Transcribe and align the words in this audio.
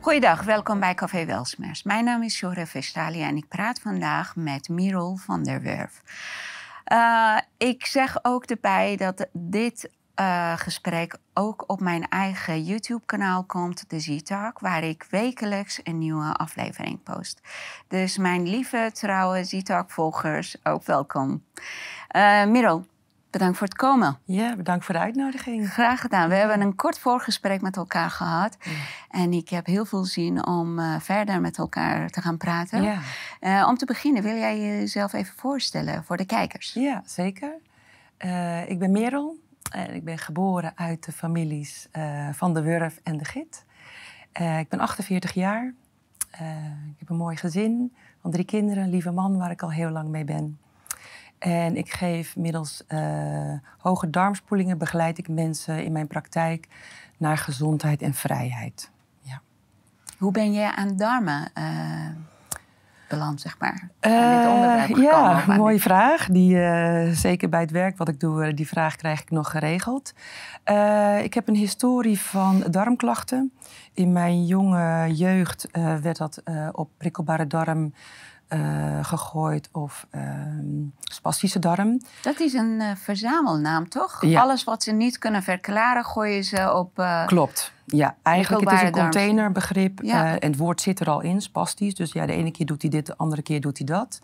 Goeiedag, 0.00 0.42
welkom 0.42 0.80
bij 0.80 0.94
Café 0.94 1.24
Welsmers. 1.24 1.82
Mijn 1.82 2.04
naam 2.04 2.22
is 2.22 2.40
Jore 2.40 2.66
Vestali 2.66 3.22
en 3.22 3.36
ik 3.36 3.48
praat 3.48 3.80
vandaag 3.80 4.36
met 4.36 4.68
Mirol 4.68 5.16
van 5.16 5.42
der 5.42 5.62
Werf. 5.62 6.02
Uh, 6.92 7.38
ik 7.56 7.86
zeg 7.86 8.18
ook 8.22 8.44
erbij 8.44 8.96
dat 8.96 9.26
dit 9.32 9.90
uh, 10.20 10.52
gesprek 10.56 11.18
ook 11.34 11.64
op 11.66 11.80
mijn 11.80 12.08
eigen 12.08 12.64
YouTube-kanaal 12.64 13.44
komt, 13.44 13.90
de 13.90 14.00
Z-Talk, 14.00 14.58
waar 14.58 14.82
ik 14.82 15.06
wekelijks 15.10 15.80
een 15.82 15.98
nieuwe 15.98 16.32
aflevering 16.32 17.02
post. 17.02 17.40
Dus 17.88 18.18
mijn 18.18 18.48
lieve, 18.48 18.90
trouwe 18.92 19.44
Z-Talk-volgers, 19.44 20.56
ook 20.62 20.84
welkom. 20.84 21.44
Uh, 22.16 22.44
Mirol, 22.44 22.84
Bedankt 23.38 23.58
voor 23.58 23.66
het 23.66 23.76
komen. 23.76 24.18
Ja, 24.24 24.56
bedankt 24.56 24.84
voor 24.84 24.94
de 24.94 25.00
uitnodiging. 25.00 25.72
Graag 25.72 26.00
gedaan. 26.00 26.28
We 26.28 26.34
hebben 26.34 26.60
een 26.60 26.74
kort 26.74 26.98
voorgesprek 26.98 27.60
met 27.60 27.76
elkaar 27.76 28.10
gehad. 28.10 28.56
En 29.10 29.32
ik 29.32 29.48
heb 29.48 29.66
heel 29.66 29.84
veel 29.84 30.04
zin 30.04 30.46
om 30.46 30.78
uh, 30.78 31.00
verder 31.00 31.40
met 31.40 31.58
elkaar 31.58 32.10
te 32.10 32.20
gaan 32.20 32.36
praten. 32.36 32.82
Ja. 32.82 32.98
Uh, 33.40 33.68
om 33.68 33.76
te 33.76 33.86
beginnen, 33.86 34.22
wil 34.22 34.34
jij 34.34 34.60
jezelf 34.60 35.12
even 35.12 35.34
voorstellen 35.36 36.04
voor 36.04 36.16
de 36.16 36.24
kijkers? 36.24 36.72
Ja, 36.72 37.02
zeker. 37.06 37.52
Uh, 38.24 38.70
ik 38.70 38.78
ben 38.78 38.90
Merel. 38.90 39.36
En 39.70 39.94
ik 39.94 40.04
ben 40.04 40.18
geboren 40.18 40.72
uit 40.74 41.04
de 41.04 41.12
families 41.12 41.88
van 42.32 42.54
de 42.54 42.62
Wurf 42.62 43.00
en 43.02 43.18
de 43.18 43.24
Git. 43.24 43.64
ik 44.32 44.68
ben 44.68 44.80
48 44.80 45.32
jaar. 45.32 45.74
ik 46.90 46.98
heb 46.98 47.08
een 47.08 47.16
mooi 47.16 47.36
gezin 47.36 47.94
van 48.20 48.30
drie 48.30 48.44
kinderen, 48.44 48.82
een 48.82 48.90
lieve 48.90 49.10
man 49.10 49.36
waar 49.36 49.50
ik 49.50 49.62
al 49.62 49.72
heel 49.72 49.90
lang 49.90 50.08
mee 50.08 50.24
ben. 50.24 50.58
En 51.38 51.76
ik 51.76 51.92
geef 51.92 52.36
middels 52.36 52.82
uh, 52.88 53.52
hoge 53.78 54.10
darmspoelingen 54.10 54.78
begeleid 54.78 55.18
ik 55.18 55.28
mensen 55.28 55.84
in 55.84 55.92
mijn 55.92 56.06
praktijk 56.06 56.68
naar 57.16 57.38
gezondheid 57.38 58.02
en 58.02 58.14
vrijheid. 58.14 58.90
Ja. 59.20 59.40
Hoe 60.18 60.32
ben 60.32 60.52
je 60.52 60.76
aan 60.76 60.96
darmen 60.96 61.50
uh, 61.58 61.64
beland, 63.08 63.40
zeg 63.40 63.58
maar? 63.58 63.88
Uh, 64.00 64.88
ja, 64.88 65.44
mooie 65.46 65.80
vraag. 65.80 66.26
Die, 66.26 66.56
zeker 67.14 67.48
bij 67.48 67.60
het 67.60 67.70
werk 67.70 67.96
wat 67.96 68.08
ik 68.08 68.20
doe, 68.20 68.54
die 68.54 68.68
vraag 68.68 68.96
krijg 68.96 69.20
ik 69.20 69.30
nog 69.30 69.50
geregeld. 69.50 70.14
ik 71.22 71.34
heb 71.34 71.48
een 71.48 71.54
historie 71.54 72.20
van 72.20 72.64
darmklachten. 72.70 73.52
In 73.92 74.12
mijn 74.12 74.44
jonge 74.44 75.14
jeugd 75.14 75.68
werd 75.72 76.16
dat 76.16 76.42
op 76.72 76.90
prikkelbare 76.96 77.46
darm 77.46 77.92
uh, 78.48 79.04
gegooid 79.04 79.68
of 79.72 80.06
uh, 80.14 80.22
spastische 81.00 81.58
darm. 81.58 82.02
Dat 82.22 82.40
is 82.40 82.52
een 82.52 82.80
uh, 82.80 82.90
verzamelnaam, 82.96 83.88
toch? 83.88 84.24
Ja. 84.24 84.40
Alles 84.40 84.64
wat 84.64 84.82
ze 84.82 84.92
niet 84.92 85.18
kunnen 85.18 85.42
verklaren, 85.42 86.04
gooien 86.04 86.44
ze 86.44 86.74
op. 86.74 86.98
Uh, 86.98 87.26
Klopt. 87.26 87.72
Ja, 87.84 88.16
eigenlijk 88.22 88.70
het 88.70 88.80
is 88.80 88.86
een 88.86 88.92
containerbegrip 88.92 90.02
ja. 90.02 90.38
en 90.38 90.50
het 90.50 90.58
woord 90.58 90.80
zit 90.80 91.00
er 91.00 91.10
al 91.10 91.20
in, 91.20 91.40
spastisch. 91.40 91.94
Dus 91.94 92.12
ja, 92.12 92.26
de 92.26 92.32
ene 92.32 92.50
keer 92.50 92.66
doet 92.66 92.82
hij 92.82 92.90
dit, 92.90 93.06
de 93.06 93.16
andere 93.16 93.42
keer 93.42 93.60
doet 93.60 93.78
hij 93.78 93.86
dat. 93.86 94.20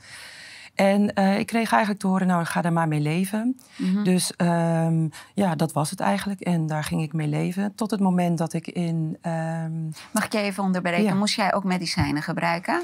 En 0.75 1.09
ik 1.39 1.47
kreeg 1.47 1.73
eigenlijk 1.73 2.01
te 2.01 2.07
horen, 2.07 2.27
nou, 2.27 2.45
ga 2.45 2.61
daar 2.61 2.73
maar 2.73 2.89
mee 2.89 3.01
leven. 3.01 3.61
Mm 3.77 3.95
-hmm. 3.95 4.05
Dus 4.05 4.33
um, 4.37 5.11
ja, 5.35 5.55
dat 5.55 5.73
was 5.73 5.91
het 5.91 6.01
eigenlijk. 6.01 6.41
En 6.41 6.67
daar 6.67 6.85
ging 6.85 7.03
ik 7.03 7.13
mee 7.13 7.29
leven. 7.29 7.75
Tot 7.75 7.91
het 7.91 8.01
moment 8.01 8.39
dat 8.39 8.53
ik 8.53 8.67
in... 8.67 9.19
Um... 9.23 9.93
Mag 10.11 10.25
ik 10.25 10.33
je 10.33 10.39
even 10.39 10.63
onderbreken? 10.63 11.05
Ja. 11.05 11.15
Moest 11.15 11.35
jij 11.35 11.55
ook 11.55 11.65
medicijnen 11.65 12.23
gebruiken? 12.23 12.83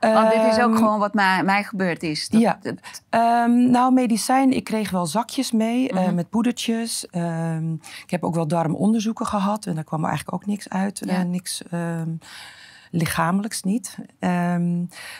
Want 0.00 0.30
dit 0.30 0.42
is 0.42 0.58
ook 0.58 0.70
ehm, 0.70 0.76
gewoon 0.76 0.98
wat 0.98 1.14
mij, 1.14 1.42
mij 1.42 1.64
gebeurd 1.64 2.02
is. 2.02 2.28
Dat, 2.28 2.40
ja. 2.40 2.58
Um, 3.44 3.70
nou, 3.70 3.92
medicijn, 3.92 4.52
ik 4.52 4.64
kreeg 4.64 4.90
wel 4.90 5.06
zakjes 5.06 5.52
mee 5.52 5.92
uh, 5.92 6.10
met 6.10 6.30
poedertjes. 6.30 7.06
Um, 7.12 7.80
ik 8.04 8.10
heb 8.10 8.24
ook 8.24 8.34
wel 8.34 8.46
darmonderzoeken 8.48 9.26
gehad 9.26 9.66
en 9.66 9.74
daar 9.74 9.84
kwam 9.84 10.02
er 10.02 10.08
eigenlijk 10.08 10.42
ook 10.42 10.46
niks 10.46 10.68
uit. 10.68 11.02
Ja. 11.04 11.18
Uh, 11.18 11.24
niks 11.24 11.62
lichamelijks 12.92 13.62
niet. 13.62 13.96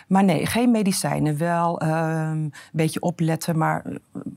maar 0.07 0.25
nee, 0.25 0.47
geen 0.47 0.71
medicijnen. 0.71 1.39
Wel 1.39 1.83
een 1.83 2.53
beetje 2.73 3.01
opletten, 3.01 3.59
maar 3.59 3.85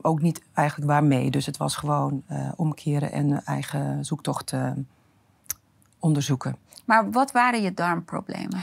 ook 0.02 0.22
niet 0.22 0.40
eigenlijk 0.54 0.90
waarmee. 0.90 1.30
Dus 1.30 1.46
het 1.46 1.56
was 1.56 1.76
gewoon 1.76 2.22
uh, 2.30 2.48
omkeren 2.56 3.12
en 3.12 3.44
eigen 3.44 4.04
zoektocht 4.04 4.52
onderzoeken. 5.98 6.56
Maar 6.84 7.10
wat 7.10 7.32
waren 7.32 7.62
je 7.62 7.74
darmproblemen? 7.74 8.62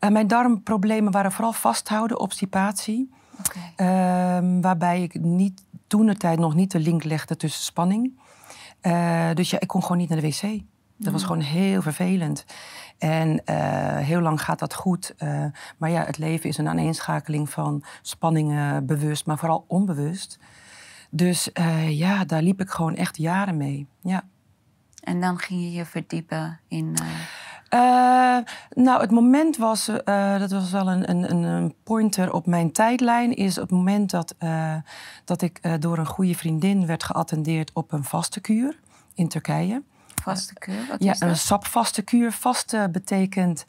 Uh, 0.00 0.10
mijn 0.10 0.26
darmproblemen 0.26 1.12
waren 1.12 1.32
vooral 1.32 1.52
vasthouden, 1.52 2.20
obstipatie. 2.20 3.10
Okay. 3.38 4.42
Uh, 4.42 4.60
waarbij 4.60 5.02
ik 5.02 5.20
niet, 5.20 5.62
toen 5.86 6.06
de 6.06 6.16
tijd 6.16 6.38
nog 6.38 6.54
niet 6.54 6.70
de 6.70 6.80
link 6.80 7.04
legde 7.04 7.36
tussen 7.36 7.64
spanning. 7.64 8.20
Uh, 8.82 9.30
dus 9.34 9.50
ja, 9.50 9.60
ik 9.60 9.68
kon 9.68 9.82
gewoon 9.82 9.96
niet 9.96 10.08
naar 10.08 10.20
de 10.20 10.26
wc. 10.26 10.62
Dat 10.96 11.12
was 11.12 11.20
mm. 11.22 11.26
gewoon 11.26 11.42
heel 11.42 11.82
vervelend. 11.82 12.44
En 12.98 13.28
uh, 13.30 13.96
heel 13.96 14.20
lang 14.20 14.42
gaat 14.42 14.58
dat 14.58 14.74
goed. 14.74 15.14
maar 15.76 15.90
ja, 15.90 16.04
het 16.04 16.18
leven 16.18 16.48
is 16.48 16.58
een 16.58 16.68
aaneenschakeling 16.68 17.50
van 17.50 17.84
spanningen, 18.02 18.86
bewust, 18.86 19.26
maar 19.26 19.38
vooral 19.38 19.64
onbewust. 19.68 20.38
Dus 21.10 21.50
ja, 21.88 22.24
daar 22.24 22.42
liep 22.42 22.60
ik 22.60 22.70
gewoon 22.70 22.94
echt 22.96 23.16
jaren 23.16 23.56
mee. 23.56 23.86
Ja. 24.00 24.24
En 25.02 25.20
dan 25.20 25.38
ging 25.38 25.60
je 25.60 25.72
je 25.72 25.84
verdiepen 25.84 26.60
in. 26.68 26.96
Uh, 27.76 28.38
nou, 28.84 29.00
het 29.00 29.10
moment 29.10 29.56
was, 29.56 29.88
uh, 29.88 30.38
dat 30.38 30.50
was 30.50 30.70
wel 30.70 30.88
een, 30.88 31.10
een, 31.10 31.42
een, 31.42 31.74
pointer 31.82 32.32
op 32.32 32.46
mijn 32.46 32.72
tijdlijn, 32.72 33.36
is 33.36 33.56
het 33.56 33.70
moment 33.70 34.10
dat, 34.10 34.34
uh, 34.38 34.74
dat 35.24 35.42
ik 35.42 35.80
door 35.80 35.98
een 35.98 36.06
goede 36.06 36.34
vriendin 36.34 36.86
werd 36.86 37.04
geattendeerd 37.04 37.70
op 37.72 37.92
een 37.92 38.04
vaste 38.04 38.40
kuur 38.40 38.78
in 39.14 39.28
Turkije. 39.28 39.82
Vaste 40.22 40.54
kuur? 40.54 40.86
Wat 40.88 41.02
ja, 41.02 41.12
is 41.12 41.18
dat? 41.18 41.28
een 41.28 41.36
sapvaste 41.36 42.02
kuur. 42.02 42.32
Vaste 42.32 42.88
betekent 42.92 43.66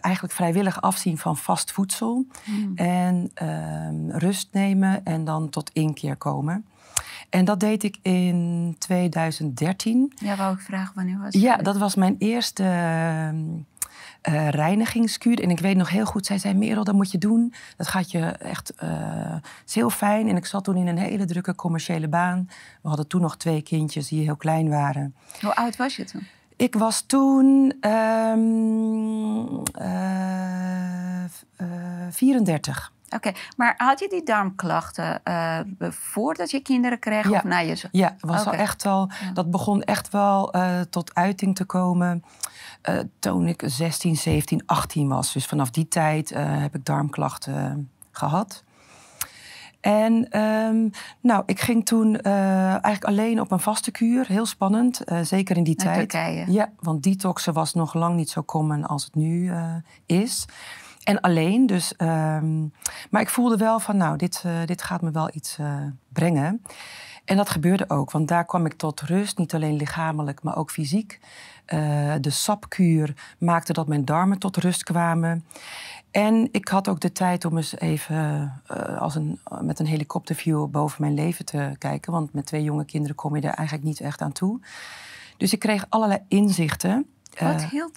eigenlijk 0.00 0.34
vrijwillig 0.34 0.80
afzien 0.80 1.18
van 1.18 1.36
vast 1.36 1.72
voedsel. 1.72 2.26
Hmm. 2.44 2.72
En 2.76 3.30
ehm, 3.34 4.10
rust 4.10 4.48
nemen 4.52 5.04
en 5.04 5.24
dan 5.24 5.48
tot 5.48 5.70
inkeer 5.72 6.16
komen. 6.16 6.64
En 7.30 7.44
dat 7.44 7.60
deed 7.60 7.82
ik 7.82 7.98
in 8.02 8.74
2013. 8.78 10.12
Ja, 10.16 10.36
wou 10.36 10.54
ik 10.54 10.60
vragen, 10.60 10.94
wanneer 10.94 11.18
was 11.18 11.34
Ja, 11.34 11.56
dat 11.56 11.76
was 11.76 11.94
mijn 11.94 12.16
eerste 12.18 12.64
uh, 14.28 14.48
reinigingskuur. 14.48 15.42
En 15.42 15.50
ik 15.50 15.60
weet 15.60 15.76
nog 15.76 15.90
heel 15.90 16.04
goed, 16.04 16.26
zij 16.26 16.38
zei, 16.38 16.54
Merel, 16.54 16.84
dat 16.84 16.94
moet 16.94 17.10
je 17.10 17.18
doen. 17.18 17.54
Dat 17.76 17.88
gaat 17.88 18.10
je 18.10 18.20
echt, 18.26 18.72
uh, 18.82 19.34
is 19.66 19.74
heel 19.74 19.90
fijn. 19.90 20.28
En 20.28 20.36
ik 20.36 20.46
zat 20.46 20.64
toen 20.64 20.76
in 20.76 20.86
een 20.86 20.98
hele 20.98 21.24
drukke 21.24 21.54
commerciële 21.54 22.08
baan. 22.08 22.48
We 22.82 22.88
hadden 22.88 23.06
toen 23.06 23.20
nog 23.20 23.36
twee 23.36 23.62
kindjes 23.62 24.08
die 24.08 24.24
heel 24.24 24.36
klein 24.36 24.68
waren. 24.68 25.14
Hoe 25.40 25.54
oud 25.54 25.76
was 25.76 25.96
je 25.96 26.04
toen? 26.04 26.26
Ik 26.56 26.74
was 26.74 27.00
toen 27.00 27.74
um, 27.86 29.62
uh, 29.80 31.24
34. 32.10 32.92
Oké, 33.10 33.32
maar 33.56 33.74
had 33.76 33.98
je 33.98 34.08
die 34.08 34.22
darmklachten 34.22 35.20
uh, 35.24 35.58
voordat 35.90 36.50
je 36.50 36.60
kinderen 36.60 36.98
kreeg? 36.98 37.28
Ja, 37.30 37.36
of 37.36 37.44
na 37.44 37.58
je... 37.58 37.88
ja 37.90 38.16
was 38.20 38.44
al 38.44 38.52
echt 38.52 38.86
al, 38.86 39.10
dat 39.34 39.50
begon 39.50 39.82
echt 39.82 40.10
wel 40.10 40.56
uh, 40.56 40.80
tot 40.80 41.14
uiting 41.14 41.54
te 41.54 41.64
komen 41.64 42.24
uh, 42.88 42.98
toen 43.18 43.46
ik 43.46 43.62
16, 43.66 44.16
17, 44.16 44.62
18 44.66 45.08
was. 45.08 45.32
Dus 45.32 45.46
vanaf 45.46 45.70
die 45.70 45.88
tijd 45.88 46.30
heb 46.34 46.74
ik 46.74 46.84
darmklachten 46.84 47.90
gehad. 48.10 48.64
En 49.80 50.40
um, 50.40 50.90
nou, 51.20 51.42
ik 51.46 51.60
ging 51.60 51.86
toen 51.86 52.20
eigenlijk 52.20 53.04
alleen 53.04 53.40
op 53.40 53.50
een 53.50 53.60
vaste 53.60 53.90
kuur. 53.90 54.26
Heel 54.26 54.46
spannend, 54.46 55.00
zeker 55.22 55.56
in 55.56 55.64
die 55.64 55.76
Naar 55.76 55.94
tijd. 55.94 56.10
Turkije. 56.10 56.52
Ja, 56.52 56.70
want 56.80 57.02
detoxen 57.02 57.52
was 57.52 57.74
nog 57.74 57.94
lang 57.94 58.16
niet 58.16 58.30
zo 58.30 58.42
common 58.42 58.86
als 58.86 59.04
het 59.04 59.14
nu 59.14 59.52
is. 60.06 60.46
En 61.10 61.20
alleen, 61.20 61.66
dus. 61.66 61.94
Um, 61.98 62.72
maar 63.10 63.20
ik 63.20 63.28
voelde 63.28 63.56
wel 63.56 63.80
van, 63.80 63.96
nou, 63.96 64.16
dit, 64.16 64.42
uh, 64.46 64.52
dit 64.64 64.82
gaat 64.82 65.02
me 65.02 65.10
wel 65.10 65.30
iets 65.32 65.58
uh, 65.58 65.76
brengen. 66.08 66.62
En 67.24 67.36
dat 67.36 67.50
gebeurde 67.50 67.84
ook, 67.88 68.10
want 68.10 68.28
daar 68.28 68.44
kwam 68.44 68.66
ik 68.66 68.72
tot 68.72 69.00
rust, 69.00 69.38
niet 69.38 69.54
alleen 69.54 69.76
lichamelijk, 69.76 70.42
maar 70.42 70.56
ook 70.56 70.70
fysiek. 70.70 71.20
Uh, 71.66 72.14
de 72.20 72.30
sapkuur 72.30 73.34
maakte 73.38 73.72
dat 73.72 73.88
mijn 73.88 74.04
darmen 74.04 74.38
tot 74.38 74.56
rust 74.56 74.82
kwamen. 74.82 75.44
En 76.10 76.48
ik 76.52 76.68
had 76.68 76.88
ook 76.88 77.00
de 77.00 77.12
tijd 77.12 77.44
om 77.44 77.56
eens 77.56 77.78
even 77.78 78.52
als 78.98 79.14
een, 79.14 79.40
met 79.60 79.78
een 79.78 79.86
helikopterview 79.86 80.66
boven 80.66 81.00
mijn 81.00 81.14
leven 81.14 81.44
te 81.44 81.74
kijken. 81.78 82.12
Want 82.12 82.32
met 82.32 82.46
twee 82.46 82.62
jonge 82.62 82.84
kinderen 82.84 83.16
kom 83.16 83.36
je 83.36 83.42
er 83.42 83.54
eigenlijk 83.54 83.86
niet 83.86 84.00
echt 84.00 84.20
aan 84.20 84.32
toe. 84.32 84.60
Dus 85.36 85.52
ik 85.52 85.58
kreeg 85.58 85.86
allerlei 85.88 86.20
inzichten. 86.28 87.06
Wat 87.38 87.64
hield 87.64 87.96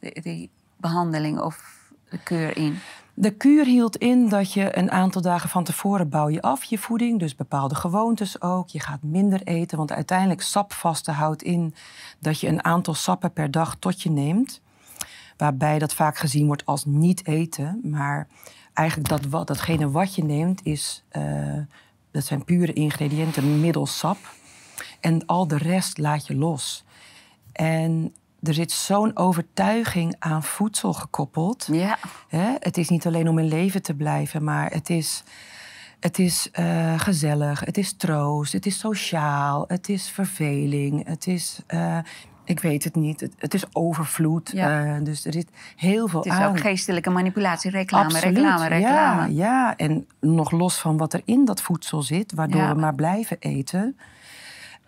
die, 0.00 0.22
die 0.22 0.50
behandeling 0.76 1.40
of 1.40 1.78
de 2.10 2.18
kuur 2.18 2.56
in? 2.56 2.78
De 3.14 3.30
kuur 3.30 3.64
hield 3.64 3.96
in 3.96 4.28
dat 4.28 4.52
je 4.52 4.78
een 4.78 4.90
aantal 4.90 5.22
dagen 5.22 5.48
van 5.48 5.64
tevoren 5.64 6.08
bouw 6.08 6.28
je 6.28 6.42
af 6.42 6.64
je 6.64 6.78
voeding, 6.78 7.18
dus 7.18 7.34
bepaalde 7.34 7.74
gewoontes 7.74 8.40
ook. 8.40 8.68
Je 8.68 8.80
gaat 8.80 9.02
minder 9.02 9.42
eten, 9.42 9.78
want 9.78 9.92
uiteindelijk 9.92 10.42
sapvasten 10.42 11.14
houdt 11.14 11.42
in 11.42 11.74
dat 12.18 12.40
je 12.40 12.48
een 12.48 12.64
aantal 12.64 12.94
sappen 12.94 13.32
per 13.32 13.50
dag 13.50 13.76
tot 13.78 14.02
je 14.02 14.10
neemt. 14.10 14.60
Waarbij 15.36 15.78
dat 15.78 15.94
vaak 15.94 16.16
gezien 16.16 16.46
wordt 16.46 16.66
als 16.66 16.84
niet 16.84 17.26
eten, 17.26 17.80
maar 17.82 18.26
eigenlijk 18.72 19.08
dat 19.08 19.24
wat, 19.24 19.46
datgene 19.46 19.90
wat 19.90 20.14
je 20.14 20.24
neemt 20.24 20.60
is, 20.64 21.04
uh, 21.12 21.58
dat 22.10 22.24
zijn 22.24 22.44
pure 22.44 22.72
ingrediënten 22.72 23.60
middels 23.60 23.98
sap. 23.98 24.18
En 25.00 25.26
al 25.26 25.46
de 25.46 25.58
rest 25.58 25.98
laat 25.98 26.26
je 26.26 26.36
los. 26.36 26.84
En 27.52 28.14
er 28.42 28.54
zit 28.54 28.72
zo'n 28.72 29.16
overtuiging 29.16 30.14
aan 30.18 30.42
voedsel 30.42 30.92
gekoppeld. 30.92 31.68
Ja. 31.72 31.98
Hè? 32.28 32.54
Het 32.58 32.76
is 32.78 32.88
niet 32.88 33.06
alleen 33.06 33.28
om 33.28 33.38
in 33.38 33.48
leven 33.48 33.82
te 33.82 33.94
blijven, 33.94 34.44
maar 34.44 34.70
het 34.70 34.90
is, 34.90 35.22
het 36.00 36.18
is 36.18 36.48
eh, 36.52 37.00
gezellig, 37.00 37.60
het 37.60 37.78
is 37.78 37.92
troost, 37.96 38.52
het 38.52 38.66
is 38.66 38.78
sociaal, 38.78 39.64
het 39.68 39.88
is 39.88 40.08
verveling, 40.10 41.06
het 41.06 41.26
is. 41.26 41.60
eh, 41.66 41.98
ik 42.44 42.60
weet 42.60 42.84
het 42.84 42.94
niet. 42.94 43.20
Het, 43.20 43.32
het 43.38 43.54
is 43.54 43.64
overvloed. 43.72 44.50
Ja. 44.54 44.84
eh, 44.96 45.04
dus 45.04 45.24
er 45.24 45.32
zit 45.32 45.48
heel 45.76 46.08
veel 46.08 46.20
Het 46.22 46.32
is 46.32 46.38
aan. 46.38 46.48
ook 46.48 46.60
geestelijke 46.60 47.10
manipulatie, 47.10 47.70
reclame, 47.70 48.04
Absoluut, 48.04 48.36
reclame, 48.36 48.68
reclame. 48.68 49.32
Ja, 49.34 49.44
ja, 49.44 49.76
en 49.76 50.06
nog 50.20 50.50
los 50.50 50.78
van 50.78 50.96
wat 50.96 51.12
er 51.12 51.22
in 51.24 51.44
dat 51.44 51.62
voedsel 51.62 52.02
zit, 52.02 52.32
waardoor 52.34 52.60
Ja. 52.60 52.74
we 52.74 52.80
maar 52.80 52.94
blijven 52.94 53.36
eten, 53.38 53.96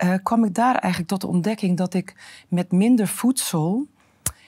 eh, 0.03 0.13
kwam 0.23 0.43
ik 0.43 0.53
daar 0.53 0.75
eigenlijk 0.75 1.11
tot 1.11 1.21
de 1.21 1.27
ontdekking 1.27 1.77
dat 1.77 1.93
ik 1.93 2.15
met 2.47 2.71
minder 2.71 3.07
voedsel 3.07 3.87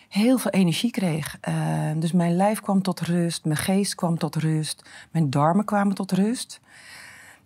heel 0.09 0.37
veel 0.37 0.51
energie 0.51 0.91
kreeg. 0.91 1.37
Eh, 1.41 1.55
dus 1.95 2.11
mijn 2.11 2.35
lijf 2.35 2.61
kwam 2.61 2.81
tot 2.81 2.99
rust, 2.99 3.45
mijn 3.45 3.57
geest 3.57 3.95
kwam 3.95 4.17
tot 4.17 4.35
rust, 4.35 4.89
mijn 5.11 5.29
darmen 5.29 5.65
kwamen 5.65 5.95
tot 5.95 6.11
rust. 6.11 6.59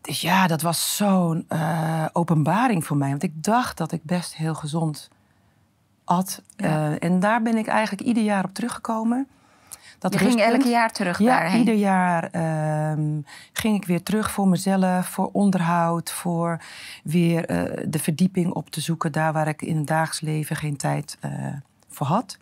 Dus 0.01 0.21
ja, 0.21 0.47
dat 0.47 0.61
was 0.61 0.95
zo'n 0.95 1.45
eh, 1.47 2.05
openbaring 2.13 2.85
voor 2.85 2.97
mij. 2.97 3.09
Want 3.09 3.23
ik 3.23 3.43
dacht 3.43 3.77
dat 3.77 3.91
ik 3.91 4.03
best 4.03 4.35
heel 4.35 4.55
gezond 4.55 5.09
at. 6.03 6.41
Ja. 6.55 6.97
En 6.97 7.19
daar 7.19 7.41
ben 7.41 7.57
ik 7.57 7.67
eigenlijk 7.67 8.07
ieder 8.07 8.23
jaar 8.23 8.43
op 8.43 8.53
teruggekomen. 8.53 9.27
Dat 9.99 10.13
Je 10.13 10.19
ging 10.19 10.41
elk 10.41 10.63
jaar 10.63 10.91
terug 10.91 11.19
Ja, 11.19 11.25
daarheen. 11.25 11.59
ieder 11.59 11.73
jaar 11.73 12.23
ehm, 12.23 13.21
ging 13.53 13.75
ik 13.75 13.85
weer 13.85 14.03
terug 14.03 14.31
voor 14.31 14.47
mezelf, 14.47 15.07
voor 15.07 15.29
onderhoud, 15.31 16.11
voor 16.11 16.61
weer 17.03 17.45
eh, 17.45 17.83
de 17.87 17.99
verdieping 17.99 18.51
op 18.51 18.69
te 18.69 18.81
zoeken, 18.81 19.11
daar 19.11 19.33
waar 19.33 19.47
ik 19.47 19.61
in 19.61 19.77
het 19.77 19.87
dagelijks 19.87 20.21
leven 20.21 20.55
geen 20.55 20.77
tijd 20.77 21.17
eh, 21.19 21.31
voor 21.89 22.07
had. 22.07 22.37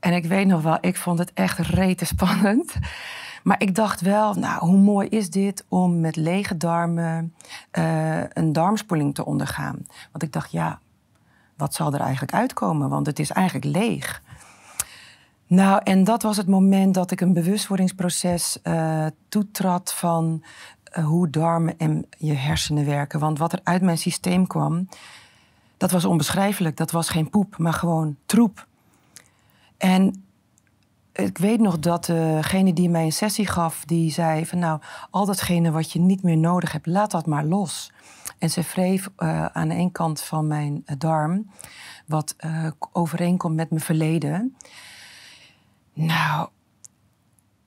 En 0.00 0.12
ik 0.12 0.24
weet 0.24 0.46
nog 0.46 0.62
wel, 0.62 0.78
ik 0.80 0.96
vond 0.96 1.18
het 1.18 1.30
echt 1.34 1.58
rete 1.58 2.04
spannend. 2.04 2.74
Maar 3.44 3.62
ik 3.62 3.74
dacht 3.74 4.00
wel, 4.00 4.34
nou, 4.34 4.66
hoe 4.66 4.78
mooi 4.78 5.08
is 5.08 5.30
dit 5.30 5.64
om 5.68 6.00
met 6.00 6.16
lege 6.16 6.56
darmen 6.56 7.34
eh, 7.70 8.30
een 8.30 8.52
darmspoeling 8.52 9.14
te 9.14 9.24
ondergaan? 9.24 9.86
Want 10.10 10.22
ik 10.22 10.32
dacht, 10.32 10.52
ja, 10.52 10.78
wat 11.56 11.74
zal 11.74 11.92
er 11.92 12.00
eigenlijk 12.00 12.32
uitkomen? 12.32 12.88
Want 12.88 13.06
het 13.06 13.18
is 13.18 13.30
eigenlijk 13.30 13.66
leeg. 13.76 14.22
Nou, 15.46 15.80
en 15.82 16.04
dat 16.04 16.22
was 16.22 16.36
het 16.36 16.46
moment 16.46 16.94
dat 16.94 17.10
ik 17.10 17.20
een 17.20 17.32
bewustwordingsproces 17.32 18.62
eh 18.62 19.06
toetrad 19.28 19.94
van 19.94 20.42
eh, 20.84 21.04
hoe 21.04 21.30
darmen 21.30 21.78
en 21.78 22.06
je 22.18 22.34
hersenen 22.34 22.84
werken. 22.84 23.20
Want 23.20 23.38
wat 23.38 23.52
er 23.52 23.60
uit 23.62 23.82
mijn 23.82 23.98
systeem 23.98 24.46
kwam, 24.46 24.88
dat 25.76 25.90
was 25.90 26.04
onbeschrijfelijk. 26.04 26.76
Dat 26.76 26.90
was 26.90 27.08
geen 27.08 27.30
poep, 27.30 27.58
maar 27.58 27.72
gewoon 27.72 28.16
troep. 28.26 28.66
En 29.76 30.23
ik 31.14 31.38
weet 31.38 31.60
nog 31.60 31.78
dat 31.78 32.04
degene 32.04 32.72
die 32.72 32.90
mij 32.90 33.04
een 33.04 33.12
sessie 33.12 33.46
gaf, 33.46 33.84
die 33.84 34.12
zei 34.12 34.46
van 34.46 34.58
nou, 34.58 34.80
al 35.10 35.26
datgene 35.26 35.70
wat 35.70 35.92
je 35.92 36.00
niet 36.00 36.22
meer 36.22 36.36
nodig 36.36 36.72
hebt, 36.72 36.86
laat 36.86 37.10
dat 37.10 37.26
maar 37.26 37.44
los. 37.44 37.92
En 38.38 38.50
ze 38.50 38.62
wreef 38.62 39.10
eh, 39.16 39.46
aan 39.46 39.68
de 39.68 39.74
ene 39.74 39.92
kant 39.92 40.20
van 40.20 40.46
mijn 40.46 40.82
eh, 40.84 40.96
darm, 40.98 41.50
wat 42.06 42.34
eh, 42.36 42.66
overeenkomt 42.92 43.54
met 43.54 43.70
mijn 43.70 43.82
verleden. 43.82 44.56
Nou, 45.92 46.48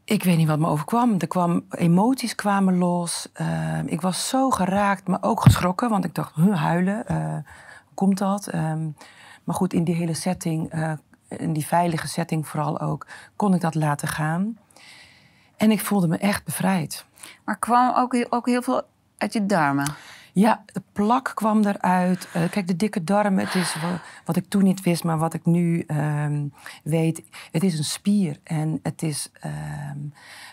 ik 0.07 0.23
weet 0.23 0.37
niet 0.37 0.47
wat 0.47 0.59
me 0.59 0.67
overkwam. 0.67 1.15
Er 1.17 1.27
kwam 1.27 1.65
emoties 1.69 2.35
kwamen 2.35 2.77
los. 2.77 3.29
Eh, 3.33 3.79
ik 3.85 4.01
was 4.01 4.27
zo 4.27 4.49
geraakt, 4.49 5.07
maar 5.07 5.23
ook 5.23 5.41
geschrokken, 5.41 5.89
want 5.89 6.05
ik 6.05 6.15
dacht, 6.15 6.35
huilen, 6.35 7.07
eh, 7.07 7.33
hoe 7.85 7.93
komt 7.93 8.17
dat? 8.17 8.47
Ehm, 8.47 8.89
maar 9.43 9.55
goed, 9.55 9.73
in 9.73 9.83
die 9.83 9.95
hele 9.95 10.13
setting, 10.13 10.69
eh, 10.69 10.91
in 11.27 11.53
die 11.53 11.65
veilige 11.65 12.07
setting 12.07 12.47
vooral 12.47 12.79
ook, 12.79 13.07
kon 13.35 13.53
ik 13.53 13.61
dat 13.61 13.75
laten 13.75 14.07
gaan. 14.07 14.57
En 15.57 15.71
ik 15.71 15.81
voelde 15.81 16.07
me 16.07 16.17
echt 16.17 16.43
bevrijd. 16.43 17.05
Maar 17.45 17.57
kwam 17.57 17.95
ook, 17.95 18.25
ook 18.29 18.45
heel 18.45 18.61
veel 18.61 18.81
uit 19.17 19.33
je 19.33 19.45
darmen. 19.45 19.95
Ja, 20.37 20.63
de 20.73 20.81
plak 20.91 21.31
kwam 21.33 21.63
eruit. 21.65 22.27
Eh, 22.33 22.49
kijk, 22.49 22.67
de 22.67 22.75
dikke 22.75 23.03
darm, 23.03 23.37
het 23.37 23.55
is 23.55 23.75
wa- 23.81 24.01
wat 24.25 24.35
ik 24.35 24.49
toen 24.49 24.63
niet 24.63 24.81
wist, 24.81 25.03
maar 25.03 25.17
wat 25.17 25.33
ik 25.33 25.45
nu 25.45 25.79
ehm, 25.87 26.45
weet. 26.83 27.23
Het 27.51 27.63
is 27.63 27.77
een 27.77 27.83
spier 27.83 28.39
en 28.43 28.79
het 28.83 29.03
is, 29.03 29.29
ehm, 29.41 29.97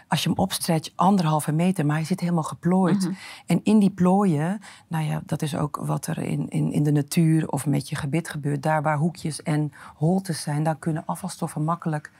als 0.08 0.22
je 0.22 0.28
hem 0.28 0.38
opstretcht, 0.38 0.92
anderhalve 0.94 1.52
meter, 1.52 1.86
maar 1.86 1.96
hij 1.96 2.04
zit 2.04 2.20
helemaal 2.20 2.42
geplooid. 2.42 3.08
En 3.46 3.60
in 3.62 3.78
die 3.78 3.90
plooien, 3.90 4.60
nou 4.88 5.04
ja, 5.04 5.22
dat 5.26 5.42
is 5.42 5.56
ook 5.56 5.76
wat 5.76 6.06
er 6.06 6.18
in, 6.18 6.48
in, 6.48 6.72
in 6.72 6.82
de 6.82 6.92
natuur 6.92 7.48
of 7.48 7.66
met 7.66 7.88
je 7.88 7.96
gebit 7.96 8.28
gebeurt. 8.28 8.62
Daar 8.62 8.82
waar 8.82 8.96
hoekjes 8.98 9.42
en 9.42 9.72
holtes 9.94 10.42
zijn, 10.42 10.62
daar 10.62 10.76
kunnen 10.78 11.02
afvalstoffen 11.06 11.64
makkelijk 11.64 12.10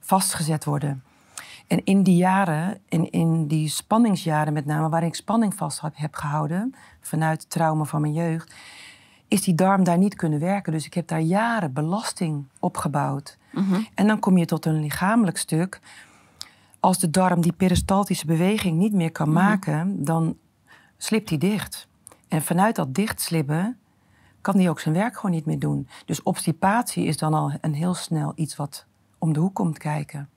vastgezet 0.00 0.64
worden. 0.64 1.02
En 1.70 1.84
in 1.84 2.02
die 2.02 2.16
jaren, 2.16 2.78
in, 2.88 3.10
in 3.10 3.46
die 3.46 3.68
spanningsjaren 3.68 4.52
met 4.52 4.66
name, 4.66 4.88
waarin 4.88 5.08
ik 5.08 5.14
spanning 5.14 5.54
vast 5.54 5.80
heb, 5.80 5.96
heb 5.96 6.14
gehouden, 6.14 6.74
vanuit 7.00 7.40
het 7.40 7.50
trauma 7.50 7.84
van 7.84 8.00
mijn 8.00 8.12
jeugd, 8.12 8.54
is 9.28 9.42
die 9.42 9.54
darm 9.54 9.84
daar 9.84 9.98
niet 9.98 10.14
kunnen 10.14 10.38
werken. 10.40 10.72
Dus 10.72 10.86
ik 10.86 10.94
heb 10.94 11.08
daar 11.08 11.20
jaren 11.20 11.72
belasting 11.72 12.46
opgebouwd. 12.58 13.38
En 13.94 14.06
dan 14.06 14.18
kom 14.18 14.38
je 14.38 14.44
tot 14.44 14.66
een 14.66 14.80
lichamelijk 14.80 15.36
stuk. 15.36 15.80
Als 16.80 16.98
de 16.98 17.10
darm 17.10 17.40
die 17.40 17.52
peristaltische 17.52 18.26
beweging 18.26 18.78
niet 18.78 18.92
meer 18.92 19.12
kan 19.12 19.32
maken, 19.32 20.04
dan 20.04 20.36
slipt 20.96 21.28
die 21.28 21.38
dicht. 21.38 21.88
En 22.28 22.42
vanuit 22.42 22.76
dat 22.76 22.94
dichtslippen 22.94 23.78
kan 24.40 24.56
die 24.56 24.70
ook 24.70 24.80
zijn 24.80 24.94
werk 24.94 25.14
gewoon 25.14 25.30
niet 25.30 25.46
meer 25.46 25.58
doen. 25.58 25.88
Dus 26.04 26.22
obstipatie 26.22 27.04
is 27.04 27.16
dan 27.16 27.34
al 27.34 27.52
een 27.60 27.74
heel 27.74 27.94
snel 27.94 28.32
iets 28.34 28.56
wat 28.56 28.86
om 29.18 29.32
de 29.32 29.40
hoek 29.40 29.54
komt 29.54 29.78
kijken. 29.78 30.28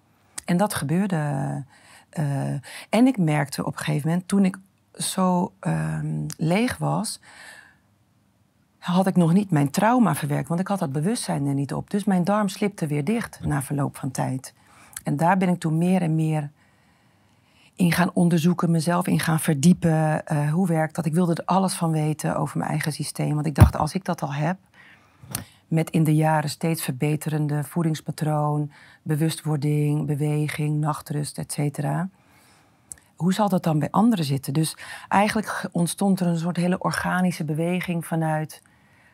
En 0.46 0.58
dat 0.58 0.74
gebeurde. 0.74 1.64
eh, 2.10 2.54
en 2.90 3.08
ik 3.08 3.18
merkte 3.18 3.66
op 3.66 3.74
een 3.74 3.84
gegeven 3.84 4.10
moment, 4.10 4.28
toen 4.28 4.46
ik 4.46 4.58
zo 4.94 5.54
ehm, 5.60 6.26
leeg 6.38 6.78
was, 6.78 7.20
had 8.78 9.08
ik 9.08 9.16
nog 9.16 9.34
niet 9.34 9.52
mijn 9.52 9.70
trauma 9.72 10.16
verwerkt, 10.16 10.48
want 10.48 10.60
ik 10.60 10.68
had 10.68 10.80
dat 10.80 10.92
bewustzijn 10.92 11.46
er 11.46 11.54
niet 11.54 11.74
op. 11.74 11.90
Dus 11.90 12.04
mijn 12.04 12.24
darm 12.24 12.48
slipte 12.48 12.88
weer 12.88 13.04
dicht 13.04 13.40
na 13.44 13.62
verloop 13.62 13.98
van 13.98 14.12
tijd. 14.12 14.54
En 15.04 15.18
daar 15.18 15.38
ben 15.38 15.50
ik 15.50 15.60
toen 15.60 15.78
meer 15.78 16.02
en 16.02 16.16
meer 16.16 16.52
in 17.76 17.92
gaan 17.92 18.12
onderzoeken, 18.14 18.72
mezelf 18.72 19.08
in 19.08 19.20
gaan 19.20 19.40
verdiepen. 19.40 20.26
eh, 20.26 20.52
hoe 20.52 20.68
werkt 20.68 20.96
dat? 20.96 21.06
Ik 21.06 21.14
wilde 21.14 21.34
er 21.34 21.46
alles 21.46 21.74
van 21.74 21.92
weten 21.92 22.36
over 22.36 22.58
mijn 22.58 22.70
eigen 22.70 22.92
systeem. 22.92 23.34
Want 23.34 23.46
ik 23.46 23.56
dacht, 23.56 23.78
als 23.78 23.94
ik 23.94 24.06
dat 24.06 24.22
al 24.22 24.34
heb, 24.34 24.58
met 25.68 25.90
in 25.90 26.04
de 26.04 26.16
jaren 26.16 26.50
steeds 26.50 26.84
verbeterende 26.84 27.64
voedingspatroon, 27.64 28.72
bewustwording, 29.04 30.06
beweging, 30.06 30.80
nachtrust, 30.80 31.38
et 31.38 31.52
cetera. 31.52 32.10
Hoe 33.16 33.34
zal 33.34 33.50
dat 33.50 33.64
dan 33.64 33.80
bij 33.80 33.92
anderen 33.92 34.26
zitten? 34.26 34.54
Dus 34.54 34.78
eigenlijk 35.08 35.70
ontstond 35.72 36.20
er 36.20 36.28
een 36.28 36.38
soort 36.38 36.58
hele 36.58 36.80
organische 36.80 37.44
beweging 37.44 38.06
vanuit 38.06 38.62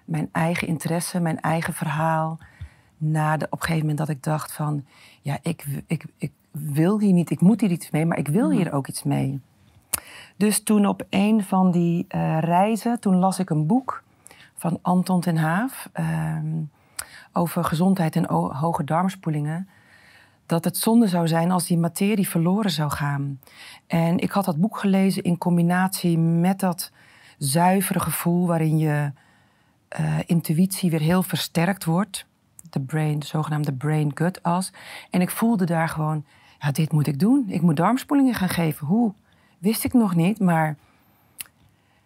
mijn 0.06 0.30
eigen 0.32 0.68
interesse, 0.68 1.20
mijn 1.20 1.40
eigen 1.40 1.74
verhaal. 1.74 2.38
Na 2.98 3.38
de, 3.38 3.46
op 3.46 3.52
een 3.52 3.60
gegeven 3.60 3.80
moment 3.80 3.98
dat 3.98 4.10
ik 4.10 4.24
dacht 4.24 4.52
van, 4.52 4.86
ja, 5.22 5.38
ik, 5.42 5.66
ik, 5.88 6.06
ik 6.18 6.32
wil 6.52 7.00
hier 7.00 7.14
niet, 7.14 7.30
ik 7.30 7.42
moet 7.42 7.62
hier 7.62 7.72
iets 7.72 7.90
mee, 7.90 8.06
maar 8.06 8.18
ik 8.18 8.28
wil 8.28 8.52
hier 8.52 8.74
ook 8.74 8.88
iets 8.88 9.04
mee. 9.04 9.42
Dus 10.38 10.64
toen 10.64 10.88
op 10.88 11.06
een 11.10 11.44
van 11.44 11.72
die 11.72 12.06
eh, 12.08 12.40
reizen, 12.40 13.00
toen 13.00 13.16
las 13.16 13.40
ik 13.40 13.50
een 13.50 13.66
boek 13.66 14.04
van 14.56 14.80
Anton 14.82 15.22
ten 15.22 15.38
Haaf 15.38 15.90
ehm, 15.94 16.62
over 17.34 17.64
gezondheid 17.64 18.16
en 18.16 18.26
hoge 18.54 18.84
darmspoelingen. 18.84 19.70
Dat 20.50 20.64
het 20.64 20.78
zonde 20.78 21.08
zou 21.08 21.28
zijn 21.28 21.52
als 21.52 21.68
die 21.68 21.78
materie 21.78 22.28
verloren 22.28 22.72
zou 22.72 22.92
gaan. 22.92 23.40
En 23.88 24.18
ik 24.20 24.32
had 24.32 24.46
dat 24.46 24.58
boek 24.58 24.78
gelezen 24.78 25.24
in 25.24 25.38
combinatie 25.38 26.18
met 26.18 26.60
dat 26.60 26.92
zuivere 27.38 28.00
gevoel 28.00 28.48
waarin 28.48 28.78
je 28.78 29.12
eh, 29.88 30.18
intuïtie 30.26 30.90
weer 30.90 31.00
heel 31.00 31.24
versterkt 31.24 31.86
wordt. 31.86 32.26
De 32.70 32.80
brain, 32.80 33.20
de 33.20 33.26
zogenaamde 33.26 33.74
brain-gut 33.74 34.44
as. 34.44 34.72
En 35.10 35.22
ik 35.22 35.30
voelde 35.30 35.66
daar 35.66 35.90
gewoon, 35.90 36.26
ja, 36.60 36.72
dit 36.72 36.92
moet 36.92 37.08
ik 37.08 37.20
doen. 37.20 37.46
Ik 37.48 37.62
moet 37.62 37.78
darmspoelingen 37.78 38.34
gaan 38.34 38.50
geven. 38.50 38.88
Hoe? 38.88 39.14
Wist 39.58 39.84
ik 39.84 39.94
nog 39.94 40.16
niet, 40.16 40.40
maar... 40.40 40.76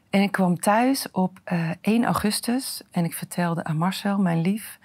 En 0.09 0.21
ik 0.21 0.31
kwam 0.31 0.59
thuis 0.59 1.11
op 1.11 1.39
eh, 1.43 1.69
1 1.81 2.03
augustus 2.03 2.81
en 2.91 3.05
ik 3.05 3.13
vertelde 3.13 3.63
aan 3.63 3.77
Marcel, 3.77 4.17
mijn 4.17 4.41
lief... 4.41 4.79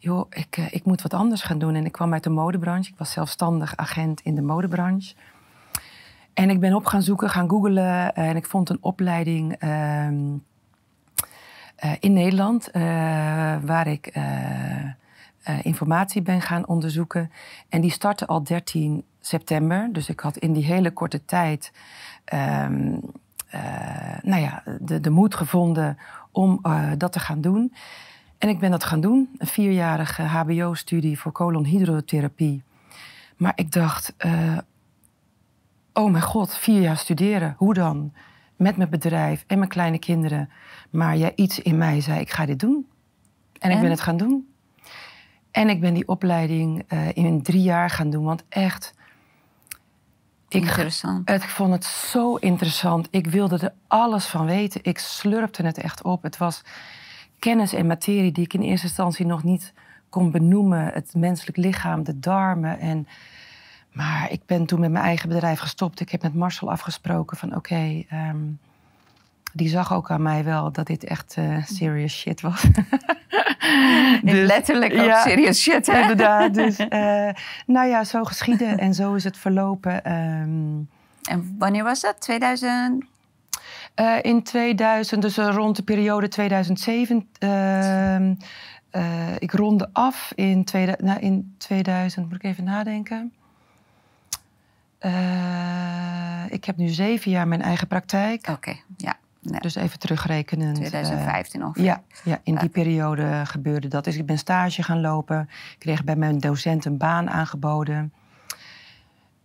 joh, 0.00 0.26
ik, 0.30 0.56
eh, 0.56 0.72
ik 0.72 0.84
moet 0.84 1.02
wat 1.02 1.14
anders 1.14 1.42
gaan 1.42 1.58
doen. 1.58 1.74
En 1.74 1.84
ik 1.84 1.92
kwam 1.92 2.12
uit 2.12 2.24
de 2.24 2.30
modebranche. 2.30 2.90
Ik 2.90 2.98
was 2.98 3.12
zelfstandig 3.12 3.76
agent 3.76 4.20
in 4.20 4.34
de 4.34 4.42
modebranche. 4.42 5.14
En 6.34 6.50
ik 6.50 6.60
ben 6.60 6.74
op 6.74 6.86
gaan 6.86 7.02
zoeken, 7.02 7.30
gaan 7.30 7.48
googlen. 7.48 8.14
En 8.14 8.36
ik 8.36 8.46
vond 8.46 8.68
een 8.68 8.78
opleiding 8.80 9.52
ehm, 9.52 10.36
eh, 11.76 11.92
in 12.00 12.12
Nederland... 12.12 12.70
eh, 12.70 12.82
waar 13.64 13.86
ik 13.86 14.06
eh, 14.06 14.24
informatie 15.62 16.22
ben 16.22 16.40
gaan 16.40 16.66
onderzoeken. 16.66 17.30
En 17.68 17.80
die 17.80 17.90
startte 17.90 18.26
al 18.26 18.42
13 18.42 19.04
september. 19.20 19.88
Dus 19.92 20.08
ik 20.08 20.20
had 20.20 20.36
in 20.36 20.52
die 20.52 20.64
hele 20.64 20.90
korte 20.90 21.24
tijd 21.24 21.72
ehm, 22.24 22.98
nou 24.22 24.40
ja, 24.40 24.62
de, 24.80 25.00
de 25.00 25.10
moed 25.10 25.34
gevonden 25.34 25.98
om 26.30 26.60
dat 26.98 27.12
te 27.12 27.20
gaan 27.20 27.40
doen. 27.40 27.72
En 28.40 28.48
ik 28.48 28.58
ben 28.58 28.70
dat 28.70 28.84
gaan 28.84 29.00
doen, 29.00 29.28
een 29.36 29.46
vierjarige 29.46 30.22
HBO-studie 30.22 31.18
voor 31.18 31.32
colonhydrotherapie. 31.32 32.62
Maar 33.36 33.52
ik 33.54 33.72
dacht, 33.72 34.14
oh 35.92 36.10
mijn 36.10 36.22
god, 36.22 36.56
vier 36.56 36.80
jaar 36.80 36.96
studeren, 36.96 37.54
hoe 37.58 37.74
dan? 37.74 38.12
Met 38.56 38.76
mijn 38.76 38.90
bedrijf 38.90 39.44
en 39.46 39.58
mijn 39.58 39.70
kleine 39.70 39.98
kinderen. 39.98 40.50
Maar 40.90 41.16
ja, 41.16 41.30
iets 41.34 41.58
in 41.58 41.78
mij 41.78 42.00
zei, 42.00 42.20
ik 42.20 42.30
ga 42.30 42.46
dit 42.46 42.58
doen. 42.58 42.88
En, 43.58 43.70
ik 43.70 43.80
ben 43.80 43.90
het 43.90 44.00
gaan 44.00 44.16
doen. 44.16 44.54
En 45.50 45.68
ik 45.68 45.80
ben 45.80 45.94
die 45.94 46.08
opleiding 46.08 46.84
uh, 46.92 47.08
in 47.16 47.42
drie 47.42 47.62
jaar 47.62 47.90
gaan 47.90 48.10
doen, 48.10 48.24
want 48.24 48.44
echt... 48.48 48.94
Ik, 50.48 50.62
interessant. 50.62 51.30
Ik 51.30 51.42
vond 51.42 51.72
het 51.72 51.84
zo 51.84 52.34
interessant. 52.34 53.08
Ik 53.10 53.26
wilde 53.26 53.58
er 53.58 53.72
alles 53.86 54.26
van 54.26 54.46
weten. 54.46 54.80
Ik 54.84 54.98
slurpte 54.98 55.62
het 55.62 55.78
echt 55.78 56.02
op. 56.02 56.22
Het 56.22 56.36
was 56.36 56.62
kennis 57.40 57.72
en 57.72 57.86
materie 57.86 58.32
die 58.32 58.44
ik 58.44 58.54
in 58.54 58.62
eerste 58.62 58.86
instantie 58.86 59.26
nog 59.26 59.44
niet 59.44 59.72
kon 60.08 60.30
benoemen. 60.30 60.86
Het 60.86 61.14
menselijk 61.14 61.56
lichaam, 61.56 62.04
de 62.04 62.18
darmen 62.18 62.78
en 62.78 63.06
maar 63.92 64.30
ik 64.30 64.40
ben 64.46 64.66
toen 64.66 64.80
met 64.80 64.90
mijn 64.90 65.04
eigen 65.04 65.28
bedrijf 65.28 65.58
gestopt. 65.58 66.00
Ik 66.00 66.10
heb 66.10 66.22
met 66.22 66.34
Marcel 66.34 66.70
afgesproken 66.70 67.36
van 67.36 67.56
oké, 67.56 68.04
ehm, 68.08 68.36
die 69.52 69.68
zag 69.68 69.92
ook 69.92 70.10
aan 70.10 70.22
mij 70.22 70.44
wel 70.44 70.72
dat 70.72 70.86
dit 70.86 71.04
echt 71.04 71.36
uh, 71.38 71.64
serious 71.64 72.18
shit 72.18 72.40
was. 72.40 72.62
dus, 74.22 74.46
letterlijk 74.46 74.92
ook 74.92 75.14
serious 75.14 75.60
shit, 75.60 75.86
hè? 75.86 76.00
Inderdaad. 76.00 76.54
Dus, 76.60 76.78
uh, 76.78 76.88
nou 77.66 77.88
ja, 77.88 78.04
zo 78.04 78.24
geschieden 78.24 78.78
en 78.78 78.94
zo 78.94 79.14
is 79.14 79.24
het 79.24 79.36
verlopen. 79.36 80.12
Um, 80.12 80.88
en 81.22 81.56
wanneer 81.58 81.84
was 81.84 82.00
dat? 82.00 82.20
2000? 82.20 83.04
Uh, 84.00 84.16
eh, 84.16 84.22
in 84.22 84.42
2000, 84.42 85.22
dus 85.22 85.36
rond 85.36 85.76
de 85.76 85.82
periode 85.82 86.28
2007. 86.28 87.28
Ehm, 87.38 88.34
ik 89.38 89.52
ronde 89.52 89.88
af 89.92 90.32
in, 90.34 90.64
tweede, 90.64 90.98
nou, 91.02 91.20
in 91.20 91.54
2000, 91.58 92.28
moet 92.28 92.34
ik 92.34 92.44
even 92.44 92.64
nadenken. 92.64 93.32
Ik 96.48 96.64
heb 96.64 96.76
nu 96.76 96.88
zeven 96.88 97.30
jaar 97.30 97.48
mijn 97.48 97.62
eigen 97.62 97.86
praktijk. 97.86 98.48
Oké, 98.48 98.76
ja. 98.96 99.16
Dus 99.40 99.74
even 99.74 99.98
terugrekenen. 99.98 100.74
2015 100.74 101.64
of? 101.64 101.78
Ja, 101.78 102.02
ja, 102.24 102.40
in 102.42 102.54
die 102.54 102.68
periode 102.68 103.42
gebeurde 103.44 103.88
dat. 103.88 104.04
Dus 104.04 104.16
ik 104.16 104.26
ben 104.26 104.38
stage 104.38 104.82
gaan 104.82 105.00
lopen. 105.00 105.48
Ik 105.72 105.78
kreeg 105.78 106.04
bij 106.04 106.16
mijn 106.16 106.38
docent 106.38 106.84
een 106.84 106.96
baan 106.96 107.30
aangeboden. 107.30 108.12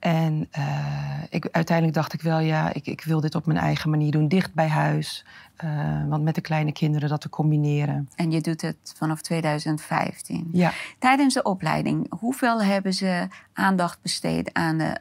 En 0.06 0.50
uh, 0.58 1.24
ik, 1.30 1.48
uiteindelijk 1.52 1.98
dacht 1.98 2.14
ik 2.14 2.22
wel, 2.22 2.40
ja, 2.40 2.74
ik, 2.74 2.88
ik, 2.88 3.04
wil 3.04 3.22
dit 3.22 3.36
op 3.36 3.46
mijn 3.46 3.60
eigen 3.60 3.90
manier 3.90 4.12
doen, 4.12 4.28
dicht 4.28 4.54
bij 4.54 4.68
huis. 4.68 5.26
Uh, 5.64 6.08
want 6.08 6.24
met 6.24 6.36
de 6.36 6.42
kleine 6.42 6.72
kinderen 6.72 7.10
dat 7.10 7.22
te 7.22 7.30
combineren. 7.30 8.10
En 8.16 8.32
je 8.32 8.42
doet 8.42 8.62
het 8.62 8.94
vanaf 8.98 9.22
2015. 9.22 10.50
Ja. 10.52 10.72
Tijdens 11.00 11.34
de 11.34 11.44
opleiding, 11.44 12.14
hoeveel 12.20 12.64
hebben 12.64 12.94
ze 12.94 13.28
aandacht 13.54 14.02
besteed 14.02 14.54
aan 14.54 14.78
de 14.78 14.98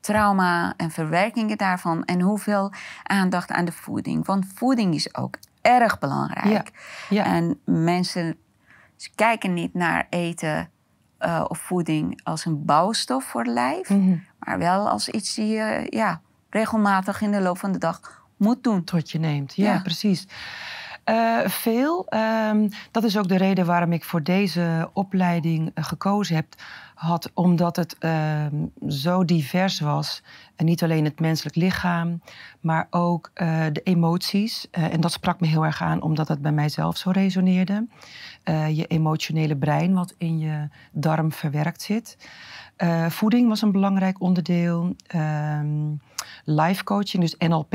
trauma 0.00 0.74
en 0.76 0.90
verwerkingen 0.90 1.58
daarvan 1.58 2.04
en 2.04 2.20
hoeveel 2.20 2.72
aandacht 3.02 3.50
aan 3.50 3.64
de 3.64 3.72
voeding. 3.72 4.26
Want 4.26 4.46
voeding 4.54 4.94
is 4.94 5.14
ook 5.14 5.38
erg 5.60 5.98
belangrijk. 5.98 6.70
Ja. 7.08 7.24
En 7.24 7.60
mensen 7.64 8.36
kijken 9.14 9.54
niet 9.54 9.74
naar 9.74 10.06
eten 10.10 10.70
uh, 11.20 11.44
of 11.48 11.58
voeding 11.58 12.20
als 12.22 12.44
een 12.44 12.64
bouwstof 12.64 13.24
voor 13.24 13.42
het 13.42 13.52
lijf, 13.52 13.88
mhm. 13.88 14.16
maar 14.38 14.58
wel 14.58 14.88
als 14.88 15.08
iets 15.08 15.34
die 15.34 15.46
je 15.46 15.86
ja, 15.88 16.20
regelmatig 16.50 17.20
in 17.20 17.32
de 17.32 17.40
loop 17.40 17.58
van 17.58 17.72
de 17.72 17.78
dag 17.78 18.24
moet 18.36 18.64
doen. 18.64 18.84
Tot 18.84 19.10
je 19.10 19.18
neemt, 19.18 19.54
ja, 19.54 19.80
precies. 19.82 20.26
Uh, 21.10 21.38
veel. 21.44 22.06
Um, 22.50 22.68
dat 22.90 23.04
is 23.04 23.18
ook 23.18 23.28
de 23.28 23.36
reden 23.36 23.66
waarom 23.66 23.92
ik 23.92 24.04
voor 24.04 24.22
deze 24.22 24.90
opleiding 24.92 25.70
uh, 25.74 25.84
gekozen 25.84 26.34
heb 26.34 26.46
had, 26.94 27.30
omdat 27.34 27.76
het 27.76 27.96
uh, 28.00 28.46
zo 28.88 29.24
divers 29.24 29.80
was. 29.80 30.22
En 30.56 30.64
niet 30.64 30.82
alleen 30.82 31.04
het 31.04 31.20
menselijk 31.20 31.56
lichaam, 31.56 32.22
maar 32.60 32.86
ook 32.90 33.30
uh, 33.34 33.64
de 33.72 33.80
emoties. 33.82 34.70
En 34.70 35.00
dat 35.00 35.12
sprak 35.12 35.40
me 35.40 35.46
heel 35.46 35.64
erg 35.64 35.82
aan, 35.82 36.02
omdat 36.02 36.28
het 36.28 36.42
bij 36.42 36.52
mijzelf 36.52 36.96
zo 36.96 37.10
resoneerde. 37.10 37.86
Je 38.72 38.86
emotionele 38.86 39.56
brein, 39.56 39.94
wat 39.94 40.14
in 40.18 40.38
je 40.38 40.68
darm 40.92 41.32
verwerkt 41.32 41.82
zit. 41.82 42.16
Voeding 43.08 43.48
was 43.48 43.62
een 43.62 43.72
belangrijk 43.72 44.20
onderdeel. 44.20 44.94
Ehm, 45.06 45.92
life 46.44 46.84
coaching, 46.84 47.22
dus 47.22 47.48
NLP. 47.48 47.74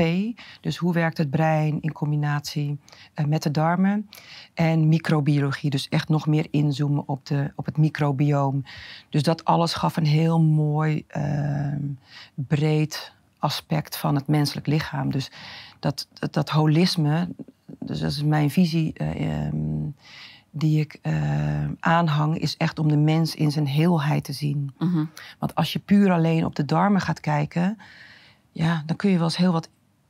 Dus 0.60 0.76
hoe 0.76 0.92
werkt 0.92 1.18
het 1.18 1.30
brein 1.30 1.80
in 1.80 1.92
combinatie 1.92 2.78
met 3.26 3.42
de 3.42 3.50
darmen. 3.50 4.08
En 4.54 4.88
microbiologie, 4.88 5.70
dus 5.70 5.88
echt 5.88 6.08
nog 6.08 6.26
meer 6.26 6.46
inzoomen 6.50 7.08
op, 7.08 7.26
de, 7.26 7.52
op 7.54 7.64
het 7.64 7.76
microbioom. 7.76 8.64
Dus 9.10 9.22
dat 9.22 9.44
alles 9.44 9.74
gaf 9.74 9.96
een 9.96 10.06
heel 10.06 10.40
mooi, 10.40 11.04
uh, 11.16 11.74
breed 12.34 13.12
aspect 13.38 13.96
van 13.96 14.14
het 14.14 14.26
menselijk 14.26 14.66
lichaam. 14.66 15.10
Dus 15.10 15.30
dat, 15.78 16.08
dat, 16.30 16.48
holisme, 16.48 17.28
dus 17.78 18.00
dat 18.00 18.10
is 18.10 18.22
mijn 18.22 18.50
visie 18.50 18.92
uh, 19.02 19.52
die 20.58 20.80
ik 20.80 20.98
uh, 21.02 21.14
aanhang, 21.80 22.38
is 22.38 22.56
echt 22.56 22.78
om 22.78 22.88
de 22.88 22.96
mens 22.96 23.34
in 23.34 23.50
zijn 23.50 23.66
heelheid 23.66 24.24
te 24.24 24.32
zien. 24.32 24.74
Mhm. 24.78 25.04
Want 25.38 25.54
als 25.54 25.72
je 25.72 25.78
puur 25.78 26.12
alleen 26.12 26.44
op 26.44 26.54
de 26.54 26.64
darmen 26.64 27.00
gaat 27.00 27.20
kijken, 27.20 27.78
ja, 28.52 28.82
dan 28.86 28.96
kun 28.96 29.10
je 29.10 29.16
wel 29.16 29.24
eens 29.24 29.36
heel 29.36 29.52
wat 29.52 29.68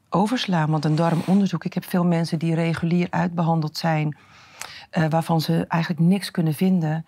overslaan. 0.09 0.71
Want 0.71 0.85
een 0.85 0.95
darmonderzoek, 0.95 1.65
ik 1.65 1.75
heb 1.75 1.85
veel 1.85 2.05
mensen 2.05 2.38
die 2.38 2.55
regulier 2.55 3.07
uitbehandeld 3.11 3.76
zijn, 3.76 4.17
uh, 4.93 5.07
waarvan 5.09 5.41
ze 5.41 5.65
eigenlijk 5.69 6.03
niks 6.03 6.31
kunnen 6.31 6.55
vinden. 6.55 7.07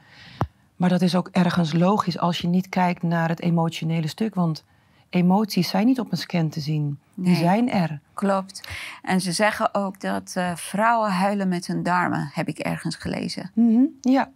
Maar 0.76 0.88
dat 0.88 1.02
is 1.02 1.14
ook 1.14 1.28
ergens 1.32 1.72
logisch 1.72 2.18
als 2.18 2.38
je 2.38 2.48
niet 2.48 2.68
kijkt 2.68 3.02
naar 3.02 3.28
het 3.28 3.40
emotionele 3.40 4.06
stuk. 4.06 4.34
Want 4.34 4.64
emoties 5.10 5.68
zijn 5.68 5.86
niet 5.86 6.00
op 6.00 6.12
een 6.12 6.18
scan 6.18 6.48
te 6.48 6.60
zien. 6.60 6.98
Die 7.14 7.36
zijn 7.36 7.70
er. 7.70 8.00
Klopt. 8.14 8.68
En 9.02 9.20
ze 9.20 9.32
zeggen 9.32 9.74
ook 9.74 10.00
dat 10.00 10.34
uh, 10.36 10.54
vrouwen 10.54 11.10
huilen 11.10 11.48
met 11.48 11.66
hun 11.66 11.82
darmen, 11.82 12.30
heb 12.32 12.48
ik 12.48 12.58
ergens 12.58 12.96
gelezen. 12.96 13.50
Mm 13.54 13.74
-hmm. 13.74 13.88
Ja, 14.00 14.30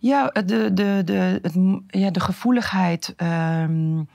ja, 0.00 0.26
de, 0.26 0.72
de, 0.74 1.02
de, 1.04 1.38
het, 1.42 1.54
ja, 1.86 2.10
de 2.10 2.20
gevoeligheid 2.20 3.14
um, 3.16 4.08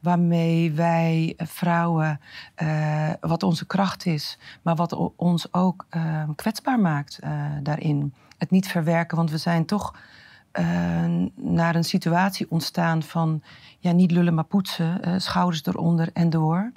waarmee 0.00 0.72
wij 0.72 1.34
vrouwen, 1.36 2.20
uh, 2.62 3.10
wat 3.20 3.42
onze 3.42 3.66
kracht 3.66 4.06
is, 4.06 4.38
maar 4.62 4.74
wat 4.74 5.12
ons 5.16 5.52
ook 5.52 5.86
uh, 5.90 6.22
kwetsbaar 6.36 6.80
maakt 6.80 7.18
daarin. 7.62 8.14
Het 8.38 8.50
niet 8.50 8.68
verwerken, 8.68 9.16
want 9.16 9.30
we 9.30 9.38
zijn 9.38 9.64
toch 9.64 9.94
uh, 10.58 11.26
naar 11.34 11.74
een 11.74 11.84
situatie 11.84 12.46
ontstaan 12.50 13.02
van 13.02 13.42
ja, 13.78 13.92
niet 13.92 14.10
lullen 14.10 14.34
maar 14.34 14.44
poetsen, 14.44 15.00
uh, 15.08 15.14
schouders 15.18 15.66
eronder 15.66 16.08
en 16.12 16.30
door. 16.30 16.72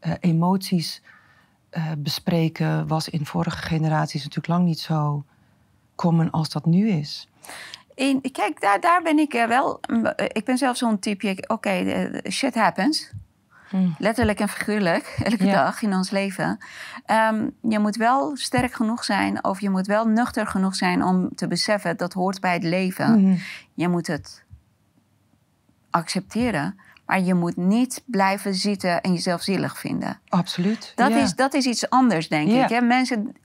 Uh, 0.00 0.12
emoties 0.20 1.02
bespreken 1.98 2.86
was 2.86 3.08
in 3.08 3.26
vorige 3.26 3.56
generaties 3.56 4.20
natuurlijk 4.20 4.46
lang 4.46 4.64
niet 4.64 4.80
zo 4.80 5.24
common 5.94 6.30
als 6.30 6.48
dat 6.48 6.66
nu 6.66 6.88
is. 6.88 7.28
In, 7.94 8.20
kijk, 8.32 8.60
daar, 8.60 8.80
daar 8.80 9.02
ben 9.02 9.18
ik 9.18 9.32
wel. 9.32 9.80
Ik 10.32 10.44
ben 10.44 10.58
zelf 10.58 10.76
zo'n 10.76 10.98
type. 10.98 11.44
Oké, 11.46 12.10
shit 12.30 12.54
happens. 12.54 13.12
Hmm. 13.70 13.94
Letterlijk 13.98 14.40
en 14.40 14.48
figuurlijk, 14.48 15.16
elke 15.22 15.44
dag 15.44 15.82
in 15.82 15.94
ons 15.94 16.10
leven. 16.10 16.58
Um, 17.30 17.56
je 17.60 17.78
moet 17.78 17.96
wel 17.96 18.36
sterk 18.36 18.72
genoeg 18.72 19.04
zijn, 19.04 19.44
of 19.44 19.60
je 19.60 19.70
moet 19.70 19.86
wel 19.86 20.06
nuchter 20.06 20.46
genoeg 20.46 20.74
zijn 20.74 21.04
om 21.04 21.34
te 21.34 21.46
beseffen 21.46 21.96
dat 21.96 22.12
hoort 22.12 22.40
bij 22.40 22.52
het 22.52 22.62
leven. 22.62 23.06
Hmm. 23.06 23.38
Je 23.74 23.88
moet 23.88 24.06
het 24.06 24.44
accepteren. 25.90 26.80
Maar 27.10 27.20
je 27.20 27.34
moet 27.34 27.56
niet 27.56 28.02
blijven 28.06 28.54
zitten 28.54 29.00
en 29.00 29.12
jezelf 29.12 29.42
zielig 29.42 29.78
vinden. 29.78 30.20
Absoluut. 30.28 30.92
Dat, 30.94 31.10
is, 31.10 31.34
dat 31.34 31.54
is 31.54 31.64
iets 31.64 31.90
anders, 31.90 32.28
denk 32.28 32.50
ik. 32.50 32.68
Hè? 32.68 32.80
Mensen, 32.80 33.36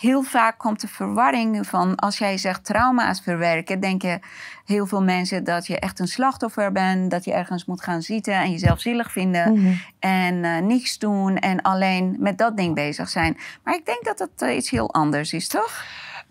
heel 0.00 0.22
vaak 0.22 0.58
komt 0.58 0.80
de 0.80 0.88
verwarring 0.88 1.66
van 1.66 1.94
als 1.94 2.18
jij 2.18 2.38
zegt 2.38 2.64
trauma's 2.64 3.20
verwerken, 3.20 3.80
denken 3.80 4.20
heel 4.64 4.86
veel 4.86 5.02
mensen 5.02 5.44
dat 5.44 5.66
je 5.66 5.78
echt 5.78 5.98
een 5.98 6.08
slachtoffer 6.08 6.72
bent, 6.72 7.10
dat 7.10 7.24
je 7.24 7.32
ergens 7.32 7.64
moet 7.64 7.82
gaan 7.82 8.02
zitten 8.02 8.34
en 8.34 8.50
jezelf 8.50 8.80
zielig 8.80 9.12
vinden 9.12 9.52
mhm. 9.52 9.72
en 9.98 10.34
uh, 10.34 10.58
niks 10.58 10.98
doen 10.98 11.36
en 11.36 11.62
alleen 11.62 12.16
met 12.18 12.38
dat 12.38 12.56
ding 12.56 12.74
bezig 12.74 13.08
zijn. 13.08 13.36
Maar 13.62 13.74
ik 13.74 13.86
denk 13.86 14.04
dat 14.04 14.18
het 14.18 14.42
uh, 14.42 14.56
iets 14.56 14.70
heel 14.70 14.92
anders 14.92 15.32
is, 15.32 15.48
toch? 15.48 15.84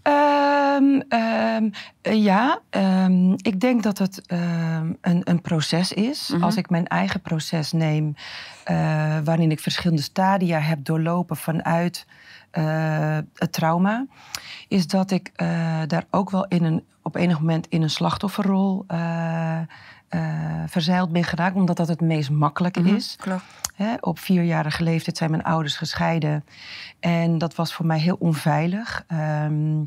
Um, 0.07 1.03
um, 1.09 1.71
ja, 2.01 2.59
um, 2.69 3.33
ik 3.37 3.59
denk 3.59 3.83
dat 3.83 3.97
het 3.97 4.21
een, 4.27 4.97
een, 5.01 5.41
proces 5.41 5.93
is. 5.93 6.29
Mhm. 6.33 6.43
Als 6.43 6.55
ik 6.55 6.69
mijn 6.69 6.87
eigen 6.87 7.21
proces 7.21 7.71
neem, 7.71 8.15
uh, 8.71 9.17
waarin 9.23 9.51
ik 9.51 9.59
verschillende 9.59 10.01
stadia 10.01 10.59
heb 10.59 10.85
doorlopen 10.85 11.37
vanuit 11.37 12.05
het 13.33 13.51
trauma, 13.51 14.05
is 14.67 14.87
dat 14.87 15.11
ik 15.11 15.31
daar 15.87 16.05
ook 16.11 16.29
wel 16.29 16.45
in 16.45 16.63
een, 16.63 16.83
op 17.01 17.15
enig 17.15 17.39
moment 17.39 17.67
in 17.67 17.81
een 17.81 17.89
slachtofferrol 17.89 18.85
verzeild 20.67 21.11
ben 21.11 21.23
geraakt, 21.23 21.55
omdat 21.55 21.77
dat 21.77 21.87
het 21.87 22.01
meest 22.01 22.29
makkelijke 22.29 22.79
Mhm, 22.79 22.95
is. 22.95 23.15
Klopt. 23.19 23.43
Hè, 23.75 23.93
op 23.99 24.19
vierjarige 24.19 24.83
leeftijd 24.83 25.17
zijn 25.17 25.31
mijn 25.31 25.43
ouders 25.43 25.77
gescheiden. 25.77 26.45
En 26.99 27.37
dat 27.37 27.55
was 27.55 27.73
voor 27.73 27.85
mij 27.85 27.99
heel 27.99 28.15
onveilig. 28.19 29.03
Ehm, 29.07 29.83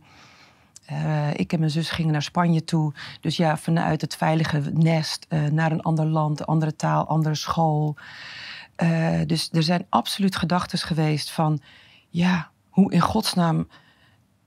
eh, 0.85 1.35
ik 1.35 1.53
en 1.53 1.59
mijn 1.59 1.71
zus 1.71 1.91
gingen 1.91 2.13
naar 2.13 2.23
Spanje 2.23 2.65
toe. 2.65 2.93
Dus 3.21 3.37
ja, 3.37 3.57
vanuit 3.57 4.01
het 4.01 4.17
veilige 4.17 4.61
nest 4.73 5.27
eh, 5.29 5.45
naar 5.45 5.73
een 5.73 5.83
ander 5.83 6.07
land, 6.07 6.47
andere 6.47 6.77
taal, 6.77 7.07
andere 7.07 7.35
school. 7.35 7.97
Eh, 8.77 9.21
dus 9.27 9.49
er 9.53 9.63
zijn 9.63 9.87
absoluut 9.89 10.37
gedachten 10.37 10.79
geweest 10.79 11.31
van... 11.31 11.61
ja, 12.09 12.51
hoe 12.79 12.93
in 12.93 13.01
godsnaam 13.01 13.69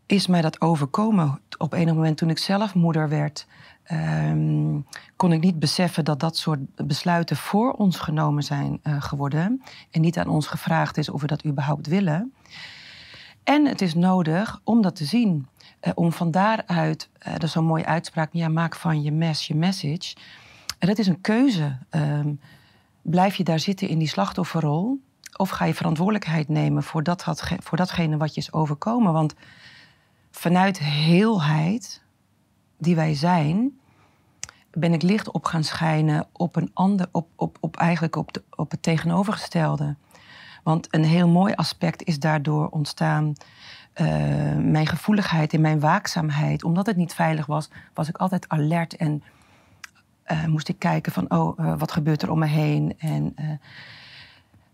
is 0.05 0.27
mij 0.27 0.41
dat 0.41 0.61
overkomen? 0.61 1.41
Op 1.57 1.73
enig 1.73 1.93
moment 1.93 2.17
toen 2.17 2.29
ik 2.29 2.38
zelf 2.38 2.73
moeder 2.73 3.09
werd... 3.09 3.47
ehm, 3.83 4.79
kon 5.15 5.31
ik 5.31 5.41
niet 5.41 5.59
beseffen 5.59 6.05
dat 6.05 6.19
dat 6.19 6.38
soort 6.38 6.59
besluiten 6.88 7.35
voor 7.35 7.71
ons 7.71 8.00
genomen 8.00 8.43
zijn 8.43 8.79
eh, 8.83 9.01
geworden. 9.01 9.61
En 9.89 10.01
niet 10.01 10.17
aan 10.17 10.27
ons 10.27 10.47
gevraagd 10.47 10.97
is 10.97 11.09
of 11.09 11.21
we 11.21 11.27
dat 11.27 11.45
überhaupt 11.45 11.88
willen. 11.88 12.33
En 13.43 13.65
het 13.65 13.81
is 13.81 13.93
nodig 13.93 14.61
om 14.63 14.81
dat 14.81 14.95
te 14.95 15.05
zien. 15.05 15.47
Eh, 15.79 15.91
om 15.95 16.11
van 16.11 16.31
daaruit, 16.31 17.09
eh, 17.17 17.33
dat 17.33 17.43
is 17.43 17.51
zo'n 17.51 17.65
mooie 17.65 17.85
uitspraak, 17.85 18.29
ja, 18.33 18.47
maak 18.47 18.75
van 18.75 19.01
je 19.01 19.11
mes 19.11 19.47
je 19.47 19.55
message. 19.55 20.15
En 20.79 20.88
dat 20.88 20.97
is 20.97 21.07
een 21.07 21.21
keuze. 21.21 21.77
Ehm, 21.89 22.33
blijf 23.01 23.35
je 23.35 23.43
daar 23.43 23.59
zitten 23.59 23.88
in 23.88 23.97
die 23.97 24.07
slachtofferrol? 24.07 25.00
Of 25.41 25.50
ga 25.50 25.65
je 25.65 25.74
verantwoordelijkheid 25.74 26.50
nemen 26.50 26.83
voor, 26.83 27.03
dat, 27.03 27.25
voor 27.60 27.77
datgene 27.77 28.17
wat 28.17 28.33
je 28.33 28.41
is 28.41 28.53
overkomen? 28.53 29.13
Want 29.13 29.33
vanuit 30.31 30.79
heelheid, 30.79 32.01
die 32.77 32.95
wij 32.95 33.13
zijn, 33.15 33.79
ben 34.71 34.93
ik 34.93 35.01
licht 35.01 35.31
op 35.31 35.45
gaan 35.45 35.63
schijnen 35.63 36.27
op 36.31 36.55
een 36.55 36.71
ander, 36.74 37.07
op, 37.12 37.27
op, 37.36 37.57
op 37.60 37.75
eigenlijk 37.77 38.15
op, 38.15 38.33
de, 38.33 38.43
op 38.50 38.71
het 38.71 38.83
tegenovergestelde. 38.83 39.95
Want 40.63 40.88
een 40.93 41.03
heel 41.03 41.27
mooi 41.27 41.53
aspect 41.53 42.03
is 42.03 42.19
daardoor 42.19 42.67
ontstaan. 42.67 43.33
eh, 43.93 44.05
mijn 44.57 44.88
gevoeligheid 44.88 45.53
en 45.53 45.62
mijn 45.62 45.79
waakzaamheid. 45.79 46.63
Omdat 46.63 46.86
het 46.86 46.95
niet 46.95 47.13
veilig 47.13 47.45
was, 47.45 47.69
was 47.93 48.10
ik 48.10 48.17
altijd 48.17 48.50
alert 48.50 48.95
en 48.95 49.24
eh, 50.24 50.45
moest 50.45 50.69
ik 50.69 50.79
kijken 50.79 51.12
van, 51.12 51.31
oh, 51.31 51.60
eh, 51.60 51.74
wat 51.77 51.91
gebeurt 51.91 52.21
er 52.21 52.31
om 52.31 52.39
me 52.39 52.48
heen? 52.48 52.93
En, 52.98 53.36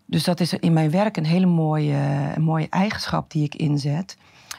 dus 0.09 0.23
dat 0.23 0.39
is 0.39 0.53
in 0.53 0.73
mijn 0.73 0.91
werk 0.91 1.17
een 1.17 1.25
hele 1.25 1.45
mooie, 1.45 2.31
een 2.35 2.43
mooie 2.43 2.67
eigenschap 2.69 3.31
die 3.31 3.43
ik 3.43 3.55
inzet. 3.55 4.17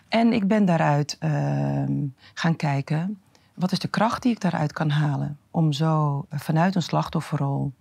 En 0.09 0.33
ik 0.33 0.49
ben 0.49 0.65
daaruit 0.65 1.17
ehm, 1.19 1.93
gaan 2.35 2.57
kijken, 2.57 3.19
wat 3.55 3.73
is 3.73 3.79
de 3.79 3.89
kracht 3.89 4.23
die 4.23 4.33
ik 4.33 4.41
daaruit 4.41 4.73
kan 4.73 4.91
halen? 4.91 5.39
Om 5.51 5.73
zo 5.73 6.27
eh, 6.29 6.39
vanuit 6.41 6.75
een 6.75 6.83
slachtofferrol 6.83 7.73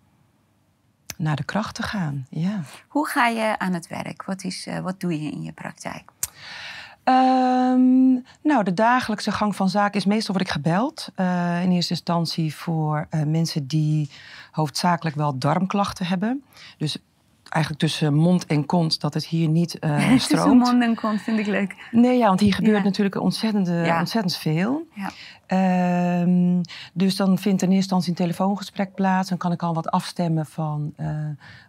naar 1.18 1.36
de 1.36 1.44
kracht 1.44 1.76
te 1.76 1.84
gaan. 1.84 2.26
Ja. 2.30 2.62
Hoe 2.88 3.08
ga 3.08 3.28
je 3.28 3.60
aan 3.60 3.74
het 3.74 3.88
werk? 3.88 4.24
Wat, 4.24 4.44
is, 4.44 4.68
eh, 4.68 4.80
wat 4.80 5.00
doe 5.00 5.24
je 5.24 5.32
in 5.32 5.42
je 5.42 5.52
praktijk? 5.52 6.12
Ehm, 7.04 8.12
nou, 8.44 8.64
de 8.64 8.74
dagelijkse 8.74 9.32
gang 9.32 9.56
van 9.56 9.70
zaken 9.70 10.00
is 10.00 10.06
meestal 10.06 10.36
word 10.36 10.48
ik 10.48 10.54
gebeld. 10.54 11.10
eh, 11.16 11.64
in 11.64 11.72
eerste 11.72 11.94
instantie 11.94 12.56
voor 12.56 13.08
mensen 13.26 13.68
die 13.68 14.10
hoofdzakelijk 14.52 15.16
wel 15.16 15.38
darmklachten 15.38 16.06
hebben. 16.06 16.44
Dus 16.78 16.98
eigenlijk 17.50 17.84
tussen 17.84 18.14
mond 18.14 18.46
en 18.46 18.66
kont 18.66 19.00
dat 19.02 19.14
het 19.14 19.26
hier 19.26 19.48
niet 19.50 19.72
Tussen 19.82 20.20
stroomt. 20.20 20.60
mond 20.60 20.82
en 20.84 20.96
kont 20.96 21.22
vind 21.22 21.40
ik 21.40 21.46
leuk. 21.48 21.76
Nee, 21.92 22.18
ja, 22.18 22.28
want 22.28 22.40
hier 22.40 22.54
gebeurt 22.54 22.78
Ja. 22.78 22.84
natuurlijk 22.84 23.22
ontzettend, 23.22 23.68
Ja. 23.68 24.00
ontzettend 24.00 24.36
veel. 24.36 24.88
Ja. 24.94 25.10
Ehm, 25.48 26.62
dus 26.94 27.16
dan 27.16 27.38
vindt 27.38 27.62
in 27.62 27.68
eerste 27.68 27.76
instantie 27.76 28.10
een 28.10 28.16
telefoongesprek 28.16 28.94
plaats. 28.96 29.30
Dan 29.30 29.38
kan 29.38 29.52
ik 29.52 29.64
al 29.64 29.74
wat 29.74 29.90
afstemmen 29.92 30.46
van 30.46 30.94
eh, 30.96 31.08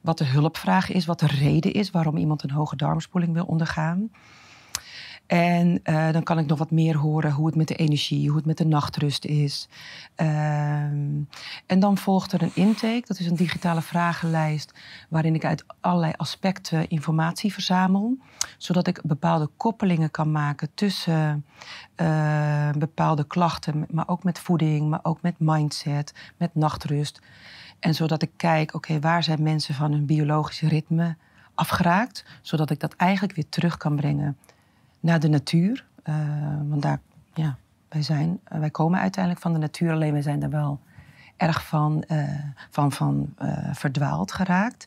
wat 0.03 0.19
de 0.19 0.25
hulpvraag 0.25 0.91
is, 0.93 1.07
wat 1.07 1.21
de 1.21 1.27
reden 1.27 1.73
is 1.73 1.91
waarom 1.91 2.17
iemand 2.17 2.43
een 2.43 2.51
hoge 2.51 2.77
darmspoeling 2.77 3.33
wil 3.33 3.45
ondergaan. 3.45 4.11
En 5.29 5.81
eh, 5.83 6.13
dan 6.13 6.23
kan 6.23 6.39
ik 6.39 6.47
nog 6.47 6.59
wat 6.59 6.71
meer 6.71 6.97
horen 6.97 7.33
hoe 7.33 7.47
het 7.47 7.55
met 7.55 7.69
de 7.69 7.75
energie, 7.75 8.29
hoe 8.29 8.37
het 8.37 8.47
met 8.47 8.59
de 8.59 8.67
nachtrust 8.67 9.25
is. 9.25 9.69
Ehm, 10.15 11.23
en 11.67 11.81
dan 11.81 11.99
volgt 11.99 12.33
er 12.33 12.43
een 12.43 12.55
intake, 12.55 13.03
dat 13.07 13.19
is 13.19 13.27
een 13.27 13.37
digitale 13.37 13.83
vragenlijst 13.83 14.73
waarin 15.09 15.35
ik 15.35 15.45
uit 15.45 15.65
allerlei 15.81 16.13
aspecten 16.17 16.89
informatie 16.89 17.53
verzamel, 17.53 18.19
zodat 18.59 18.87
ik 18.87 19.01
bepaalde 19.03 19.51
koppelingen 19.57 20.11
kan 20.11 20.33
maken 20.33 20.69
tussen 20.75 21.45
eh, 21.95 22.71
bepaalde 22.71 23.25
klachten, 23.25 23.87
maar 23.91 24.09
ook 24.09 24.25
met 24.25 24.39
voeding, 24.39 24.89
maar 24.89 25.01
ook 25.03 25.23
met 25.23 25.35
mindset, 25.39 26.13
met 26.37 26.55
nachtrust. 26.55 27.21
En 27.79 27.95
zodat 27.95 28.23
ik 28.23 28.31
kijk, 28.37 28.75
oké, 28.75 29.01
waar 29.01 29.23
zijn 29.23 29.43
mensen 29.43 29.75
van 29.75 29.93
hun 29.93 30.07
biologische 30.07 30.69
ritme 30.69 31.17
afgeraakt, 31.55 32.25
zodat 32.43 32.71
ik 32.71 32.81
dat 32.81 32.95
eigenlijk 32.97 33.35
weer 33.35 33.49
terug 33.49 33.77
kan 33.77 33.97
brengen 33.97 34.37
naar 35.01 35.21
de 35.21 35.29
natuur. 35.29 35.87
Eh, 36.03 36.15
want 36.69 36.83
daar, 36.83 37.01
ja, 37.35 37.57
wij, 37.89 38.03
zijn, 38.03 38.41
eh, 38.45 38.59
wij 38.59 38.71
komen 38.71 39.01
uiteindelijk 39.01 39.43
van 39.43 39.53
de 39.53 39.59
natuur, 39.59 39.93
alleen 39.93 40.13
wij 40.13 40.23
zijn 40.23 40.41
daar 40.41 40.51
wel 40.51 40.81
erg 41.37 41.65
van, 41.67 42.03
eh, 42.03 42.29
van, 42.71 42.93
van 42.93 43.35
verdwaald 43.73 44.33
geraakt. 44.33 44.87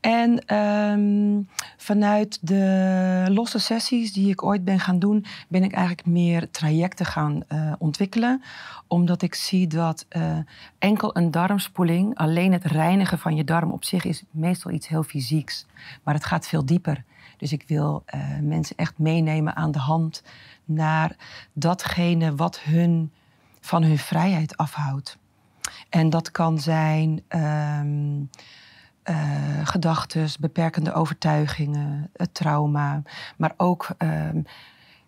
En 0.00 0.44
ehm, 0.46 1.42
vanuit 1.76 2.38
de 2.40 3.26
losse 3.28 3.58
sessies 3.58 4.12
die 4.12 4.30
ik 4.30 4.42
ooit 4.42 4.64
ben 4.64 4.80
gaan 4.80 4.98
doen, 4.98 5.24
ben 5.48 5.62
ik 5.62 5.72
eigenlijk 5.72 6.06
meer 6.06 6.50
trajecten 6.50 7.06
gaan 7.06 7.42
ontwikkelen. 7.78 8.42
Omdat 8.86 9.22
ik 9.22 9.34
zie 9.34 9.66
dat 9.66 10.06
enkel 10.78 11.16
een 11.16 11.30
darmspoeling, 11.30 12.16
alleen 12.16 12.52
het 12.52 12.64
reinigen 12.64 13.18
van 13.18 13.36
je 13.36 13.44
darm 13.44 13.70
op 13.70 13.84
zich, 13.84 14.04
is 14.04 14.22
meestal 14.30 14.70
iets 14.70 14.88
heel 14.88 15.02
fysieks. 15.02 15.66
Maar 16.02 16.14
het 16.14 16.24
gaat 16.24 16.46
veel 16.46 16.64
dieper. 16.64 17.04
Dus 17.40 17.52
ik 17.52 17.64
wil 17.66 18.02
eh, 18.06 18.20
mensen 18.40 18.76
echt 18.76 18.98
meenemen 18.98 19.56
aan 19.56 19.70
de 19.70 19.78
hand 19.78 20.22
naar 20.64 21.16
datgene 21.52 22.34
wat 22.34 22.60
hun 22.60 23.12
van 23.60 23.82
hun 23.82 23.98
vrijheid 23.98 24.56
afhoudt. 24.56 25.18
En 25.88 26.10
dat 26.10 26.30
kan 26.30 26.58
zijn 26.58 27.22
ehm 27.28 28.22
gedachten, 29.64 30.28
beperkende 30.40 30.92
overtuigingen, 30.92 32.10
het 32.16 32.34
trauma. 32.34 33.02
Maar 33.36 33.52
ook, 33.56 33.88
ehm, 33.98 34.42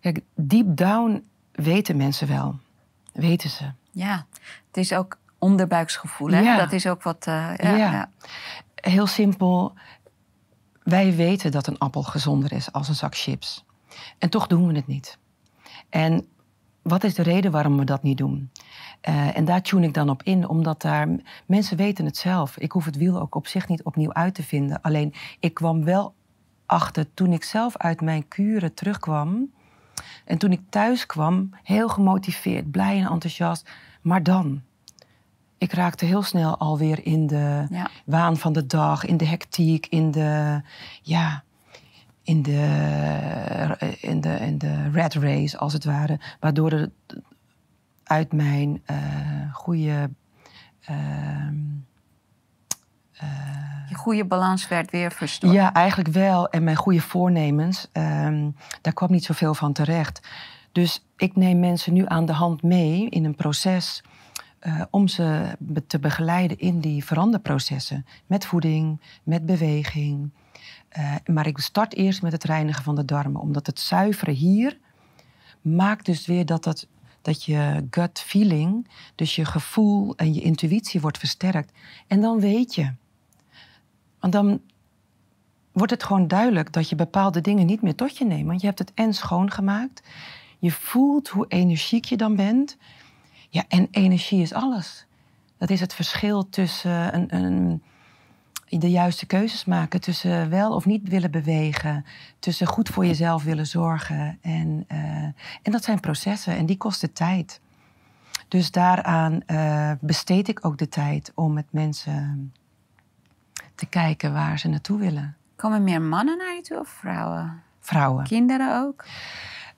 kijk, 0.01 0.21
deep 0.35 0.77
down 0.77 1.25
weten 1.53 1.97
mensen 1.97 2.29
wel. 2.29 2.59
Weten 3.13 3.51
ze. 3.51 3.65
Ja, 3.91 4.27
het 4.67 4.77
is 4.77 4.93
ook 4.93 5.19
onderbuiksgevoel. 5.39 6.29
Hè? 6.31 6.41
Ja. 6.41 6.57
Dat 6.57 6.73
is 6.73 6.87
ook 6.87 7.03
wat. 7.03 7.27
eh, 7.27 7.53
ja, 7.57 7.71
Ja. 7.77 7.93
ja. 7.93 8.09
Heel 8.75 9.07
simpel. 9.07 9.73
Wij 10.85 11.15
weten 11.15 11.51
dat 11.51 11.67
een 11.67 11.79
appel 11.79 12.03
gezonder 12.03 12.53
is 12.53 12.73
als 12.73 12.89
een 12.89 12.95
zak 12.95 13.17
chips. 13.17 13.65
En 14.19 14.31
toch 14.31 14.47
doen 14.47 14.67
we 14.67 14.75
het 14.75 14.87
niet. 14.87 15.19
En 15.89 16.27
wat 16.83 17.05
is 17.05 17.15
de 17.15 17.23
reden 17.23 17.51
waarom 17.51 17.79
we 17.79 17.85
dat 17.85 18.03
niet 18.03 18.19
doen? 18.19 18.51
Eh, 19.01 19.37
en 19.37 19.45
daar 19.45 19.63
tune 19.63 19.87
ik 19.87 19.95
dan 19.95 20.11
op 20.11 20.23
in, 20.23 20.49
omdat 20.49 20.83
daar 20.83 21.09
mensen 21.47 21.77
weten 21.77 22.05
het 22.05 22.17
zelf. 22.17 22.59
Ik 22.59 22.73
hoef 22.73 22.85
het 22.85 22.97
wiel 22.97 23.21
ook 23.21 23.35
op 23.35 23.47
zich 23.47 23.69
niet 23.69 23.83
opnieuw 23.83 24.13
uit 24.13 24.35
te 24.35 24.43
vinden. 24.43 24.81
Alleen 24.81 25.15
ik 25.41 25.55
kwam 25.55 25.85
wel 25.85 26.15
achter 26.67 27.15
toen 27.15 27.33
ik 27.33 27.45
zelf 27.45 27.77
uit 27.77 28.01
mijn 28.01 28.29
kuren 28.29 28.75
terugkwam. 28.75 29.53
En 30.25 30.39
toen 30.39 30.53
ik 30.53 30.61
thuis 30.69 31.07
kwam, 31.07 31.51
heel 31.63 31.89
gemotiveerd, 31.89 32.71
blij 32.71 32.99
en 32.99 33.11
enthousiast. 33.11 33.71
Maar 34.03 34.23
dan, 34.23 34.63
ik 35.63 35.73
raakte 35.73 36.05
heel 36.05 36.23
snel 36.23 36.59
alweer 36.59 37.07
in 37.07 37.27
de 37.27 37.67
Ja. 37.71 37.91
waan 38.05 38.37
van 38.37 38.53
de 38.53 38.67
dag, 38.67 39.05
in 39.05 39.17
de 39.17 39.27
hectiek, 39.27 39.87
in 39.87 40.11
de, 40.11 40.61
ja, 41.03 41.43
in 42.23 42.43
de, 42.43 43.97
in 44.01 44.21
de, 44.21 44.35
in 44.41 44.59
de 44.59 44.91
red 44.91 45.15
race 45.15 45.59
als 45.59 45.73
het 45.73 45.85
ware. 45.85 46.21
Waardoor 46.41 46.71
het 46.71 46.91
uit 48.05 48.33
mijn 48.33 48.83
eh 48.85 48.97
goede. 49.53 50.11
ehm, 50.85 51.55
Je 53.89 53.95
goede 53.95 54.25
balans 54.25 54.69
werd 54.69 54.91
weer 54.91 55.13
verstoord. 55.13 55.53
ja, 55.55 55.73
eigenlijk 55.75 56.09
wel. 56.15 56.49
En 56.49 56.65
mijn 56.65 56.77
goede 56.77 57.01
voornemens, 57.01 57.89
ehm, 57.93 58.51
daar 58.81 58.93
kwam 58.93 59.11
niet 59.11 59.25
zoveel 59.25 59.55
van 59.55 59.73
terecht. 59.73 60.29
Dus 60.73 61.05
ik 61.17 61.37
neem 61.37 61.61
mensen 61.61 61.93
nu 61.93 62.05
aan 62.07 62.27
de 62.27 62.33
hand 62.33 62.63
mee 62.63 63.09
in 63.09 63.25
een 63.25 63.35
proces 63.35 64.03
eh, 64.63 64.83
om 64.91 65.09
ze 65.09 65.57
te 65.87 65.99
begeleiden 65.99 66.59
in 66.59 66.81
die 66.81 67.05
veranderprocessen. 67.05 68.07
Met 68.27 68.47
voeding, 68.47 69.01
met 69.23 69.47
beweging. 69.47 70.31
Eh, 70.89 71.15
maar 71.27 71.47
ik 71.47 71.59
start 71.59 71.95
eerst 71.95 72.23
met 72.23 72.33
het 72.33 72.45
reinigen 72.45 72.85
van 72.85 72.95
de 72.95 73.05
darmen, 73.05 73.41
omdat 73.41 73.67
het 73.67 73.81
zuiveren 73.81 74.35
hier 74.35 74.79
maakt 75.61 76.07
dus 76.07 76.27
weer 76.27 76.47
dat, 76.47 76.65
dat, 76.65 76.87
dat 77.23 77.45
je 77.45 77.87
gut 77.91 78.21
feeling, 78.21 78.89
dus 79.15 79.37
je 79.37 79.45
gevoel 79.45 80.17
en 80.17 80.35
je 80.35 80.41
intuïtie 80.41 81.01
wordt 81.01 81.19
versterkt. 81.19 81.73
En 82.07 82.21
dan 82.21 82.41
weet 82.41 82.75
je. 82.75 82.93
Want 84.19 84.33
dan, 84.33 84.61
wordt 85.73 85.93
het 85.93 86.03
gewoon 86.03 86.29
duidelijk 86.29 86.73
dat 86.73 86.89
je 86.89 86.95
bepaalde 86.95 87.41
dingen 87.41 87.67
niet 87.67 87.83
meer 87.83 87.95
tot 87.95 88.19
je 88.19 88.25
neemt. 88.25 88.47
Want 88.47 88.61
je 88.61 88.67
hebt 88.67 88.79
het 88.79 88.93
en 88.95 89.15
schoongemaakt. 89.15 90.03
Je 90.59 90.71
voelt 90.71 91.29
hoe 91.29 91.47
energiek 91.49 92.05
je 92.05 92.17
dan 92.17 92.37
bent. 92.37 92.77
Ja, 93.53 93.65
en 93.69 93.89
energie 93.91 94.43
is 94.43 94.53
alles. 94.53 95.07
Dat 95.59 95.71
is 95.71 95.81
het 95.81 95.95
verschil 95.95 96.49
tussen 96.49 97.15
een, 97.15 97.35
een, 97.35 97.83
de 98.69 98.91
juiste 98.91 99.27
keuzes 99.27 99.65
maken, 99.65 100.01
tussen 100.01 100.51
wel 100.51 100.75
of 100.75 100.87
niet 100.87 101.09
willen 101.09 101.31
bewegen, 101.31 102.05
tussen 102.39 102.67
goed 102.67 102.89
voor 102.89 103.07
jezelf 103.07 103.43
willen 103.43 103.67
zorgen. 103.67 104.39
En, 104.41 104.85
uh, 104.93 104.99
en 105.63 105.73
dat 105.73 105.85
zijn 105.85 106.01
processen 106.01 106.57
en 106.57 106.67
die 106.67 106.77
kosten 106.77 107.13
tijd. 107.13 107.61
Dus 108.49 108.71
daaraan 108.71 109.41
uh, 109.47 109.93
besteed 110.01 110.49
ik 110.49 110.65
ook 110.67 110.79
de 110.79 110.89
tijd 110.89 111.33
om 111.35 111.53
met 111.53 111.67
mensen 111.71 112.53
te 113.75 113.87
kijken 113.87 114.33
waar 114.33 114.59
ze 114.59 114.69
naartoe 114.69 114.99
willen. 114.99 115.37
Komen 115.57 115.85
meer 115.85 116.03
mannen 116.03 116.39
naar 116.39 116.55
je 116.55 116.61
toe 116.61 116.79
of 116.79 116.89
vrouwen? 116.89 117.63
Vrouwen. 117.81 118.25
Kinderen 118.25 118.81
ook? 118.81 119.05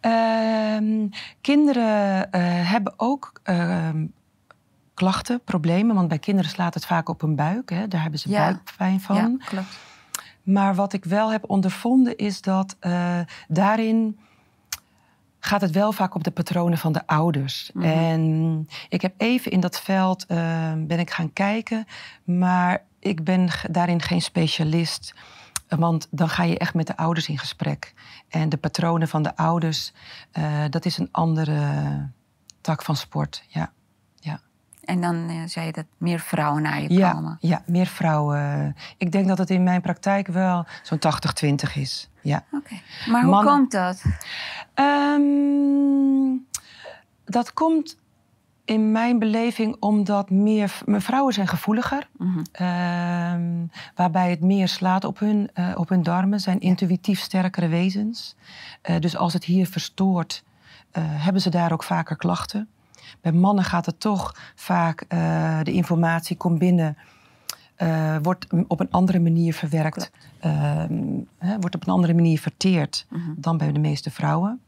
Uh, 0.07 1.09
kinderen 1.41 2.17
uh, 2.17 2.41
hebben 2.71 2.95
ook 2.97 3.33
ehm, 3.43 4.07
klachten, 4.95 5.41
problemen. 5.45 5.95
Want 5.95 6.09
bij 6.09 6.19
kinderen 6.19 6.51
slaat 6.51 6.75
het 6.75 6.87
vaak 6.87 7.09
op 7.09 7.21
hun 7.21 7.37
buik. 7.37 7.71
Hè. 7.71 7.89
Daar 7.89 8.03
hebben 8.03 8.21
ze 8.21 8.29
ja. 8.29 8.45
buikpijn 8.45 9.01
van. 9.01 9.17
Ja, 9.17 9.47
klopt. 9.47 9.79
Maar 10.43 10.75
wat 10.75 10.93
ik 10.93 11.05
wel 11.05 11.33
heb 11.33 11.51
ondervonden 11.51 12.17
is 12.17 12.41
dat 12.41 12.77
uh, 12.81 13.19
daarin 13.49 14.19
gaat 15.39 15.61
het 15.61 15.71
wel 15.71 15.93
vaak 15.93 16.15
op 16.15 16.25
de 16.25 16.31
patronen 16.31 16.79
van 16.79 16.93
de 16.93 17.07
ouders. 17.07 17.71
Mm 17.75 17.83
-hmm. 17.83 17.91
En 17.91 18.69
ik 18.89 19.03
heb 19.03 19.15
even 19.17 19.51
in 19.51 19.61
dat 19.61 19.81
veld 19.81 20.25
uh, 20.29 20.39
ben 20.77 20.99
ik 20.99 21.11
gaan 21.11 21.33
kijken, 21.33 21.87
maar 22.25 22.85
ik 22.99 23.25
ben 23.25 23.49
daarin 23.71 24.03
geen 24.03 24.23
specialist. 24.23 25.15
Want 25.79 26.09
dan 26.11 26.29
ga 26.29 26.43
je 26.43 26.59
echt 26.59 26.75
met 26.75 26.87
de 26.87 26.97
ouders 26.97 27.29
in 27.29 27.39
gesprek. 27.39 27.95
En 28.29 28.49
de 28.49 28.57
patronen 28.57 29.09
van 29.09 29.23
de 29.23 29.37
ouders, 29.37 29.93
uh, 30.33 30.65
dat 30.71 30.85
is 30.85 30.99
een 30.99 31.09
andere 31.11 32.11
tak 32.61 32.83
van 32.83 32.97
sport. 32.97 33.45
Ja. 33.49 33.73
ja. 34.15 34.41
En 34.85 35.01
dan 35.01 35.31
uh, 35.31 35.43
zei 35.47 35.67
je 35.67 35.73
dat 35.73 35.87
meer 35.99 36.21
vrouwen 36.21 36.63
naar 36.63 36.83
je 36.83 36.93
ja, 36.93 37.13
komen? 37.13 37.37
Ja, 37.41 37.63
meer 37.67 37.87
vrouwen. 37.87 38.77
Ik 38.99 39.13
denk 39.13 39.29
dat 39.29 39.39
het 39.39 39.51
in 39.51 39.63
mijn 39.63 39.81
praktijk 39.81 40.27
wel 40.27 40.67
zo'n 40.83 40.99
80-20 41.45 41.73
is. 41.75 42.11
Ja. 42.21 42.45
Oké. 42.51 42.57
Okay. 42.57 42.83
Maar 43.07 43.23
hoe 43.23 43.31
Man... 43.31 43.45
komt 43.45 43.71
dat? 43.71 44.03
Um, 44.75 46.47
dat 47.25 47.53
komt 47.53 47.97
in 48.65 48.93
mijn 48.93 49.19
beleving 49.19 49.77
omdat 49.81 50.31
meer 50.31 50.81
mijn 50.85 51.03
vrouwen 51.03 51.35
zijn 51.35 51.49
gevoeliger, 51.49 52.09
mm 52.17 52.45
-hmm. 52.53 53.71
waarbij 53.95 54.31
het 54.31 54.41
meer 54.41 54.69
slaat 54.69 55.05
op 55.05 55.19
hun, 55.19 55.51
uh, 55.55 55.73
op 55.75 55.89
hun 55.89 56.03
darmen, 56.03 56.41
zijn 56.41 56.61
intuïtief 56.61 57.21
sterkere 57.21 57.69
wezens. 57.69 58.35
Uh, 58.83 58.99
dus 58.99 59.17
als 59.17 59.33
het 59.33 59.45
hier 59.45 59.67
verstoort, 59.67 60.45
eh, 60.91 61.03
hebben 61.07 61.43
ze 61.43 61.51
daar 61.51 61.73
ook 61.73 61.83
vaker 61.83 62.17
klachten. 62.17 62.69
Bij 63.21 63.33
mannen 63.33 63.65
gaat 63.65 63.87
het 63.87 64.01
toch 64.01 64.37
vaak, 64.55 65.05
de 65.63 65.73
informatie 65.73 66.37
komt 66.37 66.59
binnen, 66.59 66.97
wordt 68.23 68.47
op 68.67 68.81
een 68.81 68.91
andere 68.91 69.21
manier 69.21 69.55
verwerkt, 69.55 70.11
ehm, 70.41 70.95
wordt 71.61 71.75
op 71.75 71.87
een 71.87 71.93
andere 71.93 72.15
manier 72.15 72.41
verteerd 72.41 73.07
mm 73.09 73.21
-hmm. 73.21 73.35
dan 73.39 73.57
bij 73.57 73.73
de 73.73 73.79
meeste 73.79 74.11
vrouwen. 74.11 74.61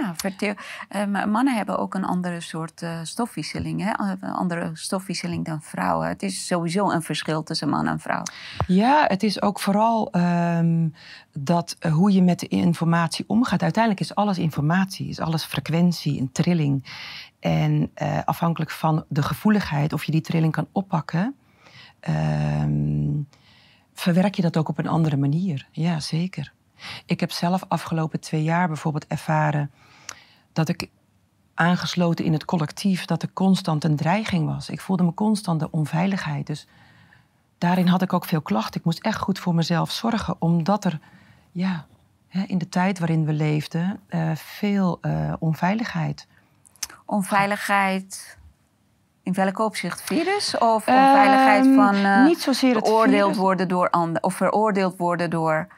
Ja, 0.00 0.14
verteel. 0.16 0.54
Uh, 0.96 1.24
mannen 1.24 1.56
hebben 1.56 1.78
ook 1.78 1.94
een 1.94 2.04
andere 2.04 2.40
soort 2.40 2.82
uh, 2.82 3.00
stofwisseling, 3.02 3.82
hè? 3.82 3.90
een 3.98 4.32
andere 4.32 4.70
stofwisseling 4.72 5.44
dan 5.44 5.62
vrouwen. 5.62 6.08
Het 6.08 6.22
is 6.22 6.46
sowieso 6.46 6.90
een 6.90 7.02
verschil 7.02 7.42
tussen 7.42 7.68
man 7.68 7.86
en 7.86 8.00
vrouw. 8.00 8.22
Ja, 8.66 9.04
het 9.08 9.22
is 9.22 9.42
ook 9.42 9.60
vooral 9.60 10.14
um, 10.16 10.94
dat 11.32 11.76
uh, 11.80 11.92
hoe 11.92 12.12
je 12.12 12.22
met 12.22 12.40
de 12.40 12.48
informatie 12.48 13.24
omgaat. 13.28 13.62
Uiteindelijk 13.62 14.02
is 14.02 14.14
alles 14.14 14.38
informatie, 14.38 15.08
is 15.08 15.20
alles 15.20 15.44
frequentie, 15.44 16.20
een 16.20 16.32
trilling. 16.32 16.84
En 17.40 17.90
afhankelijk 18.24 18.70
van 18.70 19.04
de 19.08 19.22
gevoeligheid, 19.22 19.92
of 19.92 20.04
je 20.04 20.12
die 20.12 20.20
trilling 20.20 20.52
kan 20.52 20.68
oppakken, 20.72 21.34
um, 22.08 23.28
verwerk 23.94 24.34
je 24.34 24.42
dat 24.42 24.56
ook 24.56 24.68
op 24.68 24.78
een 24.78 24.88
andere 24.88 25.16
manier. 25.16 25.68
Ja, 25.70 26.00
zeker. 26.00 26.52
Ik 27.06 27.20
heb 27.20 27.30
zelf 27.30 27.64
afgelopen 27.68 28.20
twee 28.20 28.42
jaar 28.42 28.66
bijvoorbeeld 28.66 29.06
ervaren 29.06 29.70
dat 30.66 30.68
ik 30.68 30.90
aangesloten 31.54 32.24
in 32.24 32.32
het 32.32 32.44
collectief, 32.44 33.04
dat 33.04 33.22
er 33.22 33.32
constant 33.32 33.84
een 33.84 33.96
dreiging 33.96 34.46
was. 34.46 34.68
Ik 34.68 34.80
voelde 34.80 35.02
me 35.02 35.14
constant 35.14 35.60
de 35.60 35.70
onveiligheid. 35.70 36.46
Dus 36.46 36.66
daarin 37.58 37.86
had 37.86 38.02
ik 38.02 38.12
ook 38.12 38.24
veel 38.24 38.40
klachten. 38.40 38.80
Ik 38.80 38.84
moest 38.86 38.98
echt 38.98 39.18
goed 39.18 39.38
voor 39.38 39.54
mezelf 39.54 39.90
zorgen, 39.90 40.36
omdat 40.38 40.84
er 40.84 41.00
ja, 41.52 41.86
in 42.46 42.58
de 42.58 42.68
tijd 42.68 42.98
waarin 42.98 43.24
we 43.24 43.32
leefden 43.32 44.00
uh, 44.10 44.30
veel 44.34 44.98
uh, 45.02 45.32
onveiligheid. 45.38 46.26
Onveiligheid. 47.04 48.38
In 49.22 49.32
welk 49.32 49.58
opzicht? 49.58 50.02
Virus? 50.02 50.58
Of 50.58 50.86
onveiligheid 50.88 51.64
um, 51.64 51.74
van 51.74 51.94
uh, 51.94 52.24
niet 52.24 52.40
zozeer 52.40 52.74
het 52.74 52.84
beoordeeld 52.84 53.22
virus. 53.22 53.36
worden 53.36 53.68
door 53.68 53.90
anderen 53.90 54.22
of 54.22 54.34
veroordeeld 54.34 54.96
worden 54.96 55.30
door 55.30 55.68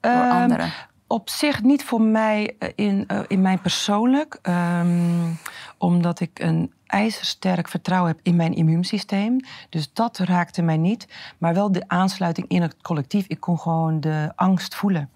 door 0.00 0.12
um, 0.12 0.30
anderen? 0.30 0.72
Op 1.08 1.28
zich 1.28 1.62
niet 1.62 1.84
voor 1.84 2.02
mij 2.02 2.56
in, 2.74 3.04
uh, 3.08 3.20
in 3.26 3.40
mijn 3.40 3.60
persoonlijk. 3.60 4.38
Um, 4.42 5.38
omdat 5.78 6.20
ik 6.20 6.38
een 6.38 6.72
ijzersterk 6.86 7.68
vertrouwen 7.68 8.10
heb 8.10 8.20
in 8.22 8.36
mijn 8.36 8.54
immuunsysteem. 8.54 9.40
Dus 9.68 9.92
dat 9.92 10.18
raakte 10.18 10.62
mij 10.62 10.76
niet. 10.76 11.08
Maar 11.38 11.54
wel 11.54 11.72
de 11.72 11.84
aansluiting 11.86 12.48
in 12.48 12.62
het 12.62 12.76
collectief. 12.82 13.26
Ik 13.26 13.40
kon 13.40 13.58
gewoon 13.58 14.00
de 14.00 14.32
angst 14.34 14.74
voelen. 14.74 15.10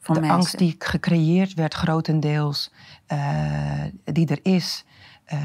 Van 0.00 0.14
de 0.14 0.20
mensen. 0.20 0.38
angst 0.38 0.58
die 0.58 0.74
gecreëerd 0.78 1.54
werd 1.54 1.74
grotendeels. 1.74 2.72
Uh, 3.12 3.82
die 4.04 4.26
er 4.26 4.40
is. 4.42 4.84
Uh, 5.32 5.38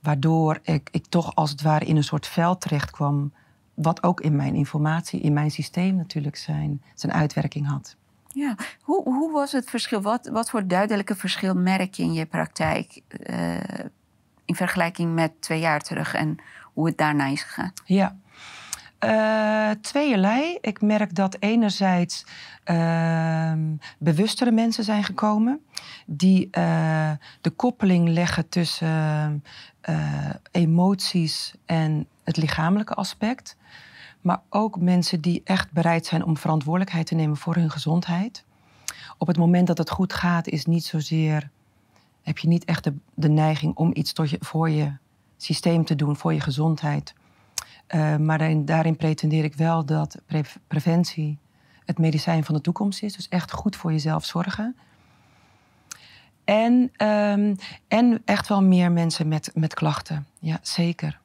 waardoor 0.00 0.58
ik, 0.62 0.88
ik 0.92 1.06
toch 1.06 1.34
als 1.34 1.50
het 1.50 1.62
ware 1.62 1.84
in 1.84 1.96
een 1.96 2.04
soort 2.04 2.26
veld 2.26 2.60
terecht 2.60 2.90
kwam 2.90 3.32
wat 3.74 4.02
ook 4.02 4.20
in 4.20 4.36
mijn 4.36 4.54
informatie, 4.54 5.20
in 5.20 5.32
mijn 5.32 5.50
systeem 5.50 5.96
natuurlijk 5.96 6.36
zijn, 6.36 6.82
zijn 6.94 7.12
uitwerking 7.12 7.66
had. 7.66 7.96
Ja, 8.32 8.54
hoe, 8.80 9.02
hoe 9.02 9.32
was 9.32 9.52
het 9.52 9.70
verschil? 9.70 10.00
Wat, 10.00 10.28
wat 10.32 10.50
voor 10.50 10.66
duidelijke 10.66 11.14
verschil 11.14 11.54
merk 11.54 11.94
je 11.94 12.02
in 12.02 12.12
je 12.12 12.26
praktijk 12.26 13.00
uh, 13.30 13.54
in 14.44 14.54
vergelijking 14.54 15.14
met 15.14 15.32
twee 15.42 15.60
jaar 15.60 15.80
terug 15.80 16.14
en 16.14 16.36
hoe 16.72 16.86
het 16.86 16.98
daarna 16.98 17.26
is 17.26 17.42
gegaan? 17.42 17.72
Ja, 17.84 18.16
uh, 19.04 19.70
tweeërlei. 19.80 20.58
Ik 20.60 20.80
merk 20.80 21.14
dat 21.14 21.36
enerzijds 21.38 22.26
uh, 22.64 23.52
bewustere 23.98 24.50
mensen 24.50 24.84
zijn 24.84 25.04
gekomen 25.04 25.60
die 26.06 26.48
uh, 26.58 27.10
de 27.40 27.50
koppeling 27.50 28.08
leggen 28.08 28.48
tussen 28.48 29.44
emoties 30.50 31.54
en 31.66 32.06
het 32.30 32.38
lichamelijke 32.42 32.94
aspect. 32.94 33.56
Maar 34.20 34.40
ook 34.48 34.80
mensen 34.80 35.20
die 35.20 35.40
echt 35.44 35.72
bereid 35.72 36.06
zijn 36.06 36.24
om 36.24 36.36
verantwoordelijkheid 36.36 37.06
te 37.06 37.14
nemen 37.14 37.36
voor 37.36 37.54
hun 37.54 37.70
gezondheid. 37.70 38.44
Op 39.18 39.26
het 39.26 39.36
moment 39.36 39.66
dat 39.66 39.78
het 39.78 39.90
goed 39.90 40.12
gaat, 40.12 40.48
is 40.48 40.66
niet 40.66 40.84
zozeer. 40.84 41.50
heb 42.22 42.38
je 42.38 42.48
niet 42.48 42.64
echt 42.64 42.84
de, 42.84 42.94
de 43.14 43.28
neiging 43.28 43.76
om 43.76 43.90
iets 43.94 44.12
je, 44.14 44.36
voor 44.40 44.70
je 44.70 44.92
systeem 45.36 45.84
te 45.84 45.96
doen, 45.96 46.16
voor 46.16 46.32
je 46.32 46.40
gezondheid. 46.40 47.14
Uh, 47.94 48.16
maar 48.16 48.64
daarin, 48.64 48.96
pretendeer 48.96 49.44
ik 49.44 49.54
wel 49.54 49.84
dat 49.84 50.20
pre 50.26 50.44
preventie 50.66 51.38
het 51.84 51.98
medicijn 51.98 52.44
van 52.44 52.54
de 52.54 52.60
toekomst 52.60 53.02
is. 53.02 53.16
Dus 53.16 53.28
echt 53.28 53.52
goed 53.52 53.76
voor 53.76 53.92
jezelf 53.92 54.24
zorgen. 54.24 54.76
En, 56.44 56.92
um, 57.06 57.56
en 57.88 58.22
echt 58.24 58.48
wel 58.48 58.62
meer 58.62 58.92
mensen 58.92 59.28
met, 59.28 59.50
met 59.54 59.74
klachten. 59.74 60.26
Ja, 60.38 60.58
zeker. 60.62 61.19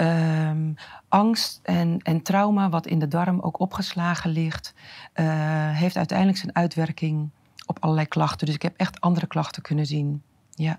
Um, 0.00 0.74
angst 1.08 1.60
en, 1.62 1.98
en 2.02 2.22
trauma, 2.22 2.68
wat 2.68 2.86
in 2.86 2.98
de 2.98 3.08
darm 3.08 3.40
ook 3.40 3.60
opgeslagen 3.60 4.30
ligt, 4.30 4.74
uh, 5.14 5.26
heeft 5.70 5.96
uiteindelijk 5.96 6.38
zijn 6.38 6.54
uitwerking 6.54 7.30
op 7.66 7.78
allerlei 7.80 8.06
klachten. 8.06 8.46
Dus 8.46 8.54
ik 8.54 8.62
heb 8.62 8.76
echt 8.76 9.00
andere 9.00 9.26
klachten 9.26 9.62
kunnen 9.62 9.86
zien. 9.86 10.22
Ja. 10.50 10.78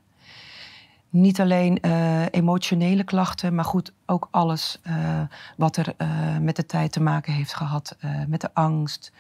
Niet 1.10 1.42
alleen 1.42 1.78
uh, 1.82 2.26
emotionele 2.32 3.04
klachten, 3.04 3.56
maar 3.56 3.66
goed, 3.66 3.94
ook 4.06 4.28
alles 4.32 4.80
uh, 4.84 5.22
wat 5.58 5.78
er 5.78 5.96
met 6.42 6.56
de 6.56 6.66
tijd 6.66 6.92
te 6.92 7.02
maken 7.02 7.34
heeft 7.34 7.54
gehad. 7.54 7.96
met 8.28 8.42
de 8.42 8.54
angst, 8.54 9.12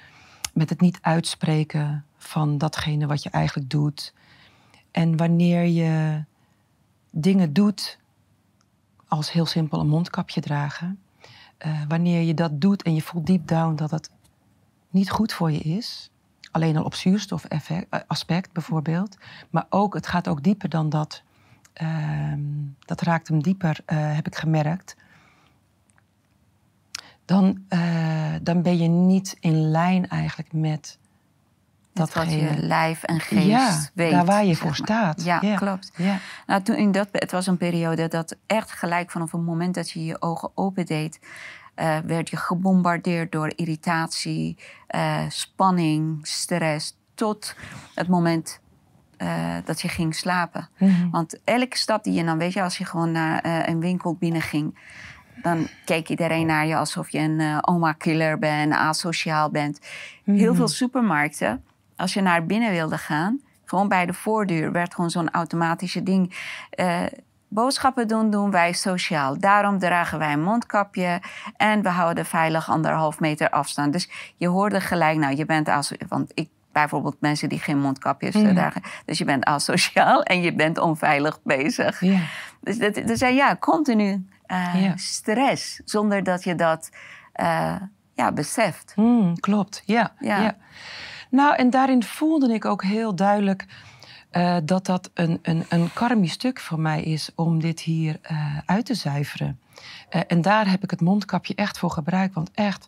met 0.54 0.70
het 0.70 0.82
niet 0.82 1.00
uitspreken 1.02 2.06
van 2.18 2.58
datgene 2.58 3.08
wat 3.08 3.24
je 3.24 3.30
eigenlijk 3.30 3.70
doet. 3.70 4.14
En 4.92 5.18
wanneer 5.18 5.66
je 5.66 6.24
dingen 7.12 7.54
doet 7.54 8.00
als 9.12 9.32
heel 9.32 9.46
simpel 9.46 9.80
een 9.80 9.88
mondkapje 9.88 10.42
dragen. 10.42 11.00
Uh, 11.66 11.82
wanneer 11.88 12.22
je 12.22 12.34
dat 12.34 12.62
doet 12.62 12.84
en 12.84 12.96
je 12.96 13.02
voelt 13.02 13.26
deep 13.26 13.48
down 13.48 13.76
dat 13.76 13.92
het 13.92 14.10
niet 14.90 15.10
goed 15.10 15.34
voor 15.34 15.52
je 15.52 15.60
is. 15.60 16.12
Alleen 16.52 16.78
al 16.78 16.84
op 16.84 16.94
zuurstofaspect 16.94 18.48
eh, 18.48 18.54
bijvoorbeeld. 18.54 19.18
Maar 19.50 19.66
ook, 19.70 19.94
het 19.94 20.08
gaat 20.08 20.28
ook 20.28 20.44
dieper 20.44 20.70
dan 20.70 20.90
dat. 20.90 21.24
Uh, 21.82 22.34
dat 22.80 23.02
raakt 23.02 23.28
hem 23.28 23.42
dieper, 23.42 23.80
uh, 23.88 24.16
heb 24.16 24.28
ik 24.28 24.36
gemerkt. 24.36 24.96
dan, 27.26 27.64
eh, 27.68 28.34
dan 28.42 28.62
ben 28.62 28.78
je 28.78 28.88
niet 28.88 29.38
in 29.40 29.72
lijn 29.72 30.08
eigenlijk 30.08 30.54
met 30.54 31.00
dat 31.94 32.14
wat 32.14 32.32
je 32.32 32.58
lijf 32.58 33.04
en 33.04 33.20
geest 33.20 33.46
ja, 33.46 33.80
weet. 33.94 34.12
Daar 34.12 34.26
waar 34.26 34.46
je 34.46 34.56
voor 34.56 34.76
staat. 34.76 35.24
Ja, 35.24 35.56
klopt. 35.56 35.92
Ja. 35.96 36.18
Nou, 36.46 36.62
toen 36.62 36.76
in 36.76 36.92
dat, 36.92 37.08
het 37.12 37.32
was 37.32 37.48
een 37.48 37.58
periode 37.58 38.08
dat 38.08 38.36
echt 38.48 38.72
gelijk 38.72 39.12
vanaf 39.12 39.32
het 39.32 39.42
moment 39.42 39.76
dat 39.76 39.92
je 39.92 40.06
je 40.06 40.22
ogen 40.22 40.52
opendeed, 40.56 41.20
uh, 41.76 41.98
werd 41.98 42.30
je 42.30 42.38
gebombardeerd 42.38 43.32
door 43.32 43.54
irritatie, 43.56 44.58
uh, 44.96 45.20
spanning, 45.28 46.20
stress, 46.28 46.98
tot 47.16 47.56
het 47.96 48.08
moment 48.08 48.60
uh, 49.18 49.56
dat 49.66 49.82
je 49.82 49.88
ging 49.88 50.16
slapen. 50.16 50.70
Mhm. 50.78 51.10
Want 51.10 51.40
elke 51.44 51.78
stap 51.78 52.04
die 52.04 52.14
je 52.14 52.24
dan, 52.24 52.38
weet 52.38 52.54
je, 52.54 52.62
als 52.62 52.78
je 52.78 52.86
gewoon 52.86 53.12
naar 53.12 53.68
een 53.68 53.80
winkel 53.80 54.16
binnen 54.16 54.42
ging, 54.42 54.80
dan 55.42 55.68
keek 55.86 56.10
iedereen 56.10 56.46
naar 56.46 56.68
je 56.68 56.76
alsof 56.76 57.10
je 57.10 57.20
een 57.20 57.68
oma-killer 57.68 58.40
bent, 58.40 58.74
asociaal 58.74 59.50
bent. 59.50 59.80
Heel 60.24 60.48
Mhm. 60.48 60.56
veel 60.56 60.68
supermarkten 60.68 61.64
als 62.02 62.14
je 62.14 62.22
naar 62.22 62.46
binnen 62.46 62.72
wilde 62.72 62.98
gaan, 62.98 63.42
gewoon 63.66 63.88
bij 63.88 64.06
de 64.06 64.14
voordeur 64.14 64.72
werd 64.72 64.96
gewoon 64.96 65.10
zo'n 65.10 65.32
automatische 65.32 66.04
ding. 66.04 66.36
Uh, 66.80 67.02
boodschappen 67.48 68.08
doen, 68.08 68.30
doen 68.30 68.52
wij 68.52 68.74
sociaal. 68.74 69.40
Daarom 69.40 69.80
dragen 69.80 70.20
wij 70.20 70.34
een 70.34 70.44
mondkapje 70.44 71.22
en 71.58 71.82
we 71.82 71.90
houden 71.90 72.26
veilig 72.26 72.70
anderhalf 72.70 73.20
meter 73.20 73.50
afstand. 73.50 73.94
Dus 73.94 74.10
je 74.38 74.48
hoorde 74.48 74.82
gelijk, 74.82 75.18
nou, 75.18 75.36
je 75.36 75.46
bent 75.46 75.68
als. 75.68 75.92
Want 76.08 76.32
ik 76.34 76.50
bijvoorbeeld 76.72 77.16
mensen 77.20 77.50
die 77.50 77.60
geen 77.60 77.80
mondkapjes 77.80 78.36
mm. 78.36 78.54
dragen. 78.54 78.82
Dus 79.06 79.18
je 79.18 79.26
bent 79.26 79.46
asociaal 79.46 80.24
en 80.24 80.42
je 80.42 80.54
bent 80.54 80.78
onveilig 80.78 81.40
bezig. 81.44 82.02
Dus 82.62 82.78
dat, 82.78 82.94
dus 82.94 83.20
ja, 83.20 83.56
continu 83.60 84.28
uh, 84.48 84.76
yeah. 84.76 84.98
stress, 84.98 85.82
zonder 85.86 86.24
dat 86.24 86.44
je 86.44 86.56
dat 86.56 86.90
uh, 87.42 87.76
ja, 88.14 88.32
beseft. 88.32 88.94
Mm, 88.96 89.40
klopt, 89.40 89.84
ja. 89.86 90.14
ja. 90.20 90.56
Nou, 91.32 91.56
en 91.56 91.70
daarin 91.70 92.04
voelde 92.04 92.54
ik 92.54 92.66
ook 92.66 92.84
heel 92.84 93.16
duidelijk 93.16 93.66
uh, 94.32 94.58
dat 94.64 94.86
dat 94.86 95.10
een, 95.14 95.40
een, 95.42 95.66
een 95.70 95.94
karmisch 95.94 96.32
stuk 96.32 96.60
voor 96.60 96.80
mij 96.80 97.04
is 97.04 97.30
om 97.36 97.60
dit 97.60 97.80
hier 97.80 98.20
uh, 98.32 98.58
uit 98.66 98.86
te 98.86 98.94
zuiveren. 98.94 99.60
Uh, 100.10 100.22
en 100.28 100.42
daar 100.42 100.70
heb 100.70 100.84
ik 100.84 100.92
het 100.92 101.02
mondkapje 101.02 101.56
echt 101.56 101.80
voor 101.80 101.92
gebruikt. 101.92 102.34
Want 102.34 102.52
echt, 102.54 102.88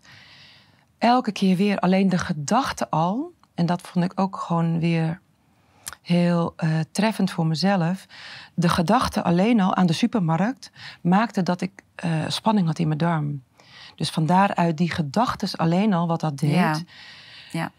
elke 0.97 1.31
keer 1.31 1.55
weer 1.55 1.79
alleen 1.79 2.09
de 2.09 2.17
gedachte 2.17 2.89
al, 2.89 3.33
en 3.55 3.65
dat 3.65 3.81
vond 3.81 4.05
ik 4.05 4.19
ook 4.19 4.37
gewoon 4.37 4.79
weer 4.79 5.21
heel 6.01 6.55
treffend 6.91 7.31
voor 7.31 7.45
mezelf. 7.45 8.05
De 8.53 8.69
gedachte 8.69 9.23
alleen 9.23 9.59
al 9.59 9.75
aan 9.75 9.85
de 9.85 9.93
supermarkt 9.93 10.71
maakte 11.01 11.43
dat 11.43 11.61
ik 11.61 11.83
spanning 12.27 12.67
had 12.67 12.79
in 12.79 12.87
mijn 12.87 12.99
darm. 12.99 13.43
Dus 13.95 14.09
van 14.09 14.25
daaruit 14.25 14.77
die 14.77 14.91
gedachtes 14.91 15.57
alleen 15.57 15.93
al 15.93 16.07
wat 16.07 16.19
dat 16.19 16.37
deed. 16.37 16.51
Ja. 16.51 16.75
ja. 17.51 17.71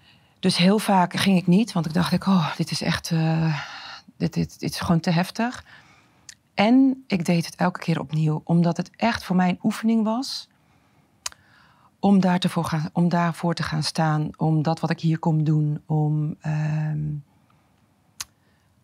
Dus 0.45 0.57
heel 0.57 0.79
vaak 0.79 1.17
ging 1.17 1.37
ik 1.37 1.47
niet, 1.47 1.73
want 1.73 1.87
ik 1.87 1.93
dacht, 1.93 2.13
ik, 2.13 2.27
oh, 2.27 2.57
dit 2.57 2.71
is 2.71 2.83
echt, 2.83 3.11
uh, 3.11 3.61
dit, 4.17 4.33
dit, 4.33 4.61
dit 4.61 4.71
is 4.71 4.81
gewoon 4.81 5.01
te 5.01 5.11
heftig. 5.11 5.65
En 6.55 7.05
ik 7.07 7.25
deed 7.25 7.47
het 7.47 7.55
elke 7.55 7.79
keer 7.79 8.01
opnieuw, 8.01 8.41
omdat 8.45 8.77
het 8.77 8.91
echt 8.97 9.25
voor 9.25 9.37
mij 9.37 9.49
een 9.49 9.59
oefening 9.63 10.05
was. 10.05 10.49
Om, 11.99 12.21
daar 12.21 12.39
te 12.39 12.49
voor 12.49 12.65
gaan, 12.65 12.91
om 12.93 13.09
daarvoor 13.09 13.55
te 13.55 13.63
gaan 13.63 13.83
staan, 13.83 14.31
om 14.37 14.63
dat 14.63 14.81
wat 14.81 14.91
ik 14.91 15.01
hier 15.01 15.19
kom 15.19 15.45
doen, 15.45 15.83
om, 15.87 16.37
um, 16.47 17.25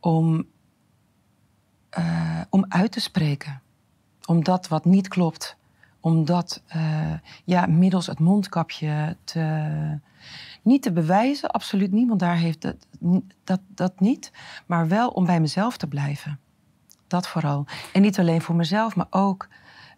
om, 0.01 0.47
uh, 1.99 2.41
om 2.51 2.65
uit 2.69 2.93
te 2.93 3.01
spreken. 3.01 3.63
Om 4.25 4.45
dat 4.45 4.69
wat 4.69 4.85
niet 4.85 5.09
klopt, 5.09 5.57
om 6.01 6.25
dat 6.25 6.63
uh, 6.77 7.13
ja, 7.45 7.67
middels 7.67 8.07
het 8.07 8.19
mondkapje 8.19 9.17
te 9.25 9.99
niet 10.63 10.83
te 10.83 10.93
bewijzen, 10.93 11.51
absoluut 11.51 11.93
niet, 11.93 12.09
want 12.09 12.21
daar 12.21 12.37
heeft 12.37 12.61
dat, 12.61 12.77
dat, 13.45 13.61
dat 13.69 14.01
niet. 14.01 14.33
Maar 14.67 14.89
wel 14.89 15.09
om 15.09 15.27
bij 15.27 15.41
mezelf 15.41 15.77
te 15.77 15.87
blijven. 15.87 16.41
Dat 17.07 17.29
vooral. 17.29 17.67
En 17.93 18.03
niet 18.03 18.19
alleen 18.19 18.43
voor 18.43 18.55
mezelf, 18.55 18.97
maar 18.97 19.07
ook 19.11 19.49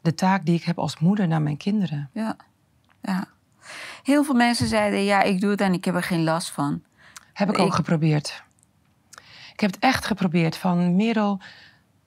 de 0.02 0.14
taak 0.14 0.46
die 0.46 0.54
ik 0.54 0.62
heb 0.62 0.78
als 0.78 0.98
moeder 0.98 1.28
naar 1.28 1.42
mijn 1.42 1.56
kinderen. 1.56 2.10
Ja, 2.12 2.36
ja. 3.02 3.26
Heel 4.02 4.24
veel 4.24 4.34
mensen 4.34 4.66
zeiden, 4.66 5.04
ja, 5.04 5.22
ik 5.22 5.40
doe 5.40 5.50
het 5.50 5.60
en 5.60 5.72
ik 5.72 5.84
heb 5.84 5.94
er 5.94 6.02
geen 6.02 6.24
last 6.24 6.50
van. 6.50 6.82
Heb 7.32 7.48
ik, 7.48 7.56
ik... 7.56 7.60
ook 7.60 7.74
geprobeerd. 7.74 8.44
Ik 9.52 9.60
heb 9.60 9.70
het 9.72 9.82
echt 9.82 10.04
geprobeerd. 10.06 10.56
Van 10.56 10.96
Merel, 10.96 11.40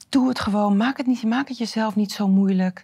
doe 0.10 0.28
het 0.28 0.40
gewoon. 0.40 0.78
Maak 0.78 0.98
het, 0.98 1.06
niet, 1.06 1.24
maak 1.24 1.48
het 1.48 1.58
jezelf 1.58 1.96
niet 1.96 2.12
zo 2.12 2.28
moeilijk. 2.28 2.84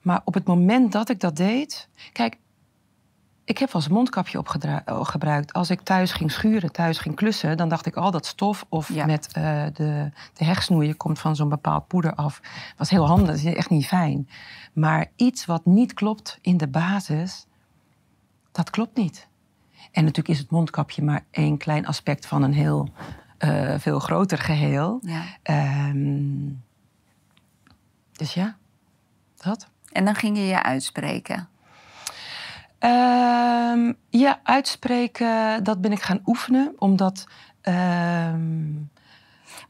Maar 0.00 0.20
op 0.24 0.34
het 0.34 0.46
moment 0.46 0.92
dat 0.92 1.08
ik 1.08 1.20
dat 1.20 1.36
deed... 1.36 1.88
Kijk, 2.12 2.36
ik 3.46 3.58
heb 3.58 3.74
als 3.74 3.88
mondkapje 3.88 4.38
opgebruikt. 4.86 5.52
Als 5.52 5.70
ik 5.70 5.80
thuis 5.80 6.12
ging 6.12 6.32
schuren, 6.32 6.72
thuis 6.72 6.98
ging 6.98 7.14
klussen, 7.14 7.56
dan 7.56 7.68
dacht 7.68 7.86
ik 7.86 7.96
al 7.96 8.10
dat 8.10 8.26
stof 8.26 8.66
of 8.68 8.92
ja. 8.92 9.06
met 9.06 9.36
uh, 9.36 9.64
de, 9.72 10.10
de 10.32 10.44
hegsnoeien 10.44 10.96
komt 10.96 11.18
van 11.18 11.36
zo'n 11.36 11.48
bepaald 11.48 11.86
poeder 11.86 12.14
af. 12.14 12.40
Was 12.76 12.90
heel 12.90 13.06
handig, 13.06 13.26
dat 13.26 13.36
is 13.36 13.54
echt 13.54 13.70
niet 13.70 13.86
fijn. 13.86 14.28
Maar 14.72 15.06
iets 15.16 15.44
wat 15.44 15.66
niet 15.66 15.94
klopt 15.94 16.38
in 16.40 16.56
de 16.56 16.68
basis, 16.68 17.46
dat 18.52 18.70
klopt 18.70 18.96
niet. 18.96 19.28
En 19.90 20.04
natuurlijk 20.04 20.34
is 20.34 20.38
het 20.38 20.50
mondkapje 20.50 21.02
maar 21.02 21.24
één 21.30 21.56
klein 21.56 21.86
aspect 21.86 22.26
van 22.26 22.42
een 22.42 22.54
heel 22.54 22.88
uh, 23.38 23.74
veel 23.78 23.98
groter 23.98 24.38
geheel. 24.38 25.02
Ja. 25.02 25.22
Um, 25.88 26.62
dus 28.12 28.34
ja, 28.34 28.56
dat. 29.36 29.68
En 29.92 30.04
dan 30.04 30.14
ging 30.14 30.36
je 30.36 30.44
je 30.44 30.62
uitspreken. 30.62 31.48
Um, 32.80 33.96
ja, 34.10 34.40
uitspreken, 34.42 35.64
dat 35.64 35.80
ben 35.80 35.92
ik 35.92 36.02
gaan 36.02 36.20
oefenen, 36.26 36.72
omdat. 36.78 37.26
Um... 37.62 38.90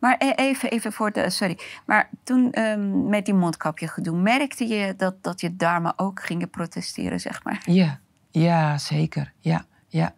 Maar 0.01 0.17
even, 0.19 0.71
even 0.71 0.93
voor 0.93 1.13
de. 1.13 1.31
Sorry. 1.31 1.59
Maar 1.87 2.11
toen 2.25 2.61
um, 2.61 3.09
met 3.09 3.25
die 3.25 3.35
mondkapje 3.35 3.89
gedoe, 3.89 4.17
merkte 4.17 4.67
je 4.67 4.95
dat, 4.97 5.23
dat 5.23 5.41
je 5.41 5.57
darmen 5.57 5.93
ook 5.99 6.23
gingen 6.23 6.51
protesteren, 6.51 7.21
zeg 7.21 7.45
maar? 7.45 7.63
Ja, 7.65 7.99
ja 8.31 8.79
zeker. 8.79 9.33
Ja, 9.41 9.65
ja. 9.89 10.15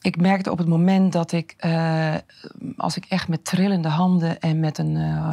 Ik 0.00 0.20
merkte 0.20 0.50
op 0.50 0.58
het 0.58 0.68
moment 0.68 1.12
dat 1.12 1.32
ik, 1.32 1.54
uh, 1.60 2.14
als 2.76 2.96
ik 2.96 3.04
echt 3.08 3.28
met 3.28 3.44
trillende 3.44 3.88
handen 3.88 4.40
en 4.40 4.60
met 4.60 4.78
een 4.78 4.96
uh, 4.96 5.28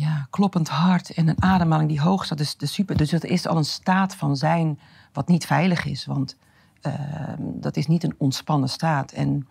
ja, 0.00 0.26
kloppend 0.30 0.68
hart 0.68 1.10
en 1.10 1.28
een 1.28 1.42
ademhaling 1.42 1.88
die 1.88 2.00
hoog 2.00 2.24
staat, 2.24 2.38
dus 2.38 2.56
de 2.56 2.66
super. 2.66 2.96
Dus 2.96 3.10
dat 3.10 3.24
is 3.24 3.46
al 3.46 3.56
een 3.56 3.64
staat 3.64 4.14
van 4.14 4.36
zijn 4.36 4.78
wat 5.12 5.28
niet 5.28 5.46
veilig 5.46 5.84
is. 5.84 6.06
Want 6.06 6.36
uh, 6.82 6.94
dat 7.38 7.76
is 7.76 7.86
niet 7.86 8.04
een 8.04 8.14
ontspannen 8.18 8.68
staat. 8.68 9.12
En, 9.12 9.48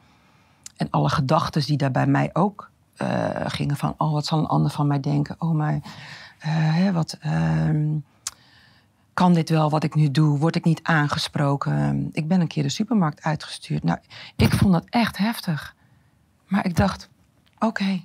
en 0.75 0.89
alle 0.89 1.09
gedachten 1.09 1.65
die 1.65 1.77
daar 1.77 1.91
bij 1.91 2.07
mij 2.07 2.29
ook 2.33 2.69
uh, 3.01 3.29
gingen 3.45 3.77
van... 3.77 3.93
oh, 3.97 4.11
wat 4.11 4.25
zal 4.25 4.39
een 4.39 4.45
ander 4.45 4.71
van 4.71 4.87
mij 4.87 4.99
denken? 4.99 5.35
Oh, 5.39 5.51
maar 5.51 5.73
uh, 5.73 5.81
hè, 6.41 6.91
wat... 6.91 7.17
kan 9.13 9.33
dit 9.33 9.49
wel 9.49 9.69
wat 9.69 9.83
ik 9.83 9.95
nu 9.95 10.11
doe? 10.11 10.37
Word 10.37 10.55
ik 10.55 10.63
niet 10.63 10.83
aangesproken? 10.83 12.09
Ik 12.11 12.27
ben 12.27 12.41
een 12.41 12.47
keer 12.47 12.63
de 12.63 12.69
supermarkt 12.69 13.21
uitgestuurd. 13.23 13.83
Nou, 13.83 13.99
ik 14.35 14.53
vond 14.53 14.73
dat 14.73 14.85
echt 14.89 15.17
heftig. 15.17 15.75
Maar 16.47 16.65
ik 16.65 16.75
dacht, 16.75 17.09
oké, 17.59 18.01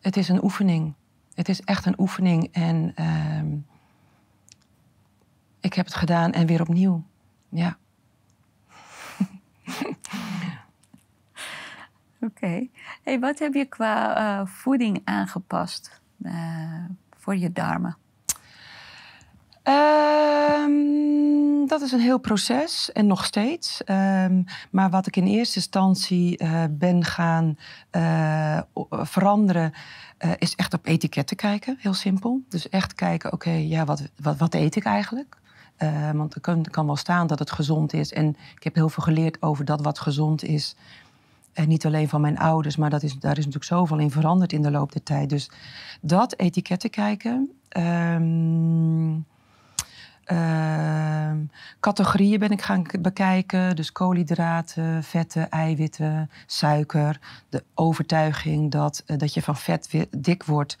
het 0.00 0.16
is 0.16 0.28
een 0.28 0.44
oefening. 0.44 0.94
Het 1.38 1.48
is 1.48 1.60
echt 1.60 1.86
een 1.86 2.00
oefening 2.00 2.48
en... 2.52 2.94
Ik 5.60 5.74
heb 5.74 5.84
het 5.84 5.94
gedaan 5.94 6.32
en 6.32 6.46
weer 6.46 6.60
opnieuw. 6.60 7.04
Ja. 7.48 7.76
Oké. 12.20 12.66
Hey, 13.02 13.20
wat 13.20 13.38
heb 13.38 13.54
je 13.54 13.64
qua 13.64 14.18
uh, 14.40 14.46
voeding 14.46 15.00
aangepast 15.04 16.00
uh, 16.22 16.84
voor 17.16 17.36
je 17.36 17.52
darmen? 17.52 17.96
Um, 19.68 21.66
dat 21.66 21.80
is 21.80 21.92
een 21.92 22.00
heel 22.00 22.18
proces 22.18 22.92
en 22.92 23.06
nog 23.06 23.24
steeds. 23.24 23.82
Um, 23.86 24.44
maar 24.70 24.90
wat 24.90 25.06
ik 25.06 25.16
in 25.16 25.26
eerste 25.26 25.56
instantie 25.56 26.42
uh, 26.42 26.64
ben 26.70 27.04
gaan 27.04 27.58
veranderen, 28.90 29.72
is 30.38 30.54
echt 30.54 30.74
op 30.74 30.86
etiketten 30.86 31.36
kijken. 31.36 31.76
Heel 31.80 31.94
simpel. 31.94 32.42
Dus 32.48 32.68
echt 32.68 32.94
kijken, 32.94 33.32
oké, 33.32 33.50
ja, 33.50 33.84
wat, 33.84 34.02
wat, 34.22 34.36
wat 34.36 34.54
eet 34.54 34.76
ik 34.76 34.84
eigenlijk? 34.84 35.36
Want 36.12 36.34
er 36.34 36.40
kan, 36.40 36.62
kan, 36.62 36.86
wel 36.86 36.96
staan 36.96 37.26
dat 37.26 37.38
het 37.38 37.50
gezond 37.50 37.92
is. 37.92 38.12
En 38.12 38.36
ik 38.56 38.64
heb 38.64 38.74
heel 38.74 38.88
veel 38.88 39.02
geleerd 39.02 39.42
over 39.42 39.64
dat 39.64 39.82
wat 39.82 39.98
gezond 39.98 40.42
is. 40.42 40.76
En 41.52 41.68
niet 41.68 41.86
alleen 41.86 42.08
van 42.08 42.20
mijn 42.20 42.38
ouders, 42.38 42.76
maar 42.76 42.90
dat 42.90 43.02
is, 43.02 43.14
daar 43.14 43.38
is 43.38 43.44
natuurlijk 43.44 43.64
zoveel 43.64 43.98
in 43.98 44.10
veranderd 44.10 44.52
in 44.52 44.62
de 44.62 44.70
loop 44.70 44.92
der 44.92 45.02
tijd. 45.02 45.28
Dus 45.28 45.50
dat 46.00 46.38
etiketten 46.38 46.90
kijken. 46.90 47.50
Um, 47.76 49.26
uh, 50.32 51.30
categorieën 51.80 52.38
ben 52.38 52.50
ik 52.50 52.62
gaan 52.62 52.86
bekijken. 53.00 53.76
Dus 53.76 53.92
koolhydraten, 53.92 55.04
vetten, 55.04 55.50
eiwitten, 55.50 56.30
suiker. 56.46 57.20
De 57.48 57.64
overtuiging 57.74 58.70
dat, 58.70 59.02
uh, 59.06 59.18
dat 59.18 59.34
je 59.34 59.42
van 59.42 59.56
vet 59.56 60.06
dik 60.10 60.44
wordt 60.44 60.76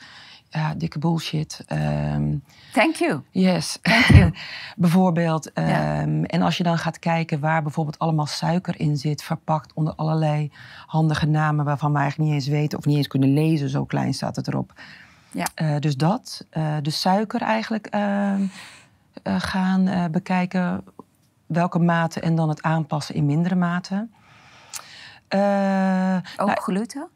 ja, 0.50 0.74
dikke 0.74 0.98
bullshit. 0.98 1.64
Ehm, 1.66 2.36
Thank 2.72 2.94
you. 2.94 3.20
yes. 3.30 3.78
Thank 3.82 4.04
you. 4.04 4.32
bijvoorbeeld. 4.76 5.50
Ja. 5.54 6.00
ehm, 6.00 6.24
En 6.24 6.42
als 6.42 6.56
je 6.56 6.62
dan 6.62 6.78
gaat 6.78 6.98
kijken 6.98 7.40
waar 7.40 7.62
bijvoorbeeld 7.62 7.98
allemaal 7.98 8.26
suiker 8.26 8.80
in 8.80 8.96
zit, 8.96 9.22
verpakt 9.22 9.72
onder 9.74 9.94
allerlei 9.94 10.50
handige 10.86 11.26
namen 11.26 11.64
waarvan 11.64 11.92
we 11.92 11.98
eigenlijk 11.98 12.30
niet 12.30 12.40
eens 12.40 12.48
weten 12.48 12.78
of 12.78 12.84
niet 12.84 12.96
eens 12.96 13.06
kunnen 13.06 13.32
lezen, 13.32 13.68
zo 13.68 13.84
klein 13.84 14.14
staat 14.14 14.36
het 14.36 14.48
erop. 14.48 14.72
Ja. 15.30 15.46
Eh, 15.54 15.78
dus 15.78 15.96
dat. 15.96 16.46
Eh, 16.50 16.76
de 16.82 16.90
suiker 16.90 17.40
eigenlijk 17.40 17.86
ehm, 17.86 18.02
eh, 18.02 18.48
gaan 19.22 19.86
eh, 19.86 20.04
bekijken 20.10 20.84
welke 21.46 21.78
mate 21.78 22.20
en 22.20 22.34
dan 22.34 22.48
het 22.48 22.62
aanpassen 22.62 23.14
in 23.14 23.26
mindere 23.26 23.54
mate. 23.54 24.08
Eh, 25.28 26.16
Ook 26.36 26.46
nou, 26.46 26.60
gluten? 26.60 27.08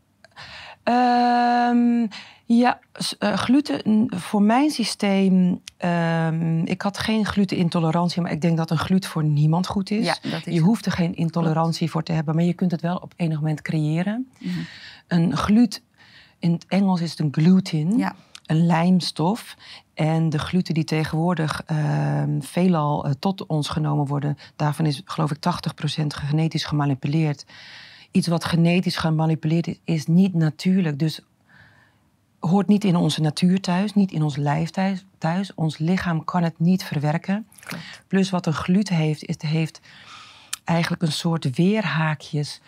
Ehm, 0.83 2.07
ja, 2.45 2.79
eh, 3.19 3.33
gluten 3.35 4.07
voor 4.17 4.43
mijn 4.43 4.71
systeem. 4.71 5.61
ehm, 5.77 6.59
ik 6.65 6.83
had 6.83 6.99
geen 6.99 7.27
glutenintolerantie, 7.27 8.23
maar 8.23 8.31
ik 8.33 8.41
denk 8.41 8.57
dat 8.57 8.71
een 8.71 8.79
gluten 8.79 9.11
voor 9.11 9.25
niemand 9.25 9.67
goed 9.67 9.91
is. 9.91 10.05
Ja, 10.05 10.31
dat 10.31 10.47
is 10.47 10.55
je 10.55 10.61
hoeft 10.61 10.87
er 10.87 10.93
geen 10.93 11.15
intolerantie 11.15 11.91
voor 11.91 12.03
te 12.03 12.13
hebben, 12.13 12.35
maar 12.35 12.45
je 12.45 12.53
kunt 12.53 12.71
het 12.71 12.81
wel 12.81 12.97
op 12.97 13.13
enig 13.17 13.37
moment 13.37 13.63
creëren. 13.63 14.29
Mhm. 14.39 14.59
Een 15.09 15.37
glut, 15.37 15.83
in 16.39 16.53
het 16.53 16.65
Engels 16.69 17.01
is 17.01 17.11
het 17.11 17.19
een 17.21 17.29
gluten, 17.33 17.97
Ja. 17.97 18.15
Een 18.53 18.67
lijmstof. 18.67 19.57
En 19.95 20.31
de 20.31 20.39
gluten 20.39 20.75
die 20.75 20.85
tegenwoordig 20.85 21.63
ehm, 21.67 22.41
veelal 22.41 23.05
eh, 23.05 23.13
tot 23.19 23.47
ons 23.47 23.69
genomen 23.69 24.07
worden, 24.07 24.37
daarvan 24.57 24.87
is 24.87 25.03
geloof 25.05 25.31
ik 25.31 25.37
80% 26.03 26.07
genetisch 26.07 26.65
gemanipuleerd. 26.65 27.47
Iets 28.11 28.27
wat 28.27 28.45
genetisch 28.45 28.97
gemanipuleerd 28.97 29.67
is, 29.67 29.79
is 29.85 30.07
niet 30.07 30.35
natuurlijk. 30.35 30.99
Dus 30.99 31.21
hoort 32.39 32.69
niet 32.69 32.85
in 32.85 32.97
onze 32.97 33.21
natuur 33.21 33.61
thuis, 33.61 33.95
niet 33.95 34.13
in 34.13 34.23
ons 34.23 34.37
lijf 34.37 34.71
thuis. 34.71 35.05
thuis. 35.19 35.55
Ons 35.55 35.79
lichaam 35.79 36.25
kan 36.25 36.43
het 36.43 36.59
niet 36.59 36.85
verwerken. 36.85 37.47
Klopt. 37.65 38.03
Plus 38.09 38.31
wat 38.31 38.47
een 38.47 38.53
gluten 38.53 38.97
heeft, 38.97 39.25
is 39.25 39.35
het 39.35 39.43
heeft 39.43 39.81
eigenlijk 40.65 41.03
een 41.03 41.13
soort 41.13 41.55
weerhaakjes. 41.57 42.61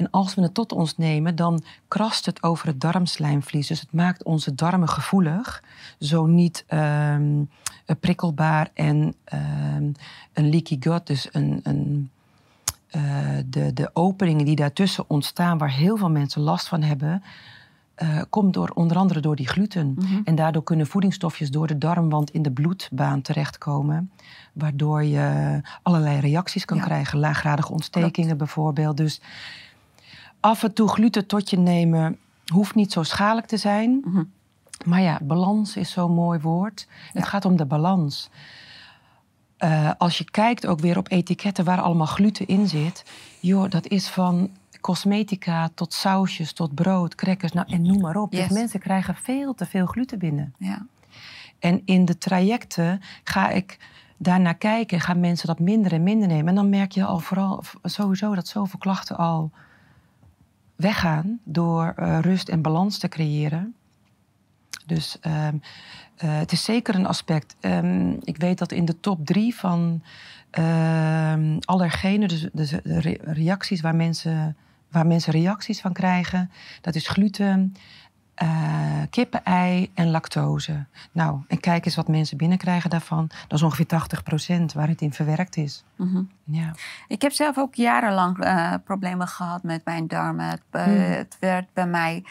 En 0.00 0.10
als 0.10 0.34
we 0.34 0.42
het 0.42 0.54
tot 0.54 0.72
ons 0.72 0.96
nemen, 0.96 1.36
dan 1.36 1.62
krast 1.88 2.26
het 2.26 2.42
over 2.42 2.66
het 2.66 2.80
darmslijmvlies. 2.80 3.66
Dus 3.66 3.80
het 3.80 3.92
maakt 3.92 4.22
onze 4.22 4.54
darmen 4.54 4.88
gevoelig. 4.88 5.62
Zo 5.98 6.26
niet 6.26 6.64
ehm, 6.66 7.42
eh, 7.86 7.96
prikkelbaar 8.00 8.70
en 8.74 9.14
ehm, 9.24 9.92
een 10.32 10.50
leaky 10.50 10.76
gut, 10.80 11.06
dus 11.06 11.28
een, 11.32 11.60
een, 11.62 12.10
eh, 12.90 13.02
de, 13.46 13.72
de 13.72 13.90
openingen 13.92 14.44
die 14.44 14.56
daartussen 14.56 15.04
ontstaan, 15.06 15.58
waar 15.58 15.72
heel 15.72 15.96
veel 15.96 16.10
mensen 16.10 16.42
last 16.42 16.68
van 16.68 16.82
hebben, 16.82 17.22
eh, 17.94 18.20
komt 18.30 18.54
door, 18.54 18.70
onder 18.74 18.96
andere 18.96 19.20
door 19.20 19.36
die 19.36 19.48
gluten. 19.48 19.94
Mhm. 19.98 20.20
En 20.24 20.34
daardoor 20.34 20.62
kunnen 20.62 20.86
voedingsstofjes 20.86 21.50
door 21.50 21.66
de 21.66 21.78
darmwand 21.78 22.30
in 22.30 22.42
de 22.42 22.50
bloedbaan 22.50 23.22
terechtkomen. 23.22 24.10
Waardoor 24.52 25.04
je 25.04 25.60
allerlei 25.82 26.20
reacties 26.20 26.64
kan 26.64 26.76
Ja. 26.76 26.84
krijgen. 26.84 27.18
Laaggradige 27.18 27.72
ontstekingen 27.72 28.36
bijvoorbeeld. 28.36 28.96
Dus 28.96 29.20
af 30.40 30.62
en 30.62 30.74
toe 30.74 30.88
gluten 30.88 31.26
tot 31.26 31.50
je 31.50 31.58
nemen 31.58 32.18
hoeft 32.52 32.74
niet 32.74 32.92
zo 32.92 33.02
schadelijk 33.02 33.46
te 33.46 33.56
zijn. 33.56 34.02
Mhm. 34.04 34.22
Maar 34.84 35.00
ja, 35.00 35.18
balans 35.22 35.76
is 35.76 35.90
zo'n 35.90 36.12
mooi 36.12 36.40
woord. 36.40 36.86
Het 37.12 37.26
gaat 37.26 37.44
om 37.44 37.56
de 37.56 37.66
balans. 37.66 38.30
Eh, 39.56 39.90
als 39.98 40.18
je 40.18 40.30
kijkt 40.30 40.66
ook 40.66 40.80
weer 40.80 40.98
op 40.98 41.10
etiketten 41.10 41.64
waar 41.64 41.80
allemaal 41.80 42.06
gluten 42.06 42.46
in 42.46 42.68
zit. 42.68 43.04
Joh, 43.40 43.70
dat 43.70 43.86
is 43.86 44.08
van 44.08 44.50
cosmetica 44.80 45.70
tot 45.74 45.92
sausjes, 45.92 46.52
tot 46.52 46.74
brood, 46.74 47.14
crackers, 47.14 47.52
nou, 47.52 47.72
en 47.72 47.82
noem 47.82 48.00
maar 48.00 48.16
op. 48.16 48.32
Yes. 48.32 48.48
Dus 48.48 48.58
mensen 48.58 48.80
krijgen 48.80 49.14
veel 49.14 49.54
te 49.54 49.66
veel 49.66 49.86
gluten 49.86 50.18
binnen. 50.18 50.54
Ja. 50.58 50.86
En 51.58 51.82
in 51.84 52.04
de 52.04 52.18
trajecten 52.18 53.00
ga 53.24 53.50
ik 53.50 53.78
daarnaar 54.16 54.54
kijken, 54.54 55.00
gaan 55.00 55.20
mensen 55.20 55.46
dat 55.46 55.58
minder 55.58 55.92
en 55.92 56.02
minder 56.02 56.28
nemen. 56.28 56.48
En 56.48 56.54
dan 56.54 56.68
merk 56.68 56.92
je 56.92 57.04
al 57.04 57.18
vooral 57.18 57.62
sowieso 57.82 58.34
dat 58.34 58.48
zoveel 58.48 58.78
klachten 58.78 59.16
al 59.16 59.50
weggaan 60.80 61.40
door 61.44 61.92
eh, 61.96 62.18
rust 62.20 62.48
en 62.48 62.62
balans 62.62 62.98
te 62.98 63.08
creëren. 63.08 63.74
Dus 64.86 65.16
ehm, 65.20 65.56
eh, 66.16 66.38
het 66.38 66.52
is 66.52 66.64
zeker 66.64 66.94
een 66.94 67.06
aspect. 67.06 67.56
Ehm, 67.60 68.10
ik 68.20 68.36
weet 68.36 68.58
dat 68.58 68.72
in 68.72 68.84
de 68.84 69.00
top 69.00 69.26
drie 69.26 69.54
van 69.54 70.02
ehm, 70.50 71.58
allergenen, 71.60 72.28
dus 72.28 72.40
de, 72.52 72.80
de 72.84 73.00
re- 73.00 73.18
reacties 73.20 73.80
waar 73.80 73.94
mensen, 73.94 74.56
waar 74.90 75.06
mensen 75.06 75.32
reacties 75.32 75.80
van 75.80 75.92
krijgen, 75.92 76.50
dat 76.80 76.94
is 76.94 77.08
gluten, 77.08 77.74
eh 78.40 79.02
kippenei 79.10 79.90
en 79.94 80.10
lactose. 80.10 80.84
Nou, 81.12 81.40
en 81.48 81.60
kijk 81.60 81.84
eens 81.84 81.96
wat 81.96 82.08
mensen 82.08 82.36
binnenkrijgen 82.36 82.90
daarvan. 82.90 83.26
Dat 83.48 83.58
is 83.58 83.62
ongeveer 83.62 83.86
80% 83.86 84.72
waar 84.74 84.88
het 84.88 85.00
in 85.00 85.12
verwerkt 85.12 85.56
is. 85.56 85.84
Mhm. 85.96 86.22
Ja. 86.44 86.74
Ik 87.08 87.22
heb 87.22 87.32
zelf 87.32 87.58
ook 87.58 87.74
jarenlang 87.74 88.38
eh, 88.38 88.74
problemen 88.84 89.28
gehad 89.28 89.62
met 89.62 89.84
mijn 89.84 90.06
darmen. 90.06 90.46
Het, 90.46 90.62
eh, 90.70 90.84
Hmm. 90.84 90.94
het 90.94 91.36
werd 91.40 91.72
bij 91.72 91.86
mij 91.86 92.24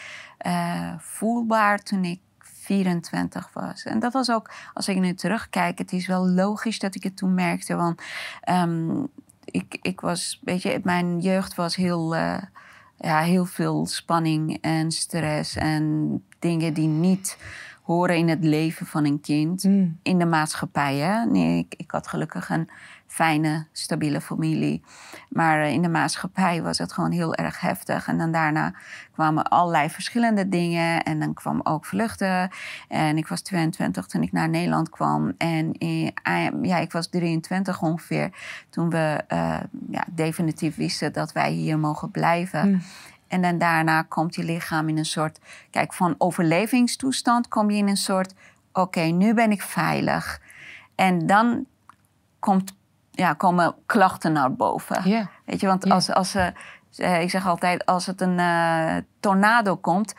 voelbaar 0.98 1.80
toen 1.80 2.04
ik 2.06 2.20
24 2.40 3.50
was. 3.54 3.84
En 3.84 4.00
dat 4.00 4.14
was 4.14 4.32
ook, 4.32 4.52
als 4.74 4.88
ik 4.88 5.00
nu 5.00 5.14
terugkijk, 5.14 5.78
het 5.78 5.92
is 5.92 6.08
wel 6.08 6.28
logisch 6.28 6.80
dat 6.80 6.96
ik 6.96 7.04
het 7.04 7.18
toen 7.18 7.34
merkte. 7.34 7.76
Want 7.76 8.02
ehm, 8.42 9.04
ik, 9.46 9.78
ik 9.82 10.02
was, 10.02 10.40
weet 10.44 10.62
je, 10.62 10.80
mijn 10.84 11.20
jeugd 11.20 11.56
was 11.56 11.76
heel, 11.76 12.16
ja, 13.00 13.20
heel 13.20 13.46
veel 13.46 13.86
spanning 13.86 14.58
en 14.62 14.92
stress 14.92 15.56
en 15.56 16.24
dingen 16.40 16.74
die 16.74 16.88
niet 16.88 17.38
horen 17.94 18.18
in 18.18 18.30
het 18.30 18.44
leven 18.44 18.86
van 18.86 19.06
een 19.06 19.22
kind 19.22 19.64
Mm. 19.64 19.98
in 20.04 20.20
de 20.20 20.26
maatschappij. 20.26 20.96
Hè? 20.96 21.26
Nee, 21.26 21.58
ik, 21.58 21.74
ik 21.78 21.92
had 21.92 22.08
gelukkig 22.08 22.50
een 22.50 22.70
fijne, 23.08 23.66
stabiele 23.72 24.22
familie. 24.22 24.84
Maar 25.30 25.62
eh, 25.62 25.72
in 25.72 25.82
de 25.82 25.90
maatschappij 25.90 26.62
was 26.62 26.78
het 26.78 26.94
gewoon 26.94 27.12
heel 27.12 27.36
erg 27.36 27.60
heftig. 27.60 28.08
En 28.08 28.18
dan 28.18 28.32
daarna 28.32 28.74
kwamen 29.14 29.44
allerlei 29.44 29.90
verschillende 29.90 30.50
dingen. 30.50 31.04
En 31.04 31.20
dan 31.20 31.34
kwam 31.34 31.62
ook 31.64 31.86
vluchten. 31.86 32.50
En 32.88 33.18
ik 33.18 33.28
was 33.28 33.42
22 33.42 34.06
toen 34.06 34.22
ik 34.24 34.32
naar 34.32 34.50
Nederland 34.50 34.90
kwam. 34.90 35.34
En 35.38 35.72
eh, 35.74 36.48
ja, 36.62 36.78
ik 36.78 36.92
was 36.92 37.08
23 37.08 37.82
ongeveer 37.82 38.30
toen 38.70 38.90
we 38.90 39.24
eh, 39.28 39.58
ja, 39.90 40.06
definitief 40.12 40.76
wisten 40.76 41.14
dat 41.14 41.32
wij 41.32 41.52
hier 41.52 41.80
mogen 41.80 42.12
blijven. 42.12 42.70
Mm. 42.70 42.82
En 43.30 43.42
dan 43.42 43.58
daarna 43.58 44.02
komt 44.02 44.36
je 44.36 44.44
lichaam 44.44 44.90
in 44.90 44.98
een 44.98 45.06
soort, 45.06 45.40
kijk, 45.72 45.94
van 45.94 46.16
overlevingstoestand 46.18 47.48
kom 47.48 47.72
je 47.72 47.78
in 47.78 47.88
een 47.88 47.98
soort, 47.98 48.34
oké, 48.74 49.02
nu 49.02 49.34
ben 49.34 49.52
ik 49.52 49.62
veilig. 49.62 50.42
En 50.96 51.28
dan 51.28 51.66
komt, 52.40 52.74
ja, 53.12 53.34
komen 53.34 53.76
klachten 53.86 54.32
naar 54.32 54.54
boven. 54.54 55.30
Weet 55.46 55.60
je, 55.60 55.68
want 55.68 55.90
als, 55.90 56.14
als 56.14 56.36
eh, 56.36 57.22
ik 57.22 57.30
zeg 57.30 57.48
altijd, 57.48 57.86
als 57.86 58.06
het 58.06 58.22
een 58.22 58.40
eh, 58.40 58.96
tornado 59.20 59.76
komt, 59.76 60.16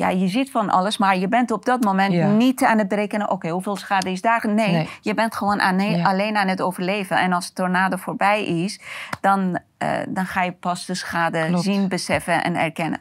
ja, 0.00 0.08
je 0.08 0.28
ziet 0.28 0.50
van 0.50 0.70
alles, 0.70 0.98
maar 0.98 1.16
je 1.18 1.28
bent 1.28 1.50
op 1.50 1.64
dat 1.64 1.84
moment 1.84 2.12
Ja. 2.12 2.26
niet 2.28 2.64
aan 2.64 2.78
het 2.78 2.88
berekenen, 2.88 3.30
oké, 3.30 3.48
hoeveel 3.48 3.76
schade 3.76 4.10
is 4.10 4.20
daar? 4.20 4.48
Nee, 4.48 4.72
Nee. 4.72 4.88
je 5.00 5.14
bent 5.14 5.34
gewoon 5.34 5.60
aan, 5.60 5.76
nee, 5.76 5.96
Ja. 5.96 6.04
alleen 6.04 6.36
aan 6.36 6.48
het 6.48 6.60
overleven. 6.60 7.18
En 7.18 7.32
als 7.32 7.46
de 7.46 7.52
tornado 7.52 7.96
voorbij 7.96 8.44
is, 8.44 8.80
dan, 9.20 9.58
eh, 9.78 9.88
dan 10.08 10.26
ga 10.26 10.42
je 10.42 10.52
pas 10.52 10.86
de 10.86 10.94
schade 10.94 11.44
Klopt. 11.46 11.62
zien, 11.62 11.88
beseffen 11.88 12.44
en 12.44 12.56
erkennen. 12.56 13.00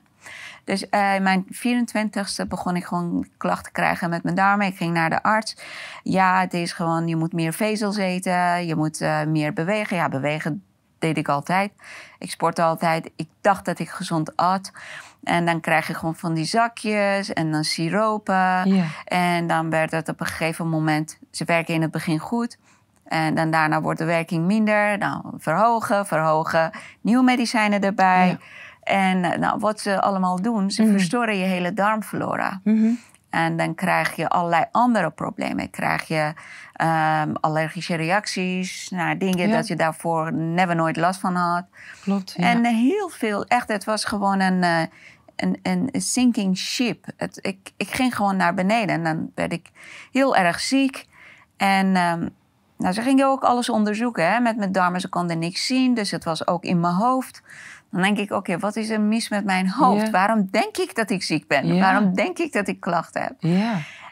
Dus 0.63 0.89
eh, 0.89 1.15
in 1.15 1.23
mijn 1.23 1.45
24ste 1.49 2.47
begon 2.47 2.75
ik 2.75 2.85
gewoon 2.85 3.27
klachten 3.37 3.63
te 3.63 3.71
krijgen 3.71 4.09
met 4.09 4.23
mijn 4.23 4.35
darmen. 4.35 4.67
Ik 4.67 4.77
ging 4.77 4.93
naar 4.93 5.09
de 5.09 5.23
arts. 5.23 5.57
Ja, 6.03 6.39
het 6.39 6.53
is 6.53 6.73
gewoon, 6.73 7.07
je 7.07 7.15
moet 7.15 7.33
meer 7.33 7.53
vezels 7.53 7.97
eten. 7.97 8.65
Je 8.67 8.75
moet 8.75 9.01
eh, 9.01 9.23
meer 9.23 9.53
bewegen. 9.53 9.95
Ja, 9.97 10.09
bewegen 10.09 10.63
deed 10.99 11.17
ik 11.17 11.27
altijd. 11.27 11.71
Ik 12.19 12.31
sportte 12.31 12.61
altijd. 12.63 13.11
Ik 13.15 13.27
dacht 13.41 13.65
dat 13.65 13.79
ik 13.79 13.89
gezond 13.89 14.35
at. 14.35 14.71
En 15.23 15.45
dan 15.45 15.59
krijg 15.59 15.87
je 15.87 15.93
gewoon 15.93 16.15
van 16.15 16.33
die 16.33 16.45
zakjes 16.45 17.33
en 17.33 17.51
dan 17.51 17.63
siropen. 17.63 18.73
Ja. 18.75 18.83
En 19.05 19.47
dan 19.47 19.69
werd 19.69 19.91
het 19.91 20.09
op 20.09 20.19
een 20.19 20.25
gegeven 20.25 20.69
moment... 20.69 21.17
Ze 21.31 21.43
werken 21.45 21.73
in 21.73 21.81
het 21.81 21.91
begin 21.91 22.19
goed. 22.19 22.57
En 23.05 23.35
dan 23.35 23.51
daarna 23.51 23.81
wordt 23.81 23.99
de 23.99 24.05
werking 24.05 24.45
minder. 24.45 24.97
Nou, 24.97 25.21
verhogen, 25.37 26.05
verhogen. 26.05 26.71
Nieuwe 27.01 27.23
medicijnen 27.23 27.81
erbij. 27.81 28.27
Ja. 28.27 28.37
En 28.83 29.23
eh, 29.23 29.39
nou, 29.39 29.59
wat 29.59 29.79
ze 29.79 30.01
allemaal 30.01 30.41
doen, 30.41 30.71
ze 30.71 30.81
Mhm. 30.83 30.91
verstoren 30.91 31.37
je 31.37 31.45
hele 31.45 31.73
darmflora. 31.73 32.59
Mhm. 32.63 32.89
En 33.29 33.57
dan 33.57 33.75
krijg 33.75 34.15
je 34.15 34.29
allerlei 34.29 34.65
andere 34.71 35.09
problemen. 35.09 35.69
Krijg 35.69 36.07
je 36.07 36.33
ehm, 36.73 37.33
allergische 37.33 37.95
reacties 37.95 38.89
naar 38.89 39.17
dingen 39.17 39.47
Ja. 39.49 39.55
dat 39.55 39.67
je 39.67 39.75
daarvoor 39.75 40.33
never 40.33 40.75
nooit 40.75 40.97
last 40.97 41.19
van 41.19 41.35
had. 41.35 41.65
Klopt. 42.01 42.33
Ja. 42.37 42.43
En 42.43 42.65
eh, 42.65 42.71
heel 42.71 43.09
veel, 43.09 43.45
echt, 43.45 43.67
het 43.67 43.83
was 43.83 44.05
gewoon 44.05 44.39
een, 44.39 44.63
eh, 44.63 44.81
een, 45.35 45.59
een 45.63 45.89
sinking 46.01 46.57
ship. 46.57 47.05
Het, 47.17 47.37
ik, 47.41 47.71
ik 47.77 47.89
ging 47.89 48.15
gewoon 48.15 48.35
naar 48.35 48.53
beneden 48.53 48.95
en 48.95 49.03
dan 49.03 49.31
werd 49.35 49.53
ik 49.53 49.69
heel 50.11 50.35
erg 50.35 50.59
ziek. 50.59 51.05
En 51.57 51.95
ehm, 51.95 52.27
nou, 52.77 52.93
ze 52.93 53.01
gingen 53.01 53.27
ook 53.27 53.43
alles 53.43 53.69
onderzoeken 53.69 54.31
hè, 54.31 54.39
met 54.39 54.57
mijn 54.57 54.71
darmen. 54.71 55.01
Ze 55.01 55.09
konden 55.09 55.39
niks 55.39 55.65
zien, 55.65 55.93
dus 55.93 56.11
het 56.11 56.23
was 56.23 56.47
ook 56.47 56.63
in 56.63 56.79
mijn 56.79 56.93
hoofd. 56.93 57.41
Dan 57.91 58.01
denk 58.01 58.17
ik, 58.17 58.31
oké, 58.31 58.59
wat 58.59 58.75
is 58.75 58.89
er 58.89 59.01
mis 59.01 59.29
met 59.29 59.45
mijn 59.45 59.69
hoofd? 59.69 60.09
Waarom 60.09 60.47
denk 60.51 60.77
ik 60.77 60.95
dat 60.95 61.09
ik 61.09 61.23
ziek 61.23 61.47
ben? 61.47 61.65
Waarom 61.79 62.13
denk 62.15 62.37
ik 62.37 62.53
dat 62.53 62.67
ik 62.67 62.79
klachten 62.79 63.21
heb? 63.21 63.35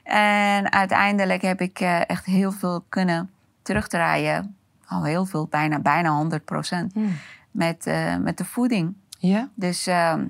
En 0.03 0.71
uiteindelijk 0.71 1.41
heb 1.41 1.61
ik 1.61 1.79
eh, 1.79 2.09
echt 2.09 2.25
heel 2.25 2.51
veel 2.51 2.85
kunnen 2.89 3.29
terugdraaien. 3.61 4.55
Al 4.87 5.03
heel 5.03 5.25
veel, 5.25 5.47
bijna, 5.47 5.79
bijna 5.79 6.09
100 6.09 6.45
procent. 6.45 6.93
Hmm. 6.93 7.15
Met, 7.51 7.85
eh, 7.85 8.15
met 8.15 8.37
de 8.37 8.45
voeding. 8.45 8.93
Ja? 9.19 9.49
Dus 9.53 9.87
ehm, 9.87 10.25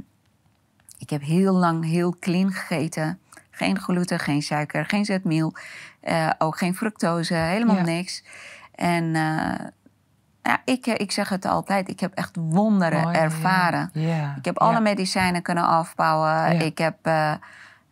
ik 0.98 1.10
heb 1.10 1.22
heel 1.22 1.54
lang 1.54 1.86
heel 1.86 2.16
clean 2.20 2.52
gegeten. 2.52 3.20
Geen 3.52 3.80
gluten, 3.80 4.20
geen 4.20 4.42
suiker, 4.42 4.86
geen 4.86 5.06
zetmeel. 5.06 5.54
eh, 6.00 6.30
ook 6.38 6.58
geen 6.58 6.76
fructose, 6.76 7.34
helemaal 7.34 7.82
niks. 7.82 8.24
En 8.76 9.16
ik, 10.66 10.88
eh, 10.88 10.94
ik 10.98 11.12
zeg 11.12 11.30
het 11.30 11.46
altijd, 11.46 11.90
ik 11.90 12.00
heb 12.00 12.14
echt 12.14 12.36
wonderen 12.36 13.02
Mooi, 13.02 13.16
ervaren. 13.16 13.90
Ik 14.38 14.46
heb 14.46 14.58
alle 14.58 14.80
medicijnen 14.80 15.42
kunnen 15.42 15.64
afbouwen. 15.64 16.62
Ik 16.62 16.78
heb 16.78 16.98
eh, 17.02 17.34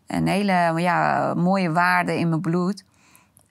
een 0.07 0.27
hele 0.27 0.73
ja, 0.75 1.33
mooie 1.33 1.71
waarde 1.71 2.19
in 2.19 2.29
mijn 2.29 2.41
bloed. 2.41 2.83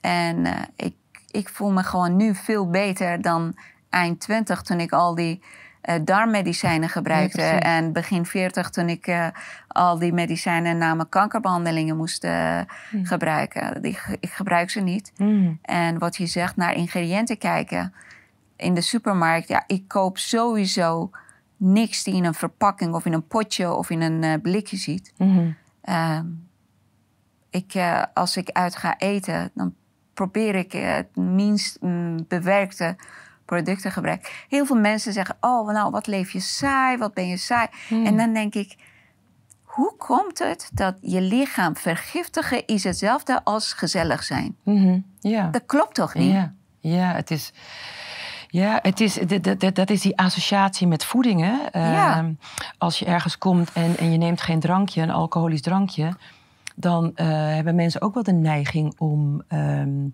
En 0.00 0.46
eh, 0.46 0.52
ik, 0.76 0.94
ik 1.30 1.48
voel 1.48 1.70
me 1.70 1.82
gewoon 1.82 2.16
nu 2.16 2.34
veel 2.34 2.70
beter 2.70 3.22
dan 3.22 3.56
eind 3.90 4.20
20 4.20 4.62
toen 4.62 4.80
ik 4.80 4.92
al 4.92 5.14
die 5.14 5.42
darmmedicijnen 6.02 6.88
gebruikte. 6.88 7.40
Ja, 7.40 7.60
en 7.60 7.92
begin 7.92 8.26
40 8.26 8.70
toen 8.70 8.88
ik 8.88 9.32
al 9.68 9.98
die 9.98 10.12
medicijnen 10.12 10.78
na 10.78 10.94
mijn 10.94 11.08
kankerbehandelingen 11.08 11.96
moest 11.96 12.26
Hm. 12.90 13.04
gebruiken. 13.04 13.82
Die, 13.82 13.98
ik 14.20 14.30
gebruik 14.30 14.70
ze 14.70 14.80
niet. 14.80 15.12
Hmm. 15.16 15.58
En 15.62 15.98
wat 15.98 16.16
je 16.16 16.26
zegt, 16.26 16.56
naar 16.56 16.74
ingrediënten 16.74 17.38
kijken. 17.38 17.92
In 18.56 18.74
de 18.74 18.80
supermarkt, 18.80 19.48
ja, 19.48 19.64
ik 19.66 19.88
koop 19.88 20.18
sowieso 20.18 21.10
niks 21.56 22.02
die 22.02 22.14
in 22.14 22.24
een 22.24 22.34
verpakking 22.34 22.94
of 22.94 23.04
in 23.04 23.12
een 23.12 23.26
potje 23.26 23.72
of 23.72 23.90
in 23.90 24.00
een 24.00 24.22
eh, 24.22 24.40
blikje 24.42 24.76
ziet. 24.76 25.12
Mhm. 25.16 25.50
Ehm, 25.80 26.26
ik, 27.50 27.74
eh, 27.74 28.02
als 28.14 28.36
ik 28.36 28.50
uit 28.50 28.76
ga 28.76 28.98
eten, 28.98 29.50
dan 29.54 29.74
probeer 30.14 30.54
ik 30.54 30.74
eh, 30.74 30.94
het 30.94 31.16
minst 31.16 31.80
mm, 31.80 32.24
bewerkte 32.28 32.96
producten 33.44 33.92
gebruiken. 33.92 34.28
Heel 34.48 34.66
veel 34.66 34.76
mensen 34.76 35.12
zeggen, 35.12 35.36
oh, 35.40 35.68
nou, 35.68 35.90
wat 35.90 36.06
leef 36.06 36.30
je 36.30 36.40
saai, 36.40 36.96
wat 36.96 37.14
ben 37.14 37.28
je 37.28 37.36
saai. 37.36 37.68
Hmm. 37.88 38.06
En 38.06 38.16
dan 38.16 38.32
denk 38.32 38.54
ik, 38.54 38.76
hoe 39.62 39.94
komt 39.96 40.38
het 40.38 40.70
dat 40.72 40.96
je 41.00 41.20
lichaam 41.20 41.76
vergiftigen 41.76 42.66
is 42.66 42.84
hetzelfde 42.84 43.44
als 43.44 43.72
gezellig 43.72 44.22
zijn? 44.22 44.56
Mhm. 44.62 44.98
Ja. 45.20 45.48
Dat 45.48 45.62
klopt 45.66 45.94
toch 45.94 46.14
niet? 46.14 46.32
Ja, 46.32 46.54
ja 46.80 47.12
het 47.12 47.30
is. 47.30 47.52
Ja, 48.54 48.78
het 48.82 49.00
is, 49.00 49.14
dat, 49.14 49.60
dat, 49.60 49.74
dat 49.74 49.90
is 49.90 50.00
die 50.00 50.18
associatie 50.18 50.86
met 50.86 51.04
voeding. 51.04 51.40
Hè? 51.40 51.80
Ja. 51.92 52.16
Ehm, 52.16 52.32
als 52.78 52.98
je 52.98 53.04
ergens 53.04 53.38
komt 53.38 53.72
en, 53.72 53.96
en 53.96 54.12
je 54.12 54.18
neemt 54.18 54.40
geen 54.40 54.60
drankje, 54.60 55.02
een 55.02 55.10
alcoholisch 55.10 55.60
drankje, 55.62 56.16
dan 56.74 57.12
eh, 57.14 57.26
hebben 57.26 57.74
mensen 57.74 58.00
ook 58.00 58.14
wel 58.14 58.22
de 58.22 58.32
neiging 58.32 58.94
om 58.98 59.42
ehm, 59.48 60.08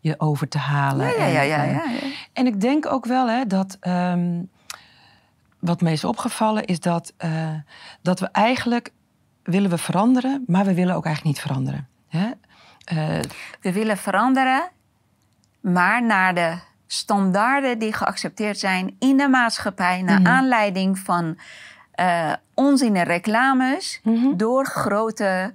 je 0.00 0.20
over 0.20 0.48
te 0.48 0.58
halen. 0.58 1.06
Ja, 1.06 1.12
ja, 1.12 1.24
En, 1.24 1.32
ja, 1.32 1.42
ja, 1.42 1.64
eh, 1.64 1.72
ja, 1.72 1.90
ja. 1.90 1.98
En 2.32 2.46
ik 2.46 2.60
denk 2.60 2.86
ook 2.86 3.04
wel 3.06 3.28
hè, 3.28 3.46
dat. 3.46 3.76
ehm, 3.80 4.42
wat 5.58 5.80
me 5.80 5.92
is 5.92 6.04
opgevallen 6.04 6.64
is 6.64 6.80
dat, 6.80 7.12
eh, 7.16 7.54
dat 8.02 8.20
we 8.20 8.26
eigenlijk 8.26 8.92
willen 9.42 9.70
we 9.70 9.78
veranderen, 9.78 10.44
maar 10.46 10.64
we 10.64 10.74
willen 10.74 10.94
ook 10.94 11.04
eigenlijk 11.06 11.36
niet 11.36 11.44
veranderen. 11.46 11.88
Hè? 12.08 12.30
Eh, 12.84 13.20
We 13.60 13.72
willen 13.72 13.96
veranderen, 13.96 14.70
maar 15.60 16.04
naar 16.04 16.34
de 16.34 16.58
standaarden 16.92 17.78
die 17.78 17.92
geaccepteerd 17.92 18.58
zijn 18.58 18.96
in 18.98 19.16
de 19.16 19.28
maatschappij, 19.28 20.02
naar 20.02 20.20
Mhm. 20.20 20.28
aanleiding 20.28 20.98
van 20.98 21.38
eh 21.92 22.32
onzin 22.54 22.96
en 22.96 23.04
reclames 23.04 24.00
Mhm. 24.02 24.36
door 24.36 24.66
grote 24.66 25.54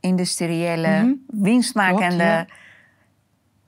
industriële, 0.00 0.88
Mhm. 1.02 1.12
winstmakende, 1.26 2.06
Klopt, 2.16 2.18
ja. 2.20 2.46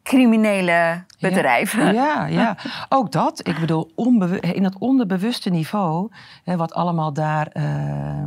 Criminele 0.08 1.04
bedrijven. 1.20 1.94
Ja, 1.94 2.26
ja, 2.26 2.56
ook 2.88 3.12
dat. 3.12 3.46
Ik 3.48 3.58
bedoel, 3.60 3.90
in 4.40 4.62
dat 4.62 4.78
onderbewuste 4.78 5.50
niveau, 5.50 6.10
hè, 6.44 6.56
wat 6.56 6.72
allemaal 6.74 7.12
daar 7.12 7.46
eh, 7.46 7.64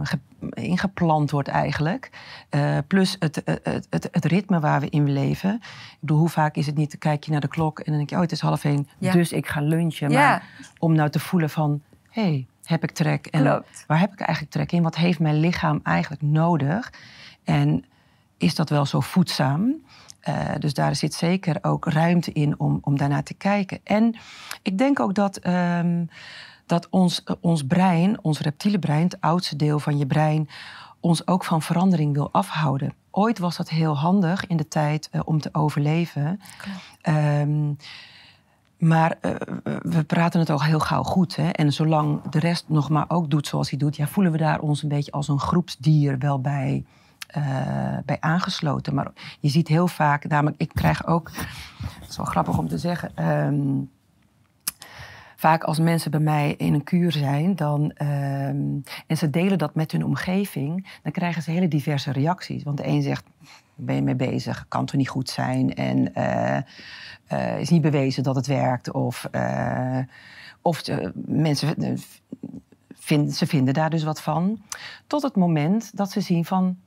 ge- 0.04 0.20
ingeplant 0.54 1.32
wordt 1.32 1.48
eigenlijk. 1.48 2.10
eh, 2.50 2.78
plus 2.88 3.16
het, 3.20 3.42
het, 3.46 3.88
het, 3.90 4.08
het 4.12 4.26
ritme 4.26 4.60
waar 4.60 4.80
we 4.80 4.90
in 4.90 5.14
leven. 5.14 5.54
Ik 5.54 5.98
bedoel, 6.00 6.18
hoe 6.18 6.30
vaak 6.30 6.56
is 6.56 6.66
het 6.66 6.76
niet, 6.76 6.98
kijk 6.98 7.24
je 7.24 7.32
naar 7.32 7.42
de 7.42 7.48
klok 7.48 7.80
en 7.80 7.86
dan 7.86 7.96
denk 7.98 8.10
je, 8.10 8.16
oh 8.16 8.22
het 8.22 8.32
is 8.32 8.40
half 8.42 8.64
één, 8.64 8.88
Ja. 8.98 9.12
dus 9.12 9.32
ik 9.32 9.48
ga 9.48 9.62
lunchen. 9.62 10.10
Ja. 10.10 10.18
Maar 10.30 10.44
om 10.80 10.94
nou 10.96 11.10
te 11.10 11.20
voelen 11.20 11.50
van, 11.50 11.82
hé, 12.10 12.22
hey, 12.22 12.46
heb 12.64 12.84
ik 12.84 12.92
trek? 12.92 13.26
En 13.26 13.42
Klopt. 13.42 13.84
waar 13.88 14.00
heb 14.00 14.12
ik 14.14 14.20
eigenlijk 14.20 14.52
trek 14.54 14.72
in? 14.72 14.84
Wat 14.84 14.96
heeft 14.96 15.20
mijn 15.20 15.40
lichaam 15.40 15.80
eigenlijk 15.84 16.22
nodig? 16.22 16.94
En 17.44 17.86
is 18.38 18.56
dat 18.56 18.70
wel 18.70 18.86
zo 18.86 19.00
voedzaam? 19.00 19.74
Eh, 20.22 20.50
dus 20.60 20.74
daar 20.74 20.96
zit 20.96 21.14
zeker 21.14 21.58
ook 21.62 21.86
ruimte 21.86 22.32
in 22.32 22.60
om, 22.60 22.80
om 22.82 22.98
daarnaar 22.98 23.24
te 23.24 23.34
kijken. 23.34 23.80
En 23.84 24.16
ik 24.62 24.78
denk 24.78 25.00
ook 25.00 25.14
dat, 25.14 25.38
ehm, 25.38 26.06
dat 26.66 26.90
ons, 26.90 27.24
eh, 27.24 27.36
ons 27.40 27.66
brein, 27.66 28.24
ons 28.24 28.40
reptiele 28.40 28.80
brein, 28.80 29.04
het 29.04 29.22
oudste 29.22 29.56
deel 29.56 29.80
van 29.80 29.98
je 29.98 30.06
brein, 30.06 30.50
ons 31.00 31.28
ook 31.28 31.44
van 31.44 31.62
verandering 31.62 32.14
wil 32.14 32.30
afhouden. 32.32 32.94
Ooit 33.12 33.40
was 33.40 33.58
dat 33.58 33.70
heel 33.70 33.98
handig 33.98 34.48
in 34.48 34.58
de 34.58 34.68
tijd 34.68 35.10
eh, 35.12 35.22
om 35.26 35.40
te 35.40 35.50
overleven. 35.52 36.40
Ehm, 37.02 37.74
maar 38.78 39.18
we 39.82 40.04
praten 40.08 40.40
het 40.40 40.50
al 40.50 40.64
heel 40.64 40.80
gauw 40.80 41.04
goed. 41.04 41.36
Hè? 41.36 41.50
En 41.50 41.74
zolang 41.74 42.22
de 42.30 42.40
rest 42.40 42.66
nog 42.68 42.90
maar 42.90 43.06
ook 43.08 43.30
doet 43.30 43.48
zoals 43.48 43.70
hij 43.70 43.80
doet, 43.80 43.96
ja, 43.96 44.08
voelen 44.08 44.32
we 44.32 44.38
daar 44.38 44.60
ons 44.60 44.84
een 44.84 44.90
beetje 44.90 45.12
als 45.12 45.28
een 45.28 45.40
groepsdier 45.40 46.18
wel 46.18 46.42
bij, 46.42 46.86
eh, 47.32 47.98
bij 48.06 48.18
aangesloten. 48.20 48.94
Maar 48.94 49.12
je 49.40 49.50
ziet 49.50 49.68
heel 49.68 49.88
vaak, 49.88 50.28
namelijk, 50.28 50.62
ik 50.62 50.72
krijg 50.74 51.08
ook, 51.08 51.32
dat 52.00 52.10
is 52.10 52.18
wel 52.18 52.26
grappig 52.26 52.58
om 52.58 52.68
te 52.68 52.78
zeggen. 52.78 53.12
ehm, 53.16 53.80
vaak 55.36 55.64
als 55.64 55.80
mensen 55.80 56.12
bij 56.12 56.20
mij 56.20 56.54
in 56.58 56.74
een 56.74 56.84
kuur 56.84 57.12
zijn 57.12 57.56
dan, 57.56 57.92
ehm, 57.92 58.80
en 59.08 59.18
ze 59.18 59.30
delen 59.30 59.58
dat 59.58 59.76
met 59.76 59.92
hun 59.92 60.06
omgeving, 60.06 60.88
dan 61.04 61.12
krijgen 61.12 61.42
ze 61.42 61.52
hele 61.52 61.68
diverse 61.68 62.12
reacties. 62.12 62.64
Want 62.64 62.78
de 62.78 62.88
een 62.88 63.02
zegt, 63.02 63.24
ben 63.86 63.96
je 63.96 64.02
mee 64.02 64.16
bezig? 64.16 64.66
Kan 64.68 64.86
toch 64.86 64.96
niet 64.96 65.10
goed 65.10 65.30
zijn? 65.30 65.76
En 65.76 66.14
eh, 66.14 66.58
eh, 67.28 67.60
is 67.60 67.70
niet 67.70 67.82
bewezen 67.82 68.24
dat 68.24 68.36
het 68.36 68.48
werkt. 68.48 68.92
Of, 68.92 69.28
eh, 69.32 70.00
of 70.62 70.82
mensen 71.26 71.76
vinden, 72.96 73.34
ze 73.34 73.48
vinden 73.48 73.74
daar 73.74 73.90
dus 73.90 74.04
wat 74.04 74.22
van. 74.22 74.62
Tot 75.08 75.22
het 75.22 75.36
moment 75.36 75.98
dat 75.98 76.12
ze 76.12 76.22
zien 76.22 76.46
van... 76.46 76.78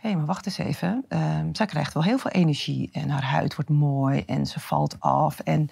hé, 0.00 0.08
hey, 0.08 0.16
maar 0.16 0.26
wacht 0.26 0.46
eens 0.46 0.58
even. 0.58 1.04
ehm, 1.08 1.46
zij 1.52 1.66
krijgt 1.66 1.94
wel 1.94 2.02
heel 2.02 2.18
veel 2.18 2.30
energie 2.30 2.88
en 2.92 3.08
haar 3.08 3.24
huid 3.24 3.54
wordt 3.54 3.70
mooi 3.70 4.22
en 4.26 4.46
ze 4.46 4.60
valt 4.60 5.00
af. 5.00 5.40
En 5.40 5.68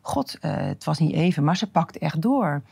god, 0.00 0.38
eh, 0.40 0.56
het 0.56 0.84
was 0.84 0.98
niet 0.98 1.12
even, 1.14 1.44
maar 1.44 1.56
ze 1.56 1.70
pakt 1.70 1.98
echt 1.98 2.22
door. 2.22 2.62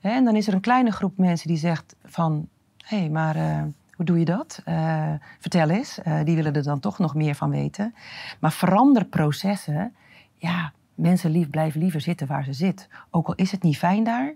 En 0.00 0.24
dan 0.24 0.36
is 0.36 0.46
er 0.46 0.54
een 0.54 0.60
kleine 0.60 0.90
groep 0.90 1.18
mensen 1.18 1.48
die 1.48 1.56
zegt 1.56 1.96
van... 2.04 2.48
hé, 2.76 2.98
hey, 2.98 3.08
maar 3.08 3.36
eh, 3.36 3.62
hoe 3.92 4.04
doe 4.04 4.18
je 4.18 4.24
dat? 4.24 4.60
Eh, 4.64 5.12
vertel 5.38 5.68
eens. 5.68 5.98
Die 6.24 6.36
willen 6.36 6.54
er 6.54 6.62
dan 6.62 6.80
toch 6.80 6.98
nog 6.98 7.14
meer 7.14 7.34
van 7.34 7.50
weten. 7.50 7.94
Maar 8.40 8.52
veranderprocessen, 8.52 9.94
ja, 10.34 10.72
mensen 10.94 11.30
lief, 11.30 11.50
blijven 11.50 11.80
liever 11.80 12.00
zitten 12.00 12.26
waar 12.26 12.44
ze 12.44 12.52
zitten. 12.52 12.86
Ook 13.10 13.26
al 13.26 13.34
is 13.34 13.50
het 13.50 13.62
niet 13.62 13.78
fijn 13.78 14.04
daar. 14.04 14.34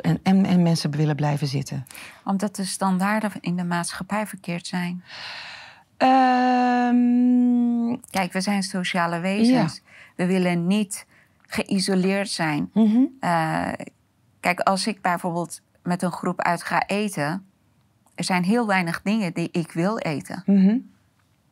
En, 0.00 0.18
en, 0.22 0.46
en 0.46 0.62
mensen 0.62 0.90
willen 0.90 1.16
blijven 1.16 1.46
zitten. 1.46 1.86
Omdat 2.24 2.56
de 2.56 2.64
standaarden 2.64 3.30
in 3.40 3.56
de 3.56 3.64
maatschappij 3.64 4.26
verkeerd 4.26 4.66
zijn. 4.66 5.02
Ehm, 5.96 7.96
Kijk, 8.10 8.32
we 8.32 8.40
zijn 8.40 8.62
sociale 8.62 9.20
wezens. 9.20 9.82
We 10.16 10.26
willen 10.26 10.66
niet 10.66 11.06
geïsoleerd 11.46 12.30
zijn. 12.30 12.70
mhm, 12.74 13.02
Eh, 13.20 13.68
kijk, 14.40 14.60
als 14.60 14.86
ik 14.86 15.00
bijvoorbeeld 15.02 15.60
met 15.82 16.02
een 16.02 16.12
groep 16.12 16.40
uit 16.40 16.62
ga 16.62 16.86
eten, 16.86 17.46
er 18.14 18.24
zijn 18.24 18.44
heel 18.44 18.66
weinig 18.66 19.02
dingen 19.02 19.32
die 19.34 19.48
ik 19.52 19.72
wil 19.72 19.98
eten. 19.98 20.42
mhm. 20.46 20.76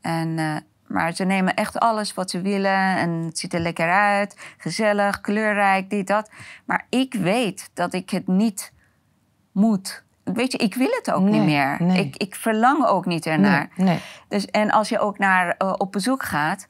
En, 0.01 0.39
eh, 0.39 0.57
maar 0.89 1.13
ze 1.13 1.25
nemen 1.25 1.55
echt 1.55 1.79
alles 1.79 2.15
wat 2.15 2.31
ze 2.31 2.41
willen 2.41 2.97
en 2.97 3.11
het 3.11 3.39
ziet 3.39 3.55
er 3.55 3.61
lekker 3.61 3.91
uit, 3.91 4.37
gezellig, 4.59 5.21
kleurrijk, 5.21 5.91
dit, 5.91 6.07
dat. 6.07 6.31
Maar 6.65 6.87
ik 6.89 7.15
weet 7.15 7.71
dat 7.75 7.95
ik 7.95 8.11
het 8.11 8.27
niet 8.27 8.73
moet. 9.53 10.05
Weet 10.25 10.53
je, 10.53 10.59
ik 10.59 10.75
wil 10.75 10.91
het 10.91 11.11
ook 11.11 11.23
Nee, 11.23 11.33
niet 11.33 11.45
meer. 11.45 11.77
nee. 11.79 12.05
Ik, 12.05 12.17
ik 12.17 12.35
verlang 12.35 12.85
ook 12.87 13.07
niet 13.07 13.27
ernaar. 13.27 13.69
Nee. 13.77 13.99
Dus, 14.29 14.47
en 14.47 14.71
als 14.71 14.89
je 14.89 14.99
ook 14.99 15.19
naar, 15.19 15.55
eh, 15.59 15.75
op 15.77 15.93
bezoek 15.93 16.23
gaat, 16.23 16.69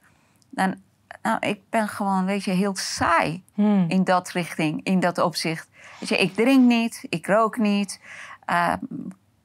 dan... 0.51 0.75
Nou, 1.23 1.39
ik 1.41 1.61
ben 1.71 1.89
gewoon, 1.89 2.25
weet 2.25 2.45
je, 2.45 2.51
heel 2.51 2.77
saai 2.77 3.43
Hmm. 3.55 3.85
in 3.89 4.05
dat 4.05 4.31
richting, 4.31 4.81
in 4.85 5.01
dat 5.01 5.19
opzicht. 5.19 5.69
Weet 6.01 6.09
je, 6.09 6.17
ik 6.17 6.35
drink 6.35 6.65
niet, 6.67 7.05
ik 7.09 7.27
rook 7.27 7.57
niet. 7.57 8.01
Eh, 8.45 8.73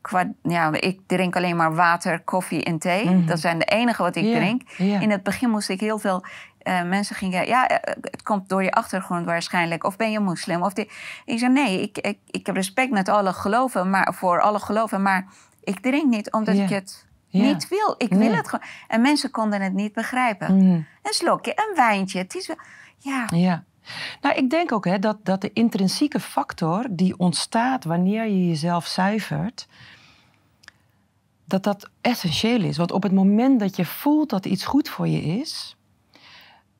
qua, 0.04 0.32
ja, 0.44 0.72
ik 0.72 1.00
drink 1.08 1.36
alleen 1.36 1.56
maar 1.56 1.76
water, 1.76 2.20
koffie 2.20 2.64
en 2.64 2.78
thee. 2.80 3.10
Mhm. 3.10 3.26
Dat 3.26 3.40
zijn 3.40 3.60
de 3.60 3.66
enige 3.66 4.02
wat 4.02 4.16
ik 4.16 4.34
drink. 4.34 4.62
In 4.78 5.12
het 5.12 5.24
begin 5.24 5.50
moest 5.50 5.70
ik 5.70 5.80
heel 5.80 6.00
veel... 6.00 6.26
eh, 6.60 6.84
mensen 6.84 7.16
gingen, 7.16 7.48
ja, 7.48 7.68
eh, 7.68 7.94
het 8.02 8.22
komt 8.24 8.50
door 8.50 8.64
je 8.64 8.72
achtergrond 8.72 9.26
waarschijnlijk. 9.26 9.84
Of 9.84 9.96
ben 9.96 10.12
je 10.12 10.20
moslim? 10.20 10.62
Of 10.64 10.74
die... 10.74 10.90
Ik 11.26 11.40
zei, 11.40 11.52
nee, 11.52 11.82
ik, 11.82 11.98
ik, 11.98 12.18
ik 12.32 12.46
heb 12.46 12.56
respect 12.56 12.92
met 12.92 13.10
alle 13.10 13.34
geloven, 13.34 13.90
maar, 13.90 14.14
voor 14.14 14.42
alle 14.42 14.60
geloven. 14.60 15.02
Maar 15.02 15.26
ik 15.64 15.80
drink 15.80 16.10
niet 16.10 16.32
omdat 16.32 16.56
ik 16.56 16.70
het 16.70 17.06
niet 17.30 17.68
wil. 17.68 17.96
Ik 17.98 18.10
wil 18.14 18.34
het 18.34 18.50
gewoon. 18.50 18.66
En 18.88 19.02
mensen 19.02 19.32
konden 19.32 19.62
het 19.62 19.74
niet 19.74 19.94
begrijpen. 19.94 20.56
Mhm. 20.56 20.82
Een 21.02 21.14
slokje, 21.14 21.52
een 21.56 21.76
wijntje. 21.76 22.18
Het 22.18 22.36
is 22.36 22.48
wel... 22.48 22.58
Ja, 22.98 23.28
Ja. 23.30 23.64
Nou, 24.22 24.36
ik 24.36 24.50
denk 24.50 24.72
ook 24.72 24.86
hè, 24.86 25.00
dat, 25.00 25.18
dat 25.26 25.42
de 25.42 25.54
intrinsieke 25.54 26.20
factor 26.20 26.86
die 26.90 27.18
ontstaat 27.18 27.84
wanneer 27.84 28.24
je 28.24 28.48
jezelf 28.48 28.86
zuivert, 28.86 29.68
dat 31.46 31.64
dat 31.64 31.90
essentieel 32.02 32.62
is. 32.62 32.78
Want 32.78 32.92
op 32.92 33.04
het 33.04 33.12
moment 33.12 33.60
dat 33.60 33.76
je 33.76 33.86
voelt 33.86 34.30
dat 34.30 34.46
iets 34.46 34.66
goed 34.66 34.90
voor 34.90 35.08
je 35.08 35.22
is, 35.22 35.76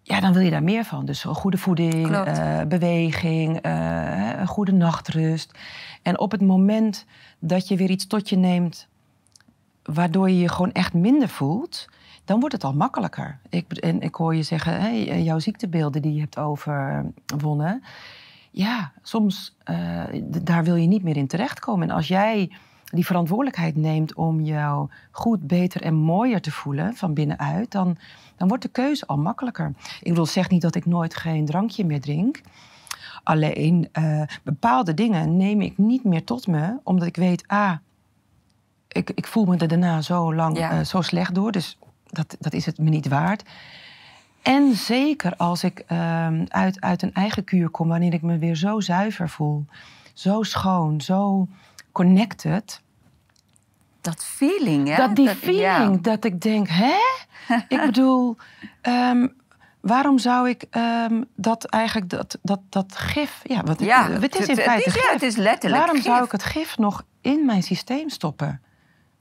ja, 0.04 0.20
dan 0.20 0.34
wil 0.34 0.42
je 0.42 0.52
daar 0.52 0.64
meer 0.64 0.84
van. 0.84 1.06
Dus 1.06 1.24
goede 1.24 1.58
voeding, 1.58 2.12
eh, 2.12 2.62
beweging, 2.68 3.62
eh, 3.62 4.40
een 4.40 4.48
goede 4.48 4.72
nachtrust. 4.72 5.52
En 6.02 6.20
op 6.20 6.32
het 6.32 6.42
moment 6.42 7.06
dat 7.40 7.68
je 7.68 7.76
weer 7.76 7.90
iets 7.90 8.08
tot 8.08 8.30
je 8.30 8.38
neemt, 8.38 8.88
waardoor 9.84 10.30
je 10.30 10.40
je 10.40 10.50
gewoon 10.50 10.72
echt 10.72 10.94
minder 10.94 11.30
voelt, 11.30 11.90
dan 12.26 12.40
wordt 12.40 12.56
het 12.56 12.64
al 12.64 12.74
makkelijker. 12.74 13.40
Ik, 13.50 13.72
en 13.72 14.02
ik 14.02 14.16
hoor 14.16 14.36
je 14.36 14.44
zeggen, 14.44 15.24
jouw 15.24 15.40
ziektebeelden 15.40 16.02
die 16.02 16.14
je 16.14 16.20
hebt 16.20 16.38
overwonnen. 16.38 17.84
Ja, 18.52 18.92
soms 19.02 19.56
eh, 19.64 20.04
daar 20.24 20.64
wil 20.64 20.76
je 20.76 20.88
niet 20.88 21.04
meer 21.04 21.18
in 21.18 21.28
terechtkomen. 21.28 21.90
En 21.90 21.96
als 21.96 22.08
jij 22.08 22.52
die 22.96 23.06
verantwoordelijkheid 23.06 23.76
neemt 23.76 24.14
om 24.14 24.42
jou 24.42 24.90
goed, 25.12 25.48
beter 25.48 25.82
en 25.82 25.96
mooier 25.96 26.42
te 26.42 26.52
voelen 26.52 26.94
van 26.96 27.14
binnenuit, 27.14 27.72
dan, 27.72 27.98
dan 28.38 28.48
wordt 28.48 28.64
de 28.64 28.70
keuze 28.70 29.08
al 29.08 29.18
makkelijker. 29.18 29.74
Ik 30.02 30.10
bedoel, 30.10 30.26
zeg 30.26 30.50
niet 30.50 30.62
dat 30.62 30.76
ik 30.76 30.86
nooit 30.86 31.16
geen 31.16 31.46
drankje 31.46 31.86
meer 31.86 32.02
drink. 32.02 32.42
Alleen 33.24 33.90
eh, 33.92 34.22
bepaalde 34.44 34.94
dingen 34.94 35.38
neem 35.38 35.62
ik 35.62 35.78
niet 35.78 36.04
meer 36.04 36.24
tot 36.24 36.48
me, 36.48 36.78
omdat 36.84 37.08
ik 37.08 37.16
weet, 37.16 37.44
ah, 37.48 37.74
ik, 38.88 39.10
ik 39.16 39.28
voel 39.28 39.46
me 39.46 39.58
er 39.58 39.68
daarna 39.68 40.02
zo 40.02 40.36
lang 40.36 40.58
Ja. 40.58 40.72
eh, 40.72 40.86
zo 40.86 41.02
slecht 41.02 41.36
door. 41.36 41.52
Dus 41.52 41.78
dat, 42.06 42.36
dat 42.40 42.54
is 42.54 42.66
het 42.66 42.78
me 42.78 42.90
niet 42.90 43.08
waard. 43.08 43.44
En 44.42 44.74
zeker 44.76 45.36
als 45.36 45.64
ik 45.64 45.80
ehm, 45.88 46.46
uit, 46.48 46.82
uit 46.82 47.02
een 47.02 47.14
eigen 47.14 47.44
kuur 47.44 47.70
kom, 47.70 47.88
wanneer 47.88 48.14
ik 48.14 48.22
me 48.22 48.38
weer 48.38 48.56
zo 48.56 48.80
zuiver 48.80 49.30
voel, 49.30 49.66
zo 50.14 50.44
schoon, 50.44 51.02
zo 51.02 51.48
connected. 51.92 52.82
Dat 54.04 54.26
feeling, 54.26 54.88
hè? 54.88 54.96
dat 54.96 55.16
die 55.16 55.30
feeling 55.30 56.02
dat 56.02 56.24
ik 56.26 56.42
denk, 56.42 56.68
hè? 56.70 56.96
ik 57.68 57.82
bedoel, 57.86 58.38
ehm, 58.82 59.28
waarom 59.82 60.18
zou 60.18 60.50
ik 60.50 60.66
ehm, 60.70 61.24
dat 61.36 61.66
eigenlijk, 61.66 62.10
dat, 62.10 62.38
dat, 62.42 62.60
dat 62.70 62.96
gif, 62.96 63.40
ja, 63.44 63.64
wat, 63.64 63.80
Ja, 63.80 64.10
het 64.10 64.36
is 64.40 64.48
in 64.48 64.56
het, 64.56 64.64
feite 64.66 64.88
is, 64.88 64.94
ja, 64.96 65.02
gif. 65.02 65.12
het 65.12 65.22
is 65.22 65.36
letterlijk 65.36 65.82
Waarom 65.82 66.02
gif. 66.02 66.06
zou 66.06 66.24
ik 66.24 66.32
het 66.32 66.44
gif 66.44 66.78
nog 66.78 67.06
in 67.22 67.46
mijn 67.46 67.64
systeem 67.64 68.10
stoppen? 68.10 68.62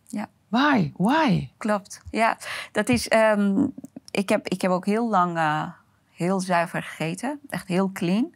Ja. 0.06 0.28
Why? 0.48 0.92
Why? 0.96 1.50
Klopt, 1.56 2.00
ja. 2.10 2.36
Dat 2.72 2.88
is, 2.88 3.08
ehm, 3.08 3.66
ik, 4.10 4.28
heb, 4.28 4.48
ik 4.48 4.60
heb 4.62 4.70
ook 4.70 4.86
heel 4.86 5.08
lang 5.08 5.36
eh, 5.36 5.62
heel 6.10 6.40
zuiver 6.40 6.82
gegeten. 6.82 7.40
Echt 7.48 7.68
heel 7.68 7.90
clean. 7.92 8.34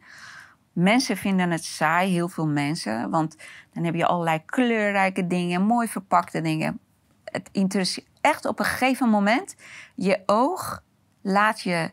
Mensen 0.76 1.16
vinden 1.16 1.50
het 1.50 1.64
saai, 1.64 2.10
heel 2.12 2.28
veel 2.28 2.46
mensen. 2.46 3.10
Want 3.10 3.36
dan 3.72 3.84
heb 3.84 3.94
je 3.94 4.06
allerlei 4.06 4.42
kleurrijke 4.44 5.26
dingen, 5.26 5.62
mooi 5.62 5.88
verpakte 5.88 6.40
dingen. 6.40 6.78
Het 7.24 7.48
interesseert 7.52 8.06
echt 8.20 8.44
op 8.44 8.58
een 8.58 8.64
gegeven 8.64 9.08
moment. 9.08 9.56
Je 9.94 10.22
oog 10.26 10.82
laat 11.22 11.60
je 11.60 11.90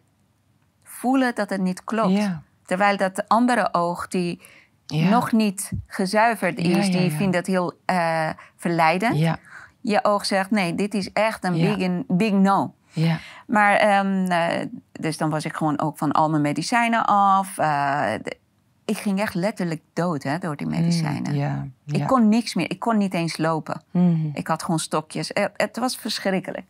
voelen 0.84 1.36
dat 1.36 1.50
het 1.50 1.62
niet 1.62 1.84
klopt. 1.84 2.14
Ja. 2.18 2.42
Terwijl 2.66 2.98
dat 2.98 3.28
andere 3.28 3.74
oog 3.74 4.08
die 4.08 4.42
Ja. 4.86 5.10
nog 5.10 5.32
niet 5.32 5.72
gezuiverd 5.88 6.58
is, 6.58 6.88
ja, 6.88 6.92
die 7.00 7.12
vindt 7.12 7.34
dat 7.34 7.46
heel 7.46 7.74
eh, 7.86 8.30
verleidend 8.56 9.18
Ja, 9.18 9.38
je 9.82 10.04
oog 10.04 10.26
zegt: 10.26 10.52
nee, 10.52 10.76
dit 10.76 10.94
is 10.94 11.12
echt 11.12 11.44
een 11.44 11.54
big, 11.54 12.02
big 12.08 12.32
no. 12.32 12.74
ja. 12.92 13.18
Maar, 13.48 13.76
ehm, 13.76 14.26
eh, 14.32 14.66
dus 14.92 15.18
dan 15.18 15.30
was 15.30 15.46
ik 15.46 15.56
gewoon 15.56 15.80
ook 15.80 15.98
van 15.98 16.12
al 16.12 16.30
mijn 16.30 16.42
medicijnen 16.42 17.06
af. 17.06 17.58
Eh, 17.58 18.12
de- 18.22 18.42
ik 18.86 18.98
ging 18.98 19.20
echt 19.20 19.34
letterlijk 19.34 19.82
dood 19.94 20.24
hè, 20.24 20.38
door 20.38 20.56
die 20.56 20.68
medicijnen. 20.68 21.32
Mm, 21.32 21.38
ja, 21.38 21.68
Ik 21.86 22.08
kon 22.08 22.30
niks 22.30 22.54
meer. 22.54 22.70
Ik 22.70 22.80
kon 22.80 22.98
niet 22.98 23.14
eens 23.14 23.38
lopen. 23.38 23.82
Mhm. 23.92 24.30
Ik 24.34 24.48
had 24.48 24.64
gewoon 24.64 24.80
stokjes. 24.80 25.32
Het, 25.34 25.52
het 25.54 25.78
was 25.78 25.98
verschrikkelijk. 25.98 26.66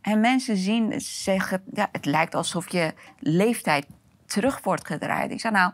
En 0.00 0.20
mensen 0.20 0.56
zien, 0.56 1.00
zeggen, 1.00 1.62
ja, 1.72 1.88
het 1.92 2.04
lijkt 2.04 2.34
alsof 2.34 2.72
je 2.72 2.94
leeftijd 3.18 3.86
terug 4.26 4.60
wordt 4.62 4.86
gedraaid. 4.86 5.30
Ik 5.30 5.40
zei, 5.40 5.52
nou, 5.54 5.72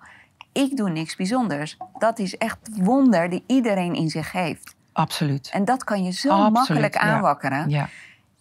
ik 0.52 0.76
doe 0.76 0.90
niks 0.90 1.16
bijzonders. 1.16 1.76
Dat 1.98 2.18
is 2.18 2.36
echt 2.36 2.58
wonder 2.72 3.30
die 3.30 3.44
iedereen 3.46 3.94
in 3.94 4.08
zich 4.08 4.32
heeft. 4.32 4.74
Absoluut. 4.92 5.50
En 5.52 5.64
dat 5.64 5.84
kan 5.84 6.04
je 6.04 6.10
zo 6.10 6.28
Absoluut, 6.28 6.52
makkelijk 6.52 6.96
aanwakkeren. 6.96 7.70
Ja. 7.70 7.88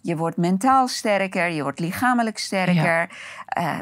Je 0.00 0.16
wordt 0.16 0.36
mentaal 0.36 0.88
sterker, 0.88 1.48
je 1.48 1.62
wordt 1.62 1.80
lichamelijk 1.80 2.38
sterker. 2.38 3.10
Eh, 3.46 3.78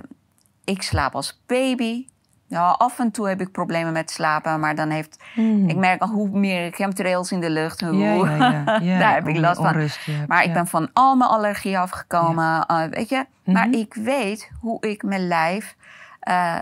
ik 0.64 0.82
slaap 0.82 1.14
als 1.14 1.40
baby. 1.46 2.06
Ja, 2.50 2.70
af 2.70 2.98
en 2.98 3.10
toe 3.10 3.28
heb 3.28 3.40
ik 3.40 3.52
problemen 3.52 3.92
met 3.92 4.10
slapen, 4.10 4.60
maar 4.60 4.74
dan 4.74 4.90
heeft... 4.90 5.22
Ik 5.66 5.76
merk 5.76 6.00
al 6.02 6.08
hoe 6.08 6.28
meer 6.38 6.72
chemtrails 6.72 7.32
in 7.32 7.40
de 7.40 7.50
lucht, 7.50 7.80
hoe... 7.80 7.90
Hmm. 7.90 8.28
Ja, 8.30 8.36
ja, 8.50 8.78
ja, 8.92 8.98
daar 8.98 9.14
heb 9.14 9.28
ik 9.28 9.36
last 9.36 9.60
van. 9.60 9.74
hebt, 9.76 10.28
maar 10.28 10.44
ik 10.44 10.52
ben 10.52 10.66
van 10.66 10.90
al 10.92 11.16
mijn 11.16 11.30
allergie 11.30 11.78
afgekomen, 11.78 12.66
eh, 12.66 12.82
weet 12.90 13.08
je. 13.08 13.24
Maar 13.44 13.66
Mhm. 13.68 13.76
ik 13.78 13.94
weet 13.94 14.50
hoe 14.60 14.76
ik 14.86 15.02
mijn 15.02 15.28
lijf 15.28 15.76
eh, 16.20 16.60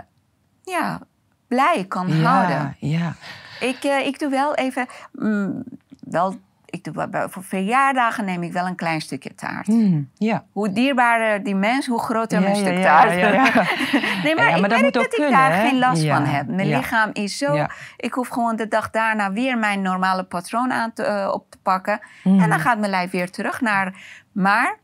ja, 0.62 1.01
blij 1.47 1.84
kan 1.89 2.11
houden. 2.11 2.76
Ja, 2.78 3.14
Ik, 3.61 3.84
eh, 3.84 4.07
ik 4.07 4.18
doe 4.18 4.30
wel 4.30 4.55
even... 4.55 4.86
mm, 5.12 5.62
wel, 6.01 6.36
ik 6.71 6.85
doe, 6.85 7.27
voor 7.31 7.45
verjaardagen 7.45 8.25
neem 8.25 8.43
ik 8.43 8.53
wel 8.53 8.66
een 8.66 8.75
klein 8.75 9.01
stukje 9.01 9.35
taart. 9.35 9.66
Mm, 9.66 10.11
ja. 10.14 10.45
Hoe 10.53 10.73
dierbaarder 10.73 11.45
die 11.45 11.55
mens, 11.55 11.87
hoe 11.87 12.01
groter 12.01 12.41
Ja, 12.41 12.49
mijn 12.49 12.57
ja, 12.57 12.71
stuk 12.71 12.83
taart. 12.83 13.14
nee, 14.25 14.35
maar 14.35 14.49
ik 14.49 14.61
dat 14.61 14.69
merk 14.69 14.83
moet 14.83 14.93
dat 14.93 14.97
ook 14.97 15.03
ik 15.03 15.11
kunnen, 15.11 15.31
daar 15.31 15.55
hè? 15.55 15.69
geen 15.69 15.79
last 15.79 16.07
van 16.07 16.25
heb. 16.25 16.47
Mijn 16.47 16.69
lichaam 16.69 17.11
is 17.12 17.39
zo... 17.39 17.66
Ik 17.97 18.12
hoef 18.12 18.29
gewoon 18.29 18.57
de 18.57 18.69
dag 18.69 18.91
daarna 18.91 19.33
weer 19.33 19.59
mijn 19.59 19.83
normale 19.83 20.25
patroon 20.25 20.73
aan 20.73 20.93
te, 20.93 21.03
eh, 21.03 21.31
op 21.33 21.51
te 21.51 21.59
pakken. 21.62 22.01
Mhm. 22.25 22.41
En 22.41 22.49
dan 22.49 22.61
gaat 22.61 22.79
mijn 22.79 22.91
lijf 22.91 23.11
weer 23.11 23.31
terug 23.31 23.61
naar... 23.61 23.95
Maar 24.33 24.79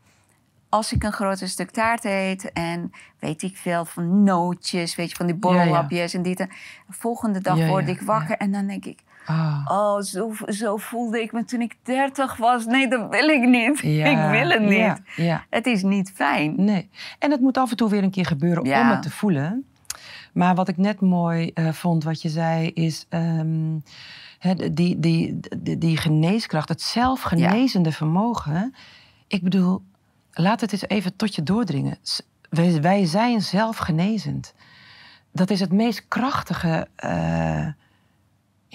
als 0.69 0.93
ik 0.93 1.03
een 1.03 1.13
groter 1.13 1.47
stuk 1.47 1.71
taart 1.71 2.05
eet 2.05 2.51
en 2.51 2.91
weet 3.19 3.41
ik 3.41 3.57
veel 3.57 3.85
van 3.85 4.23
nootjes, 4.23 4.95
weet 4.95 5.09
je, 5.09 5.15
van 5.15 5.25
die 5.25 5.35
borrellapjes 5.35 6.13
en 6.13 6.21
dit. 6.21 6.37
De 6.37 6.47
volgende 6.89 7.41
dag 7.41 7.67
word 7.67 7.87
ik 7.87 8.01
wakker 8.01 8.37
en 8.37 8.51
dan 8.51 8.67
denk 8.67 8.85
ik... 8.85 8.99
Ah. 9.25 9.65
Oh, 9.67 10.01
zo, 10.01 10.33
zo 10.47 10.77
voelde 10.77 11.21
ik 11.21 11.31
me 11.31 11.45
toen 11.45 11.61
ik 11.61 11.75
30 11.83 12.37
was. 12.37 12.65
Nee, 12.65 12.87
dat 12.87 13.09
wil 13.09 13.27
ik 13.27 13.47
niet. 13.47 13.79
Ja, 13.95 14.05
Ik 14.05 14.39
wil 14.39 14.49
het 14.49 14.61
niet. 14.61 14.77
Ja, 14.77 14.97
ja. 15.15 15.45
Het 15.49 15.65
is 15.65 15.83
niet 15.83 16.11
fijn. 16.15 16.63
Nee. 16.63 16.89
En 17.19 17.31
het 17.31 17.41
moet 17.41 17.57
af 17.57 17.71
en 17.71 17.77
toe 17.77 17.89
weer 17.89 18.03
een 18.03 18.11
keer 18.11 18.25
gebeuren 18.25 18.63
om 18.63 18.89
het 18.89 19.01
te 19.01 19.11
voelen. 19.11 19.65
Maar 20.33 20.55
wat 20.55 20.67
ik 20.67 20.77
net 20.77 21.01
mooi 21.01 21.51
eh, 21.53 21.71
vond, 21.71 22.03
wat 22.03 22.21
je 22.21 22.29
zei, 22.29 22.67
is 22.69 23.05
ehm, 23.09 23.77
die, 24.71 24.99
die, 24.99 25.39
die, 25.57 25.77
die 25.77 25.97
geneeskracht, 25.97 26.69
het 26.69 26.81
zelfgenezende 26.81 27.91
vermogen. 27.91 28.75
Ik 29.27 29.43
bedoel, 29.43 29.83
laat 30.31 30.61
het 30.61 30.71
eens 30.71 30.87
even 30.87 31.15
tot 31.15 31.35
je 31.35 31.43
doordringen. 31.43 31.97
Wij 32.81 33.05
zijn 33.05 33.41
zelfgenezend. 33.41 34.53
Dat 35.31 35.49
is 35.49 35.59
het 35.59 35.71
meest 35.71 36.05
krachtige, 36.07 36.87
eh, 36.95 37.67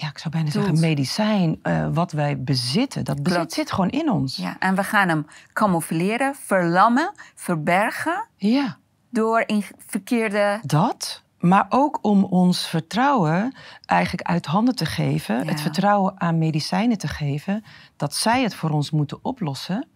ja, 0.01 0.07
ik 0.07 0.17
zou 0.17 0.33
bijna 0.33 0.49
zeggen, 0.49 0.73
Tools. 0.73 0.85
medicijn 0.85 1.59
eh, 1.61 1.87
wat 1.93 2.11
wij 2.11 2.43
bezitten. 2.43 3.03
Dat 3.03 3.23
bezit 3.23 3.37
Klopt. 3.37 3.53
zit 3.53 3.71
gewoon 3.71 3.89
in 3.89 4.09
ons. 4.09 4.35
Ja, 4.35 4.55
en 4.59 4.75
we 4.75 4.83
gaan 4.83 5.07
hem 5.07 5.25
camoufleren, 5.53 6.35
verlammen, 6.35 7.11
verbergen 7.35 8.27
ja. 8.35 8.77
door 9.09 9.43
in 9.45 9.63
verkeerde. 9.87 10.59
Dat, 10.63 11.23
maar 11.39 11.65
ook 11.69 11.99
om 12.01 12.23
ons 12.23 12.67
vertrouwen 12.67 13.55
eigenlijk 13.85 14.29
uit 14.29 14.45
handen 14.45 14.75
te 14.75 14.85
geven. 14.85 15.37
Ja. 15.37 15.45
Het 15.45 15.61
vertrouwen 15.61 16.21
aan 16.21 16.37
medicijnen 16.37 16.97
te 16.97 17.07
geven. 17.07 17.63
Dat 17.95 18.15
zij 18.15 18.43
het 18.43 18.55
voor 18.55 18.69
ons 18.69 18.91
moeten 18.91 19.19
oplossen. 19.21 19.87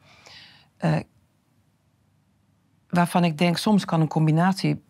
Eh, 0.78 1.00
waarvan 2.90 3.24
ik 3.24 3.38
denk, 3.38 3.58
soms 3.58 3.86
kan 3.86 4.02
een 4.02 4.08
combinatie 4.08 4.84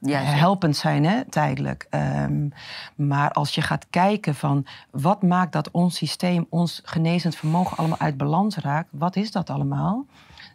Ja, 0.00 0.20
zo. 0.30 0.36
helpend 0.36 0.76
zijn, 0.76 1.04
hè, 1.04 1.24
tijdelijk. 1.24 1.86
Ehm, 1.90 2.48
maar 2.94 3.30
als 3.30 3.54
je 3.54 3.62
gaat 3.62 3.86
kijken 3.90 4.34
van 4.34 4.66
wat 4.90 5.22
maakt 5.22 5.52
dat 5.52 5.70
ons 5.70 5.96
systeem, 5.96 6.46
ons 6.48 6.80
genezend 6.84 7.36
vermogen 7.36 7.76
allemaal 7.76 7.98
uit 7.98 8.16
balans 8.16 8.56
raakt, 8.56 8.88
wat 8.92 9.16
is 9.16 9.30
dat 9.32 9.50
allemaal? 9.50 10.06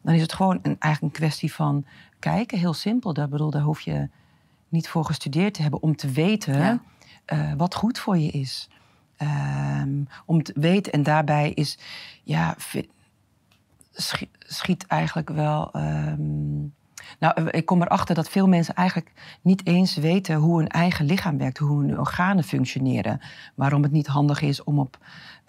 Dan 0.02 0.14
is 0.14 0.22
het 0.22 0.34
gewoon 0.34 0.60
een, 0.62 0.76
eigenlijk 0.80 1.14
een 1.14 1.20
kwestie 1.22 1.54
van 1.54 1.86
kijken, 2.20 2.58
heel 2.60 2.74
simpel. 2.74 3.14
Daar, 3.14 3.30
bedoel, 3.30 3.50
daar 3.50 3.62
hoef 3.62 3.82
je 3.82 4.10
niet 4.70 4.88
voor 4.90 5.06
gestudeerd 5.06 5.54
te 5.54 5.62
hebben 5.62 5.82
om 5.82 5.96
te 5.96 6.10
weten 6.12 6.58
Ja. 6.58 6.80
eh, 7.26 7.54
wat 7.58 7.76
goed 7.76 8.00
voor 8.00 8.18
je 8.18 8.32
is. 8.32 8.70
Ehm, 9.18 10.04
om 10.26 10.44
te 10.44 10.54
weten, 10.56 10.92
en 10.94 11.04
daarbij 11.04 11.52
is, 11.52 11.78
ja, 12.24 12.56
schiet 14.40 14.88
eigenlijk 14.88 15.30
wel. 15.30 15.72
ehm, 15.72 16.66
Nou, 17.20 17.50
ik 17.50 17.66
kom 17.66 17.82
erachter 17.82 18.16
dat 18.16 18.30
veel 18.30 18.48
mensen 18.48 18.76
eigenlijk 18.76 19.12
niet 19.42 19.66
eens 19.66 19.96
weten 19.96 20.36
hoe 20.36 20.58
hun 20.58 20.68
eigen 20.68 21.06
lichaam 21.06 21.38
werkt, 21.38 21.58
hoe 21.58 21.82
hun 21.82 22.00
organen 22.00 22.44
functioneren. 22.44 23.22
Waarom 23.56 23.84
het 23.84 23.92
niet 23.92 24.08
handig 24.08 24.42
is 24.42 24.64
om 24.64 24.80
op 24.80 24.98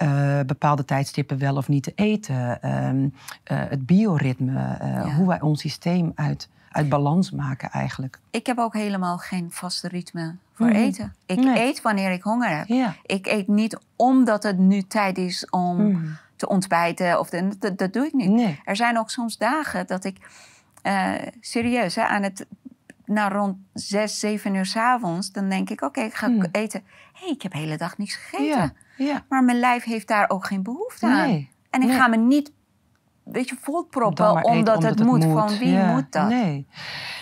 uh, 0.02 0.40
bepaalde 0.46 0.84
tijdstippen 0.84 1.38
wel 1.38 1.56
of 1.56 1.68
niet 1.68 1.82
te 1.82 1.92
eten. 1.94 2.62
Ehm, 2.62 3.02
uh, 3.02 3.10
het 3.44 3.86
bioritme, 3.86 4.78
uh, 4.82 5.16
hoe 5.16 5.26
wij 5.26 5.40
ons 5.40 5.60
systeem 5.60 6.12
uit, 6.14 6.48
uit 6.70 6.88
balans 6.88 7.30
maken 7.30 7.70
eigenlijk. 7.70 8.18
Ik 8.30 8.46
heb 8.46 8.58
ook 8.58 8.74
helemaal 8.74 9.18
geen 9.18 9.50
vaste 9.50 9.88
ritme 9.88 10.34
voor 10.54 10.66
mm. 10.66 10.72
eten. 10.72 11.14
Ik 11.26 11.38
nee. 11.38 11.62
eet 11.62 11.82
wanneer 11.82 12.10
ik 12.10 12.22
honger 12.22 12.56
heb. 12.56 12.66
Ja. 12.66 12.94
Ik 13.02 13.26
eet 13.26 13.48
niet 13.48 13.78
omdat 13.96 14.42
het 14.42 14.58
nu 14.58 14.82
tijd 14.82 15.18
is 15.18 15.50
om 15.50 15.76
mm. 15.76 16.16
te 16.36 16.48
ontbijten. 16.48 17.18
Of 17.18 17.30
de, 17.30 17.48
dat, 17.58 17.78
dat, 17.78 17.92
doe 17.92 18.06
ik 18.06 18.12
niet. 18.12 18.30
Nee. 18.30 18.60
Er 18.64 18.76
zijn 18.76 18.98
ook 18.98 19.10
soms 19.10 19.38
dagen 19.38 19.86
dat 19.86 20.04
ik 20.04 20.18
serieus 21.40 21.94
hè, 21.94 22.02
aan 22.02 22.22
het 22.22 22.46
nou, 23.04 23.32
rond 23.32 23.56
zes, 23.72 24.18
zeven 24.18 24.54
uur 24.54 24.66
s 24.66 24.76
avonds, 24.76 25.32
dan 25.32 25.48
denk 25.48 25.70
ik: 25.70 25.80
oké, 25.82 26.00
ik 26.00 26.14
ga 26.14 26.28
Mm. 26.28 26.46
eten. 26.52 26.84
Hey, 27.12 27.28
ik 27.28 27.42
heb 27.42 27.52
de 27.52 27.58
hele 27.58 27.76
dag 27.76 27.98
niks 27.98 28.14
gegeten. 28.16 28.46
Ja, 28.46 28.72
ja. 28.96 29.24
Maar 29.28 29.44
mijn 29.44 29.58
lijf 29.58 29.84
heeft 29.84 30.08
daar 30.08 30.30
ook 30.30 30.46
geen 30.46 30.62
behoefte 30.62 31.06
aan. 31.06 31.28
Nee, 31.28 31.50
En 31.70 31.82
ik 31.82 31.88
nee. 31.88 31.96
ga 31.96 32.06
me 32.06 32.16
niet, 32.16 32.52
weet 33.22 33.48
je, 33.48 33.56
volproppen 33.60 34.44
omdat, 34.44 34.82
het 34.82 35.04
moet. 35.04 35.24
Van 35.24 35.58
wie 35.58 35.68
Ja, 35.68 35.92
moet 35.92 36.12
dat? 36.12 36.28
Nee. 36.28 36.66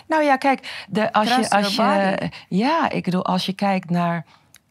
Nou 0.07 0.23
ja, 0.23 0.37
kijk, 0.37 0.85
de, 0.89 1.13
als, 1.13 1.35
je, 1.37 1.51
als 1.51 1.77
je. 1.77 2.31
Ja, 2.49 2.91
ik 2.91 3.05
bedoel, 3.05 3.25
als 3.25 3.47
je 3.47 3.53
kijkt 3.53 3.91
naar. 3.91 4.25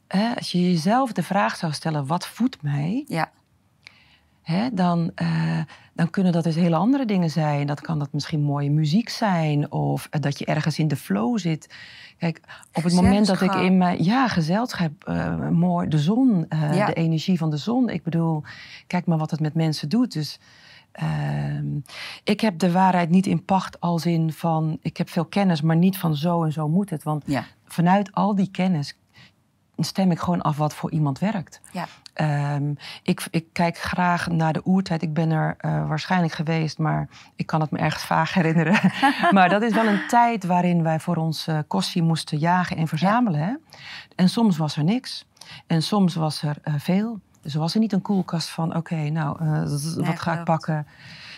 Hè, 0.08 0.36
als 0.36 0.52
je 0.52 0.72
jezelf 0.72 1.12
de 1.12 1.24
vraag 1.24 1.56
zou 1.56 1.72
stellen: 1.74 2.06
wat 2.06 2.28
voedt 2.28 2.62
mij? 2.62 3.04
Ja, 3.08 3.32
Hè, 4.42 4.70
dan, 4.74 5.12
eh, 5.16 5.60
dan 5.94 6.10
kunnen 6.10 6.32
dat 6.32 6.44
dus 6.44 6.56
hele 6.56 6.76
andere 6.76 7.06
dingen 7.06 7.30
zijn. 7.30 7.68
Dat 7.68 7.82
kan 7.82 8.00
dat 8.00 8.14
misschien 8.14 8.42
mooie 8.42 8.72
muziek 8.72 9.10
zijn. 9.10 9.72
Of 9.72 10.08
eh, 10.10 10.22
dat 10.22 10.40
je 10.40 10.46
ergens 10.46 10.80
in 10.80 10.88
de 10.88 10.96
flow 10.96 11.38
zit. 11.40 11.76
Kijk, 12.18 12.42
op 12.74 12.84
het 12.84 12.94
moment 12.94 13.28
dat 13.28 13.42
ik 13.42 13.54
in 13.54 13.78
mijn... 13.78 14.04
Ja, 14.04 14.28
gezelschap, 14.28 15.04
eh, 15.04 15.50
mooi. 15.50 15.88
De 15.88 16.00
zon, 16.00 16.46
Ja. 16.50 16.86
de 16.86 16.94
energie 16.94 17.38
van 17.38 17.50
de 17.50 17.58
zon. 17.58 17.90
Ik 17.90 18.04
bedoel, 18.04 18.44
kijk 18.88 19.06
maar 19.06 19.18
wat 19.18 19.32
het 19.32 19.40
met 19.40 19.54
mensen 19.54 19.90
doet. 19.90 20.14
Dus 20.14 20.40
ehm, 20.92 21.66
ik 22.24 22.42
heb 22.42 22.60
de 22.60 22.72
waarheid 22.72 23.10
niet 23.10 23.26
in 23.28 23.46
pacht 23.46 23.80
als 23.80 24.06
in 24.06 24.34
van... 24.34 24.78
Ik 24.82 24.98
heb 24.98 25.10
veel 25.10 25.26
kennis, 25.26 25.62
maar 25.62 25.76
niet 25.76 25.98
van 25.98 26.16
zo 26.16 26.44
en 26.44 26.52
zo 26.52 26.70
moet 26.70 26.90
het. 26.90 27.04
Want 27.04 27.24
ja, 27.26 27.46
vanuit 27.66 28.12
al 28.12 28.36
die 28.36 28.52
kennis 28.52 28.98
stem 29.84 30.12
ik 30.12 30.20
gewoon 30.20 30.42
af 30.42 30.58
wat 30.58 30.74
voor 30.76 30.92
iemand 30.92 31.20
werkt. 31.20 31.62
ja. 31.72 31.86
Ehm, 32.14 32.74
ik, 33.04 33.28
ik 33.32 33.46
kijk 33.54 33.78
graag 33.78 34.28
naar 34.28 34.54
de 34.54 34.62
oertijd. 34.66 35.02
Ik 35.02 35.14
ben 35.14 35.32
er 35.32 35.56
eh, 35.58 35.88
waarschijnlijk 35.88 36.34
geweest, 36.34 36.78
maar 36.78 37.08
ik 37.36 37.46
kan 37.46 37.62
het 37.62 37.72
me 37.72 37.78
ergens 37.78 38.04
vaag 38.04 38.34
herinneren. 38.34 38.80
maar 39.32 39.50
dat 39.50 39.62
is 39.62 39.74
wel 39.74 39.88
een 39.88 40.08
tijd 40.08 40.44
waarin 40.46 40.84
wij 40.84 41.00
voor 41.00 41.16
ons 41.16 41.48
eh 41.48 41.58
kossie 41.68 42.02
moesten 42.04 42.38
jagen 42.38 42.78
en 42.78 42.88
verzamelen. 42.88 43.40
Hè? 43.40 43.54
En 44.16 44.30
soms 44.30 44.58
was 44.58 44.78
er 44.78 44.84
niks. 44.84 45.26
En 45.68 45.82
soms 45.84 46.16
was 46.16 46.42
er 46.42 46.56
eh, 46.64 46.74
veel. 46.78 47.20
Dus 47.42 47.54
er 47.54 47.60
was 47.60 47.74
er 47.74 47.80
niet 47.80 47.94
een 47.94 48.02
koelkast 48.02 48.50
van, 48.50 48.76
oké, 48.76 48.96
nou, 49.10 49.38
z- 49.68 49.96
wat 49.96 50.20
ga 50.20 50.40
ik 50.40 50.44
pakken? 50.44 50.88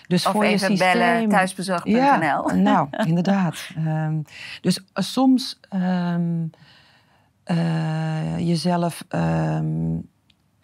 Dus 0.08 0.26
Of 0.26 0.32
voor 0.32 0.46
je 0.46 0.52
even 0.52 0.68
systeem... 0.68 0.92
bellen, 0.94 1.30
thuisbezorgd.nl. 1.30 1.96
Ja, 1.96 2.54
nou, 2.54 2.88
inderdaad. 3.08 3.70
Ehm, 3.76 4.16
dus 4.62 4.80
soms 4.94 5.60
ehm, 5.70 5.82
eh, 5.82 6.60
jezelf 8.38 9.04
ehm, 9.08 9.96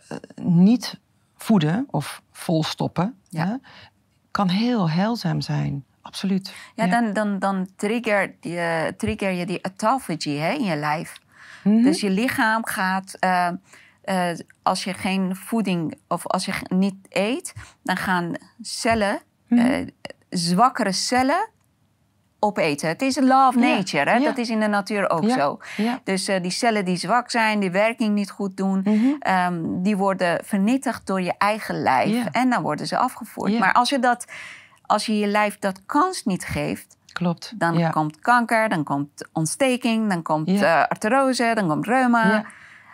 eh, 0.07 0.17
niet 0.43 0.99
voeden 1.38 1.88
of 1.91 2.21
volstoppen, 2.32 3.15
Ja. 3.30 3.45
hè, 3.47 3.55
kan 4.32 4.49
heel 4.49 4.89
heilzaam 4.89 5.41
zijn. 5.41 5.84
Absoluut. 6.01 6.53
Ja, 6.75 6.88
dan, 6.88 7.13
dan, 7.13 7.39
dan 7.39 7.67
trigger, 7.75 8.36
je, 8.41 8.93
trigger 8.97 9.32
je 9.32 9.45
die 9.45 9.61
autophagy 9.61 10.36
hè, 10.36 10.51
in 10.51 10.63
je 10.63 10.75
lijf. 10.75 11.17
Mhm. 11.63 11.82
Dus 11.82 12.01
je 12.01 12.09
lichaam 12.09 12.65
gaat, 12.65 13.13
eh, 13.19 13.49
eh, 14.01 14.39
als 14.63 14.84
je 14.84 14.93
geen 14.93 15.36
voeding 15.36 15.97
of 16.07 16.27
als 16.27 16.45
je 16.45 16.53
niet 16.67 16.95
eet, 17.09 17.53
dan 17.84 17.97
gaan 17.97 18.34
cellen, 18.61 19.19
Mhm. 19.47 19.59
eh, 19.61 19.88
zwakkere 20.30 20.91
cellen, 20.91 21.49
opeten. 22.39 22.87
Het 22.87 23.01
is 23.01 23.15
een 23.15 23.27
law 23.27 23.47
of 23.47 23.55
Ja, 23.55 23.59
nature, 23.75 24.09
hè? 24.09 24.15
ja. 24.15 24.23
dat 24.25 24.37
is 24.37 24.49
in 24.49 24.59
de 24.59 24.67
natuur 24.67 25.09
ook 25.09 25.23
Ja, 25.23 25.35
zo. 25.37 25.59
Dus 26.03 26.27
eh, 26.27 26.41
die 26.41 26.51
cellen 26.51 26.85
die 26.85 26.97
zwak 26.97 27.31
zijn, 27.31 27.59
die 27.59 27.71
werking 27.71 28.13
niet 28.13 28.31
goed 28.31 28.57
doen, 28.57 28.81
Mhm. 28.83 29.05
ehm, 29.19 29.81
die 29.81 29.97
worden 29.97 30.39
vernietigd 30.45 31.07
door 31.07 31.21
je 31.21 31.33
eigen 31.37 31.81
lijf 31.81 32.25
en 32.31 32.49
dan 32.49 32.61
worden 32.61 32.87
ze 32.87 32.97
afgevoerd. 32.97 33.59
Maar 33.59 33.73
als 33.73 33.89
je, 33.89 33.99
dat, 33.99 34.25
als 34.85 35.05
je 35.05 35.19
je 35.19 35.27
lijf 35.27 35.59
dat 35.59 35.81
kans 35.85 36.25
niet 36.25 36.45
geeft, 36.45 36.97
Klopt. 37.13 37.53
dan 37.59 37.91
komt 37.91 38.19
kanker, 38.19 38.69
dan 38.69 38.83
komt 38.83 39.27
ontsteking, 39.33 40.09
dan 40.09 40.21
komt 40.21 40.49
Ja. 40.49 40.81
eh, 40.83 40.87
artrose, 40.89 41.51
dan 41.55 41.67
komt 41.67 41.85
reuma. 41.85 42.45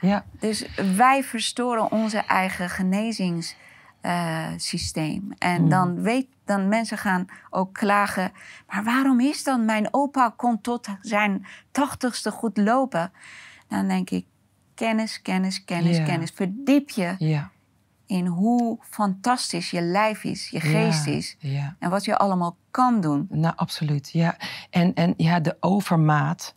Ja. 0.02 0.24
Dus 0.40 0.66
wij 0.96 1.24
verstoren 1.24 1.92
onze 1.92 2.18
eigen 2.18 2.70
genezingssysteem. 2.70 5.34
en 5.40 5.56
Hmm. 5.56 5.70
dan 5.70 6.02
weet 6.02 6.28
dan 6.46 6.68
mensen 6.68 6.98
gaan 6.98 7.26
ook 7.50 7.74
klagen. 7.74 8.32
Maar 8.68 8.84
waarom 8.84 9.20
is 9.20 9.44
dan 9.44 9.66
mijn 9.66 9.88
opa 9.94 10.34
kon 10.36 10.62
tot 10.62 10.88
zijn 11.02 11.46
tachtigste 11.72 12.32
goed 12.32 12.58
lopen? 12.58 13.12
Dan 13.68 13.88
denk 13.88 14.10
ik 14.10 14.26
kennis, 14.76 15.22
kennis, 15.22 15.64
kennis, 15.64 16.04
kennis. 16.04 16.32
Verdiep 16.32 16.90
je 16.90 17.44
in 18.06 18.26
hoe 18.26 18.78
fantastisch 18.82 19.70
je 19.70 19.82
lijf 19.82 20.24
is, 20.24 20.50
je 20.50 20.60
geest 20.60 21.08
is 21.08 21.38
en 21.80 21.90
wat 21.90 22.06
je 22.06 22.18
allemaal 22.18 22.58
kan 22.72 23.02
doen. 23.02 23.28
Nou, 23.30 23.54
absoluut. 23.56 24.10
Ja. 24.12 24.38
En, 24.70 24.94
en 24.94 25.14
ja, 25.18 25.40
de 25.40 25.58
overmaat 25.60 26.54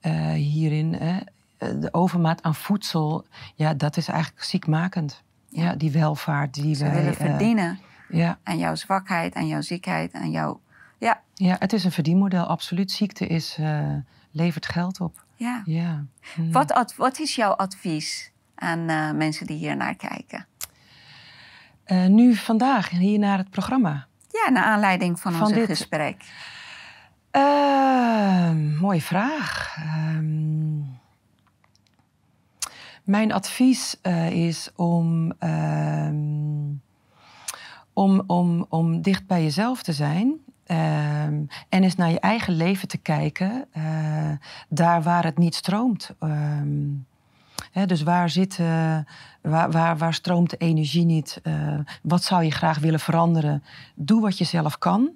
eh, 0.00 0.30
hierin, 0.32 0.94
hè, 0.94 1.18
eh, 1.56 1.80
de 1.80 1.88
overmaat 1.92 2.42
aan 2.42 2.54
voedsel, 2.54 3.26
ja, 3.54 3.74
dat 3.74 3.96
is 3.96 4.08
eigenlijk 4.08 4.44
ziekmakend. 4.44 5.22
Ja, 5.50 5.74
die 5.74 5.90
welvaart 5.90 6.54
die 6.54 6.74
Ze 6.74 6.84
wij. 6.84 6.94
willen 6.94 7.18
eh, 7.18 7.26
verdienen 7.26 7.78
ja, 8.08 8.38
aan 8.42 8.58
jouw 8.58 8.74
zwakheid, 8.74 9.34
aan 9.34 9.46
jouw 9.46 9.60
ziekheid, 9.60 10.12
aan 10.12 10.30
jouw... 10.30 10.60
Ja, 10.98 11.20
ja, 11.34 11.56
het 11.58 11.72
is 11.72 11.84
een 11.84 11.92
verdienmodel, 11.92 12.44
absoluut. 12.44 12.90
Ziekte 12.90 13.26
is, 13.26 13.56
eh, 13.60 13.94
levert 14.30 14.66
geld 14.66 15.00
op. 15.00 15.24
ja. 15.36 15.62
Ja. 15.64 16.04
Hm. 16.34 16.50
Wat, 16.50 16.72
ad- 16.72 16.96
wat 16.96 17.18
is 17.18 17.34
jouw 17.34 17.52
advies 17.52 18.32
aan 18.54 18.88
eh, 18.88 19.10
mensen 19.12 19.46
die 19.46 19.56
hier 19.56 19.76
naar 19.76 19.94
kijken? 19.94 20.46
Eh, 21.84 22.06
nu 22.06 22.34
vandaag, 22.34 22.88
hier 22.90 23.18
naar 23.18 23.38
het 23.38 23.50
programma. 23.50 24.06
Ja, 24.30 24.50
naar 24.50 24.64
aanleiding 24.64 25.20
van, 25.20 25.32
Van 25.32 25.42
ons 25.46 25.52
dit- 25.52 25.66
gesprek. 25.66 26.22
Ehm, 27.30 28.76
mooie 28.76 29.00
vraag. 29.02 29.76
Ehm, 29.78 30.78
mijn 33.04 33.32
advies 33.32 34.00
is 34.30 34.70
om, 34.76 35.32
ehm, 35.38 36.16
om, 37.98 38.22
om, 38.26 38.66
om 38.68 39.02
dicht 39.02 39.26
bij 39.26 39.42
jezelf 39.42 39.82
te 39.82 39.92
zijn. 39.92 40.38
ehm, 40.66 41.42
en 41.68 41.82
eens 41.82 41.94
naar 41.94 42.10
je 42.10 42.20
eigen 42.20 42.54
leven 42.54 42.88
te 42.88 42.98
kijken, 42.98 43.66
eh, 43.72 44.30
daar 44.68 45.02
waar 45.02 45.24
het 45.24 45.38
niet 45.38 45.54
stroomt. 45.54 46.10
Ehm, 46.18 46.86
hè, 47.72 47.86
dus 47.86 48.02
waar, 48.02 48.30
zit, 48.30 48.58
eh, 48.58 48.98
waar, 49.42 49.70
waar, 49.70 49.98
waar 49.98 50.14
stroomt 50.14 50.50
de 50.50 50.56
energie 50.56 51.04
niet? 51.04 51.40
Eh, 51.42 51.78
wat 52.02 52.22
zou 52.22 52.44
je 52.44 52.50
graag 52.50 52.78
willen 52.78 53.00
veranderen? 53.00 53.62
Doe 53.94 54.20
wat 54.20 54.38
je 54.38 54.44
zelf 54.44 54.78
kan. 54.78 55.10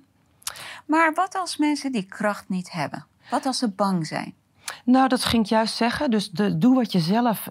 Maar 0.86 1.12
wat 1.14 1.34
als 1.34 1.56
mensen 1.56 1.92
die 1.92 2.06
kracht 2.06 2.48
niet 2.48 2.72
hebben? 2.72 3.06
Wat 3.30 3.46
als 3.46 3.58
ze 3.58 3.68
bang 3.68 4.06
zijn? 4.06 4.34
Nou, 4.84 5.08
dat 5.08 5.24
ging 5.24 5.42
ik 5.42 5.48
juist 5.48 5.74
zeggen. 5.76 6.10
Dus 6.10 6.30
de, 6.30 6.58
doe 6.58 6.74
wat 6.74 6.92
je 6.92 7.00
zelf, 7.00 7.48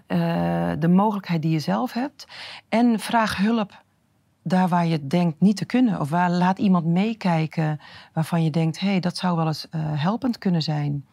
de 0.80 0.90
mogelijkheid 0.90 1.42
die 1.42 1.52
je 1.52 1.60
zelf 1.60 1.94
hebt. 1.94 2.28
En 2.70 3.00
vraag 3.00 3.38
hulp 3.38 3.84
daar 4.44 4.68
waar 4.68 4.86
je 4.86 5.08
denkt 5.08 5.40
niet 5.40 5.58
te 5.58 5.66
kunnen. 5.66 6.00
Of 6.00 6.10
waar, 6.10 6.32
laat 6.32 6.60
iemand 6.60 6.86
meekijken 6.86 7.80
waarvan 8.14 8.44
je 8.44 8.50
denkt... 8.50 8.80
hé, 8.80 8.88
hey, 8.88 9.00
dat 9.00 9.18
zou 9.18 9.36
wel 9.36 9.48
eens 9.48 9.70
eh, 9.70 9.82
helpend 9.84 10.38
kunnen 10.38 10.62
zijn. 10.62 11.06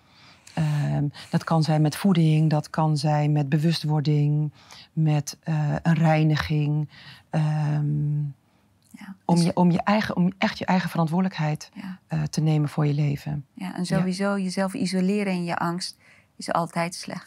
Ehm, 0.54 1.08
dat 1.30 1.44
kan 1.44 1.62
zijn 1.62 1.82
met 1.82 1.96
voeding, 1.96 2.50
dat 2.50 2.70
kan 2.70 2.96
zijn 2.96 3.32
met 3.32 3.48
bewustwording... 3.48 4.52
met 4.92 5.36
eh, 5.42 5.74
een 5.82 5.94
reiniging. 5.94 6.88
Ehm, 7.30 8.18
Ja, 8.90 9.14
om, 9.24 9.34
dus- 9.34 9.44
je, 9.44 9.54
om, 9.54 9.70
je 9.70 9.82
eigen, 9.82 10.16
om 10.16 10.32
echt 10.38 10.58
je 10.58 10.64
eigen 10.64 10.90
verantwoordelijkheid 10.90 11.70
ja, 11.74 11.98
eh, 12.06 12.22
te 12.22 12.40
nemen 12.40 12.68
voor 12.68 12.86
je 12.86 12.94
leven. 12.94 13.46
ja, 13.54 13.76
en 13.76 13.86
sowieso 13.86 14.38
jezelf 14.38 14.74
isoleren 14.74 15.32
in 15.32 15.44
je 15.44 15.56
angst 15.56 15.96
is 16.36 16.52
altijd 16.52 16.94
slecht. 16.94 17.26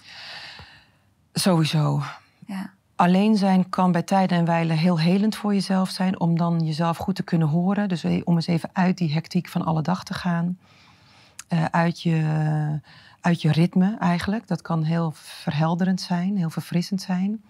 Sowieso. 1.34 2.02
Ja, 2.45 2.74
Alleen 3.02 3.36
zijn 3.36 3.70
kan 3.70 3.91
bij 3.91 4.02
tijden 4.02 4.38
en 4.38 4.45
wijlen 4.45 4.78
heel 4.78 4.99
helend 4.99 5.36
voor 5.36 5.54
jezelf 5.54 5.89
zijn. 5.89 6.20
Om 6.20 6.38
dan 6.38 6.66
jezelf 6.66 6.97
goed 6.97 7.16
te 7.16 7.24
kunnen 7.24 7.47
horen. 7.47 7.89
Dus 7.89 8.06
om 8.24 8.36
eens 8.36 8.47
even 8.47 8.70
uit 8.74 8.97
die 8.97 9.14
hectiek 9.14 9.47
van 9.47 9.66
alle 9.66 9.82
dag 9.82 10.04
te 10.04 10.14
gaan. 10.14 10.58
Eh, 11.47 11.66
uit, 11.66 12.02
je, 12.02 12.80
uit 13.22 13.41
je 13.41 13.52
ritme 13.52 13.97
eigenlijk. 13.99 14.47
Dat 14.47 14.62
kan 14.62 14.84
heel 14.84 15.12
verhelderend 15.16 16.02
zijn, 16.02 16.38
heel 16.38 16.49
verfrissend 16.49 17.02
zijn. 17.02 17.43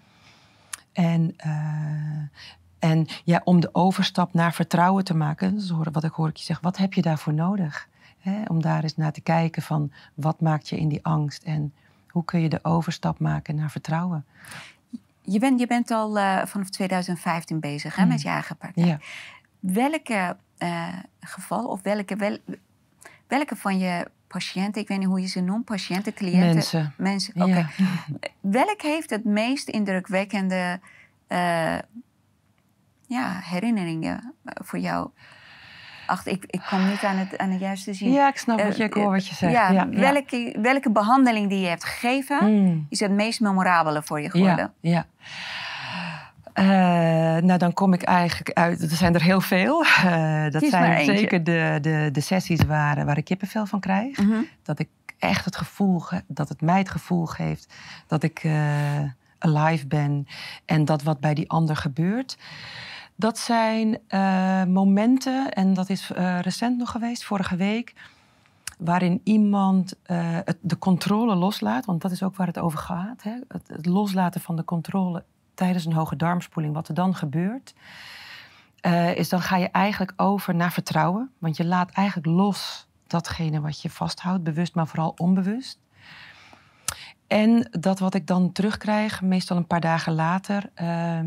En, 0.92 1.34
eh, 1.36 1.48
en 2.78 3.06
ja, 3.24 3.40
om 3.44 3.60
de 3.60 3.74
overstap 3.74 4.34
naar 4.34 4.52
vertrouwen 4.52 5.04
te 5.04 5.14
maken. 5.14 5.54
Dus 5.54 5.70
wat 5.92 6.04
ik 6.04 6.12
hoor 6.12 6.28
ik 6.28 6.36
je 6.36 6.44
zeggen, 6.44 6.64
wat 6.64 6.76
heb 6.76 6.92
je 6.92 7.02
daarvoor 7.02 7.34
nodig? 7.34 7.88
Om 8.46 8.62
daar 8.62 8.82
eens 8.82 8.96
naar 8.96 9.12
te 9.12 9.20
kijken 9.20 9.62
van 9.62 9.92
wat 10.14 10.40
maakt 10.40 10.68
je 10.68 10.78
in 10.78 10.88
die 10.88 11.04
angst 11.04 11.42
en 11.42 11.72
hoe 12.08 12.24
kun 12.24 12.40
je 12.40 12.48
de 12.48 12.64
overstap 12.64 13.18
maken 13.18 13.54
naar 13.54 13.70
vertrouwen. 13.70 14.24
Je 15.22 15.38
bent, 15.38 15.60
je 15.60 15.66
bent 15.66 15.90
al 15.90 16.18
uh, 16.18 16.44
vanaf 16.44 16.68
2015 16.68 17.60
bezig 17.60 17.96
hè, 17.96 18.06
met 18.06 18.16
mm. 18.16 18.22
je 18.22 18.28
eigen 18.28 18.56
partij. 18.56 18.84
Ja. 18.84 18.98
Welke 19.60 20.36
uh, 20.58 20.88
geval 21.20 21.66
of 21.66 21.82
welke, 21.82 22.16
wel, 22.16 22.38
welke 23.26 23.56
van 23.56 23.78
je 23.78 24.06
patiënten, 24.26 24.82
ik 24.82 24.88
weet 24.88 24.98
niet 24.98 25.06
hoe 25.06 25.20
je 25.20 25.26
ze 25.26 25.40
noemt, 25.40 25.64
patiënten, 25.64 26.14
cliënten, 26.14 26.54
mensen. 26.54 26.94
mensen 26.96 27.34
oké. 27.34 27.68
Ja. 27.76 27.86
Welk 28.40 28.82
heeft 28.82 29.10
het 29.10 29.24
meest 29.24 29.68
indrukwekkende 29.68 30.80
uh, 31.28 31.78
ja, 33.06 33.40
herinneringen 33.42 34.34
voor 34.44 34.78
jou? 34.78 35.08
Ach, 36.06 36.26
ik, 36.26 36.44
ik 36.46 36.62
kom 36.68 36.88
niet 36.88 37.02
aan 37.02 37.16
het, 37.16 37.38
aan 37.38 37.50
het 37.50 37.60
juiste 37.60 37.94
zien. 37.94 38.12
Ja, 38.12 38.28
ik 38.28 38.36
snap 38.36 38.62
wat 38.62 38.76
je, 38.76 38.84
ik 38.84 38.94
hoor 38.94 39.10
wat 39.10 39.26
je 39.26 39.34
zegt. 39.34 39.52
Ja, 39.52 39.70
ja, 39.70 39.88
welke, 39.88 40.56
welke 40.62 40.90
behandeling 40.90 41.48
die 41.48 41.60
je 41.60 41.68
hebt 41.68 41.84
gegeven 41.84 42.62
mm. 42.62 42.86
is 42.88 43.00
het 43.00 43.10
meest 43.10 43.40
memorabele 43.40 44.02
voor 44.02 44.20
je 44.20 44.30
geworden? 44.30 44.72
Ja, 44.80 44.90
ja. 44.90 45.06
Uh, 46.54 47.42
nou, 47.42 47.58
dan 47.58 47.72
kom 47.72 47.92
ik 47.92 48.02
eigenlijk 48.02 48.58
uit. 48.58 48.82
Er 48.82 48.96
zijn 48.96 49.14
er 49.14 49.22
heel 49.22 49.40
veel. 49.40 49.84
Uh, 49.84 50.50
dat 50.50 50.64
zijn 50.64 51.04
zeker 51.04 51.44
de, 51.44 51.78
de, 51.80 52.08
de 52.12 52.20
sessies 52.20 52.64
waar, 52.64 53.04
waar 53.04 53.18
ik 53.18 53.24
kippenvel 53.24 53.66
van 53.66 53.80
krijg. 53.80 54.18
Mm 54.18 54.30
-hmm. 54.30 54.46
Dat 54.62 54.78
ik 54.78 54.88
echt 55.18 55.44
het 55.44 55.56
gevoel, 55.56 56.02
dat 56.26 56.48
het 56.48 56.60
mij 56.60 56.78
het 56.78 56.90
gevoel 56.90 57.26
geeft 57.26 57.74
dat 58.06 58.22
ik 58.22 58.44
uh, 58.44 58.52
alive 59.38 59.86
ben 59.86 60.26
en 60.64 60.84
dat 60.84 61.02
wat 61.02 61.20
bij 61.20 61.34
die 61.34 61.50
ander 61.50 61.76
gebeurt. 61.76 62.36
Dat 63.14 63.38
zijn 63.38 63.98
momenten, 64.72 65.52
en 65.52 65.74
dat 65.74 65.88
is 65.88 66.08
recent 66.40 66.78
nog 66.78 66.90
geweest, 66.90 67.24
vorige 67.24 67.56
week, 67.56 67.94
waarin 68.78 69.20
iemand 69.24 69.94
het, 70.44 70.58
de 70.60 70.78
controle 70.78 71.34
loslaat, 71.34 71.84
want 71.84 72.00
dat 72.02 72.10
is 72.10 72.22
ook 72.22 72.36
waar 72.36 72.46
het 72.46 72.58
over 72.58 72.78
gaat. 72.78 73.22
Hè? 73.22 73.34
Het, 73.48 73.68
het 73.68 73.86
loslaten 73.86 74.40
van 74.40 74.56
de 74.56 74.64
controle 74.64 75.24
tijdens 75.54 75.84
een 75.84 75.92
hoge 75.92 76.16
darmspoeling, 76.16 76.74
wat 76.74 76.88
er 76.88 76.94
dan 76.94 77.14
gebeurt, 77.14 77.74
is 79.14 79.28
dan 79.28 79.40
ga 79.40 79.56
je 79.56 79.68
eigenlijk 79.70 80.12
over 80.16 80.54
naar 80.54 80.72
vertrouwen. 80.72 81.30
Want 81.38 81.56
je 81.56 81.64
laat 81.64 81.90
eigenlijk 81.90 82.26
los 82.26 82.86
datgene 83.06 83.60
wat 83.60 83.82
je 83.82 83.90
vasthoudt, 83.90 84.42
bewust, 84.42 84.74
maar 84.74 84.86
vooral 84.86 85.14
onbewust. 85.16 85.78
En 87.26 87.68
dat 87.70 87.98
wat 87.98 88.14
ik 88.14 88.26
dan 88.26 88.52
terugkrijg, 88.52 89.22
meestal 89.22 89.56
een 89.56 89.66
paar 89.66 89.80
dagen 89.80 90.14
later, 90.14 90.70
uh, 90.82 91.20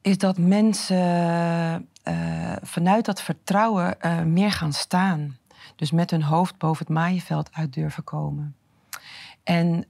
is 0.00 0.18
dat 0.18 0.38
mensen 0.38 1.88
uh, 2.04 2.52
vanuit 2.62 3.04
dat 3.04 3.22
vertrouwen 3.22 3.96
uh, 4.00 4.22
meer 4.22 4.52
gaan 4.52 4.72
staan. 4.72 5.36
Dus 5.76 5.90
met 5.90 6.10
hun 6.10 6.22
hoofd 6.22 6.58
boven 6.58 6.86
het 6.86 6.94
maaiveld 6.94 7.48
uit 7.52 7.72
durven 7.72 8.04
komen. 8.04 8.54
En 9.42 9.84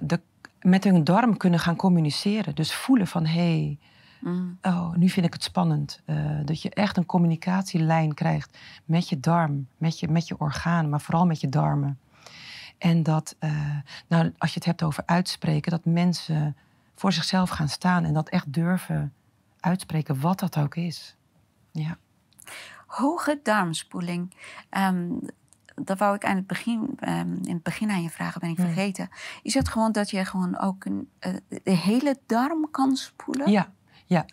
de 0.00 0.20
met 0.62 0.84
hun 0.84 1.04
darm 1.04 1.36
kunnen 1.36 1.60
gaan 1.60 1.76
communiceren. 1.76 2.54
Dus 2.54 2.74
voelen 2.74 3.06
van 3.06 3.26
hé, 3.26 3.32
hey, 3.32 3.78
mm. 4.20 4.58
oh, 4.62 4.94
nu 4.94 5.08
vind 5.08 5.26
ik 5.26 5.32
het 5.32 5.42
spannend. 5.42 6.02
Dat 6.44 6.62
je 6.62 6.70
echt 6.70 6.96
een 6.96 7.06
communicatielijn 7.06 8.14
krijgt 8.14 8.58
met 8.84 9.08
je 9.08 9.20
darm, 9.20 9.66
met 9.76 10.00
je, 10.00 10.08
met 10.08 10.28
je 10.28 10.38
organen, 10.38 10.90
maar 10.90 11.00
vooral 11.00 11.26
met 11.26 11.40
je 11.40 11.48
darmen. 11.48 11.98
En 12.78 13.02
dat, 13.02 13.36
nou, 14.08 14.32
als 14.38 14.50
je 14.50 14.56
het 14.56 14.64
hebt 14.64 14.82
over 14.82 15.02
uitspreken, 15.06 15.70
dat 15.70 15.84
mensen 15.84 16.56
voor 16.94 17.12
zichzelf 17.12 17.50
gaan 17.50 17.68
staan 17.68 18.04
en 18.04 18.14
dat 18.14 18.28
echt 18.28 18.52
durven 18.52 19.12
uitspreken, 19.62 20.20
wat 20.20 20.38
dat 20.38 20.58
ook 20.58 20.74
is. 20.74 21.16
Ja. 21.70 21.98
Hoge 22.86 23.40
darmspoeling. 23.42 24.34
Um, 24.70 25.20
dat 25.74 25.98
wou 25.98 26.14
ik 26.14 26.24
aan 26.24 26.36
het 26.36 26.46
begin, 26.46 26.98
um, 27.08 27.38
in 27.42 27.54
het 27.54 27.62
begin 27.62 27.90
aan 27.90 28.02
je 28.02 28.10
vragen, 28.10 28.40
ben 28.40 28.50
ik 28.50 28.58
vergeten. 28.58 29.08
Is 29.42 29.54
het 29.54 29.68
gewoon 29.68 29.92
dat 29.92 30.10
je 30.10 30.24
gewoon 30.24 30.58
ook 30.58 30.84
een, 30.84 31.10
uh, 31.26 31.34
de 31.62 31.70
hele 31.70 32.18
darm 32.26 32.70
kan 32.70 32.96
spoelen? 32.96 33.50
Ja, 33.50 33.72
ja. 34.12 34.24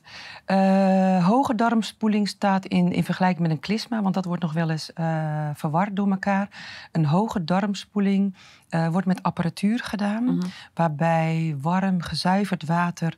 Uh, 0.48 1.26
hoge 1.26 1.56
darmspoeling 1.56 2.28
staat 2.28 2.66
in, 2.66 2.92
in 2.92 3.04
vergelijking 3.04 3.42
met 3.42 3.52
een 3.52 3.60
klisma, 3.60 4.02
want 4.02 4.14
dat 4.14 4.26
wordt 4.26 4.42
nog 4.42 4.54
wel 4.54 4.70
eens 4.70 4.92
uh, 4.96 5.50
verward 5.54 5.96
door 5.96 6.10
elkaar. 6.10 6.50
Een 6.92 7.06
hoge 7.06 7.44
darmspoeling 7.44 8.36
uh, 8.70 8.88
wordt 8.88 9.08
met 9.08 9.24
apparatuur 9.24 9.80
gedaan, 9.84 10.24
mm 10.24 10.40
-hmm. 10.40 10.50
waarbij 10.74 11.58
warm 11.62 12.02
gezuiverd 12.02 12.66
water 12.66 13.18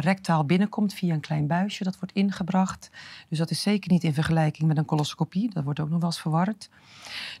rectaal 0.00 0.44
binnenkomt 0.44 0.94
via 0.94 1.14
een 1.14 1.20
klein 1.20 1.46
buisje. 1.46 1.84
Dat 1.84 1.98
wordt 1.98 2.14
ingebracht. 2.14 2.90
Dus 3.28 3.38
dat 3.38 3.50
is 3.50 3.62
zeker 3.62 3.90
niet 3.90 4.04
in 4.04 4.14
vergelijking 4.14 4.68
met 4.68 4.76
een 4.76 4.84
coloscopie. 4.84 5.50
Dat 5.52 5.64
wordt 5.64 5.80
ook 5.80 5.88
nog 5.88 5.98
wel 5.98 6.08
eens 6.08 6.20
verward. 6.20 6.70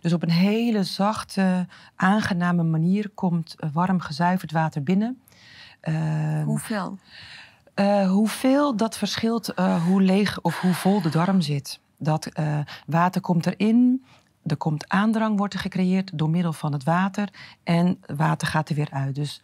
Dus 0.00 0.12
op 0.12 0.22
een 0.22 0.30
hele 0.30 0.84
zachte, 0.84 1.66
aangename 1.96 2.62
manier 2.62 3.08
komt 3.08 3.56
warm 3.72 4.00
gezuiverd 4.00 4.52
water 4.52 4.82
binnen. 4.82 5.20
Hoeveel? 6.44 6.98
Uh, 7.80 8.10
hoeveel, 8.10 8.76
dat 8.76 8.98
verschilt 8.98 9.52
uh, 9.58 9.84
hoe 9.84 10.02
leeg 10.02 10.40
of 10.40 10.60
hoe 10.60 10.74
vol 10.74 11.02
de 11.02 11.08
darm 11.08 11.40
zit. 11.40 11.80
Dat 11.98 12.28
uh, 12.38 12.58
water 12.86 13.20
komt 13.20 13.46
erin, 13.46 14.04
er 14.46 14.56
komt 14.56 14.88
aandrang, 14.88 15.36
wordt 15.38 15.54
er 15.54 15.60
gecreëerd 15.60 16.18
door 16.18 16.30
middel 16.30 16.52
van 16.52 16.72
het 16.72 16.84
water. 16.84 17.28
En 17.62 18.00
water 18.16 18.48
gaat 18.48 18.68
er 18.68 18.74
weer 18.74 18.90
uit. 18.90 19.14
Dus 19.14 19.42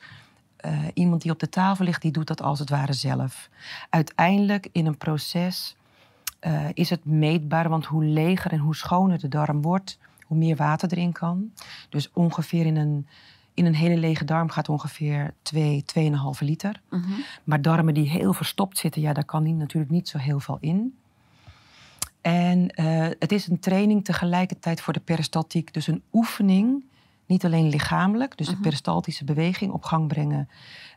iemand 0.95 1.23
die 1.23 1.31
op 1.31 1.39
de 1.39 1.49
tafel 1.49 1.85
ligt, 1.85 2.03
die 2.03 2.13
doet 2.13 2.27
dat 2.27 2.43
als 2.43 2.59
het 2.59 2.71
ware 2.71 2.93
zelf. 2.93 3.49
Uiteindelijk 3.91 4.69
in 4.73 4.87
een 4.87 4.97
proces 4.97 5.77
is 6.73 6.91
het 6.91 7.05
meetbaar, 7.05 7.69
want 7.69 7.85
hoe 7.85 8.05
leger 8.05 8.53
en 8.53 8.59
hoe 8.59 8.77
schoner 8.77 9.19
de 9.19 9.29
darm 9.29 9.63
wordt, 9.63 9.99
hoe 10.27 10.37
meer 10.37 10.57
water 10.57 10.93
erin 10.93 11.13
kan. 11.13 11.53
Dus 11.89 12.11
ongeveer 12.13 12.67
in 12.67 12.77
een 12.77 13.07
in 13.55 13.67
een 13.67 13.75
hele 13.75 13.97
lege 13.97 14.25
darm 14.25 14.51
gaat 14.51 14.69
ongeveer 14.69 15.35
2, 15.43 15.85
2,5 15.99 16.13
liter. 16.39 16.81
Mm 16.91 17.03
-hmm. 17.03 17.25
Maar 17.45 17.63
darmen 17.63 17.95
die 17.95 18.09
heel 18.09 18.33
verstopt 18.33 18.79
zitten, 18.79 19.03
ja, 19.03 19.13
daar 19.13 19.25
kan 19.25 19.45
die 19.45 19.55
natuurlijk 19.55 19.93
niet 19.93 20.09
zo 20.09 20.19
heel 20.19 20.41
veel 20.41 20.59
in. 20.61 20.95
En 22.21 22.73
uh, 22.81 23.07
het 23.19 23.33
is 23.33 23.49
een 23.49 23.59
training 23.59 24.05
tegelijkertijd 24.05 24.81
voor 24.81 24.93
de 24.93 25.01
peristaltiek. 25.01 25.75
Dus 25.75 25.87
een 25.87 26.03
oefening, 26.13 26.85
niet 27.27 27.45
alleen 27.45 27.69
lichamelijk, 27.69 28.37
dus 28.37 28.47
de 28.47 28.53
mhm. 28.53 28.63
peristaltische 28.63 29.25
beweging 29.25 29.73
op 29.73 29.85
gang 29.85 30.09
brengen 30.09 30.49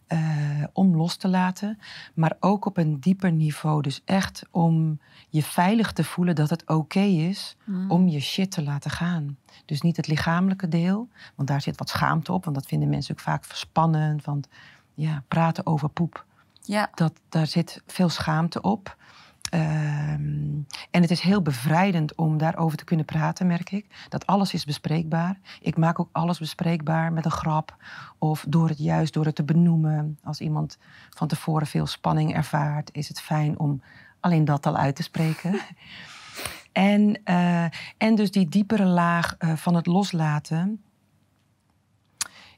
uh, 0.07 0.63
om 0.73 0.95
los 0.95 1.15
te 1.15 1.27
laten, 1.27 1.79
maar 2.13 2.37
ook 2.39 2.65
op 2.65 2.77
een 2.77 2.99
dieper 2.99 3.31
niveau. 3.31 3.81
Dus 3.81 4.01
echt 4.05 4.43
om 4.51 4.99
je 5.29 5.43
veilig 5.43 5.93
te 5.93 6.03
voelen 6.03 6.35
dat 6.35 6.49
het 6.49 6.67
oké 6.69 6.99
is 6.99 7.57
mm. 7.63 7.91
om 7.91 8.07
je 8.07 8.19
shit 8.19 8.51
te 8.51 8.63
laten 8.63 8.91
gaan. 8.91 9.37
Dus 9.65 9.81
niet 9.81 9.97
het 9.97 10.07
lichamelijke 10.07 10.67
deel, 10.67 11.09
want 11.35 11.47
daar 11.47 11.61
zit 11.61 11.77
wat 11.77 11.89
schaamte 11.89 12.31
op, 12.31 12.43
want 12.43 12.55
dat 12.55 12.65
vinden 12.65 12.89
mensen 12.89 13.15
ook 13.15 13.21
vaak 13.21 13.43
spannend. 13.43 14.25
Want 14.25 14.47
ja, 14.93 15.23
praten 15.27 15.65
over 15.65 15.89
poep, 15.89 16.25
ja. 16.61 16.89
dat, 16.93 17.13
daar 17.29 17.47
zit 17.47 17.81
veel 17.85 18.09
schaamte 18.09 18.61
op. 18.61 18.97
Um, 19.53 20.67
en 20.91 21.01
het 21.01 21.11
is 21.11 21.19
heel 21.19 21.41
bevrijdend 21.41 22.15
om 22.15 22.37
daarover 22.37 22.77
te 22.77 22.83
kunnen 22.83 23.05
praten, 23.05 23.47
merk 23.47 23.71
ik. 23.71 23.85
Dat 24.09 24.25
alles 24.25 24.53
is 24.53 24.65
bespreekbaar. 24.65 25.39
Ik 25.61 25.77
maak 25.77 25.99
ook 25.99 26.09
alles 26.11 26.39
bespreekbaar 26.39 27.13
met 27.13 27.25
een 27.25 27.31
grap. 27.31 27.75
Of 28.17 28.45
door 28.47 28.69
het 28.69 28.77
juist 28.77 29.13
door 29.13 29.25
het 29.25 29.35
te 29.35 29.43
benoemen. 29.43 30.19
Als 30.23 30.39
iemand 30.39 30.77
van 31.09 31.27
tevoren 31.27 31.67
veel 31.67 31.87
spanning 31.87 32.35
ervaart, 32.35 32.89
is 32.93 33.07
het 33.07 33.21
fijn 33.21 33.59
om 33.59 33.81
alleen 34.19 34.45
dat 34.45 34.65
al 34.65 34.77
uit 34.77 34.95
te 34.95 35.03
spreken. 35.03 35.59
en, 36.71 37.21
uh, 37.25 37.63
en 37.97 38.15
dus 38.15 38.31
die 38.31 38.49
diepere 38.49 38.85
laag 38.85 39.35
uh, 39.39 39.55
van 39.55 39.75
het 39.75 39.85
loslaten. 39.85 40.81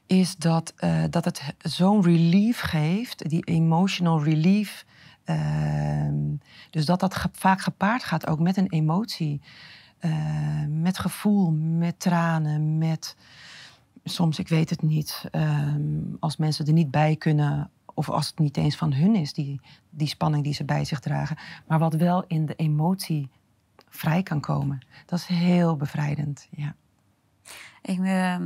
Is 0.06 0.36
dat, 0.36 0.74
uh, 0.78 1.04
dat 1.10 1.24
het 1.24 1.54
zo'n 1.58 2.02
relief 2.02 2.60
geeft, 2.60 3.28
die 3.28 3.44
emotional 3.44 4.22
relief 4.22 4.84
Ehm, 4.84 4.89
dus 6.70 6.84
dat 6.84 7.00
dat 7.00 7.28
vaak 7.32 7.60
gepaard 7.60 8.04
gaat 8.04 8.26
ook 8.26 8.38
met 8.38 8.56
een 8.56 8.70
emotie. 8.70 9.40
Ehm, 9.98 10.80
met 10.80 10.98
gevoel, 10.98 11.50
met 11.52 12.00
tranen, 12.00 12.78
met 12.78 13.16
soms, 14.04 14.38
ik 14.38 14.48
weet 14.48 14.70
het 14.70 14.82
niet, 14.82 15.24
ehm, 15.30 15.82
als 16.20 16.36
mensen 16.36 16.66
er 16.66 16.72
niet 16.72 16.90
bij 16.90 17.16
kunnen 17.16 17.70
of 17.94 18.10
als 18.10 18.26
het 18.26 18.38
niet 18.38 18.56
eens 18.56 18.76
van 18.76 18.92
hun 18.92 19.14
is, 19.14 19.32
die, 19.32 19.60
die 19.90 20.08
spanning 20.08 20.44
die 20.44 20.54
ze 20.54 20.64
bij 20.64 20.84
zich 20.84 21.00
dragen, 21.00 21.36
maar 21.66 21.78
wat 21.78 21.94
wel 21.94 22.24
in 22.26 22.46
de 22.46 22.54
emotie 22.54 23.30
vrij 23.88 24.22
kan 24.22 24.40
komen. 24.40 24.78
Dat 25.06 25.18
is 25.18 25.26
heel 25.26 25.76
bevrijdend, 25.76 26.48
ja. 26.50 26.74
Ik, 27.82 27.98
uh, 27.98 28.36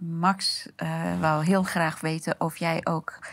Max 0.00 0.68
uh, 0.82 1.20
wou 1.20 1.44
heel 1.44 1.62
graag 1.62 2.00
weten 2.00 2.34
of 2.38 2.56
jij 2.56 2.80
ook 2.84 3.26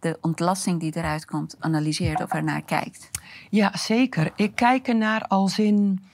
de 0.00 0.18
ontlasting 0.20 0.80
die 0.80 0.96
eruit 0.96 1.24
komt 1.24 1.56
analyseert 1.58 2.22
of 2.22 2.32
er 2.32 2.44
naar 2.44 2.62
kijkt. 2.62 3.10
Ja, 3.50 3.76
zeker. 3.76 4.32
Ik 4.36 4.54
kijk 4.54 4.88
er 4.88 4.96
naar 4.96 5.26
als 5.26 5.58
in. 5.58 6.04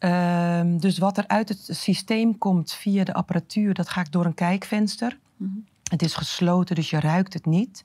Uh, 0.00 0.60
dus 0.64 0.98
wat 0.98 1.18
er 1.18 1.28
uit 1.28 1.48
het 1.48 1.68
systeem 1.70 2.38
komt 2.38 2.72
via 2.72 3.04
de 3.04 3.14
apparatuur, 3.14 3.74
dat 3.74 3.88
ga 3.88 4.00
ik 4.00 4.12
door 4.12 4.24
een 4.24 4.34
kijkvenster. 4.34 5.18
Mm 5.36 5.64
Het 5.90 6.02
is 6.02 6.14
gesloten, 6.14 6.74
dus 6.74 6.90
je 6.90 7.00
ruikt 7.00 7.32
het 7.32 7.46
niet. 7.46 7.84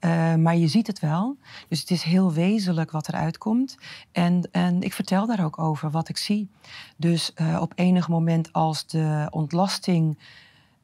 Uh, 0.00 0.34
maar 0.34 0.56
je 0.56 0.68
ziet 0.68 0.86
het 0.86 1.00
wel. 1.00 1.36
Dus 1.68 1.80
het 1.80 1.90
is 1.90 2.02
heel 2.02 2.32
wezenlijk 2.32 2.90
wat 2.90 3.08
eruit 3.08 3.38
komt. 3.38 3.76
En, 4.12 4.48
en 4.52 4.82
ik 4.82 4.92
vertel 4.92 5.26
daar 5.26 5.44
ook 5.44 5.58
over 5.58 5.90
wat 5.90 6.08
ik 6.08 6.16
zie. 6.16 6.48
Dus 6.96 7.32
uh, 7.36 7.58
op 7.60 7.72
enig 7.74 8.08
moment 8.08 8.52
als 8.52 8.86
de 8.86 9.26
ontlasting 9.30 10.18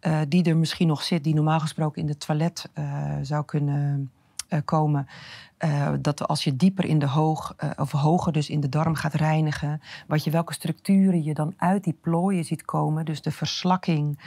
uh, 0.07 0.21
die 0.29 0.45
er 0.45 0.57
misschien 0.57 0.87
nog 0.87 1.03
zit, 1.03 1.25
die 1.25 1.35
normaal 1.35 1.61
gesproken 1.61 2.01
in 2.01 2.07
de 2.07 2.17
toilet 2.17 2.71
zou 3.23 3.45
kunnen 3.45 4.11
komen, 4.65 5.07
dat 6.01 6.29
als 6.29 6.45
je 6.45 6.57
dieper 6.57 6.85
in 6.85 6.99
de 6.99 7.09
hoog, 7.09 7.55
of 7.77 7.93
hoger 7.93 8.33
dus 8.33 8.49
in 8.49 8.61
de 8.61 8.69
darm 8.69 8.95
gaat 8.95 9.15
reinigen, 9.15 9.81
wat 10.07 10.25
je, 10.25 10.31
welke 10.31 10.53
structuren 10.53 11.23
je 11.23 11.35
dan 11.35 11.55
uit 11.57 11.85
die 11.85 11.99
plooien 12.01 12.45
ziet 12.45 12.65
komen, 12.65 13.05
dus 13.05 13.23
de 13.23 13.31
verslakking 13.31 14.19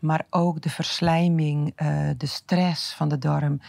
maar 0.00 0.26
ook 0.30 0.60
de 0.60 0.70
verslijming, 0.70 1.74
de 2.16 2.26
stress 2.26 2.94
van 2.94 3.08
de 3.08 3.18
darm, 3.18 3.60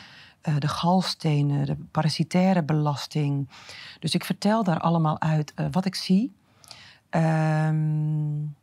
de 0.59 0.67
galstenen, 0.67 1.65
de 1.65 1.75
parasitaire 1.91 2.63
belasting. 2.63 3.49
Dus 3.99 4.15
ik 4.15 4.25
vertel 4.25 4.63
daar 4.63 4.79
allemaal 4.79 5.21
uit 5.21 5.53
wat 5.71 5.85
ik 5.85 5.95
zie. 5.95 6.33
Um, 7.09 8.55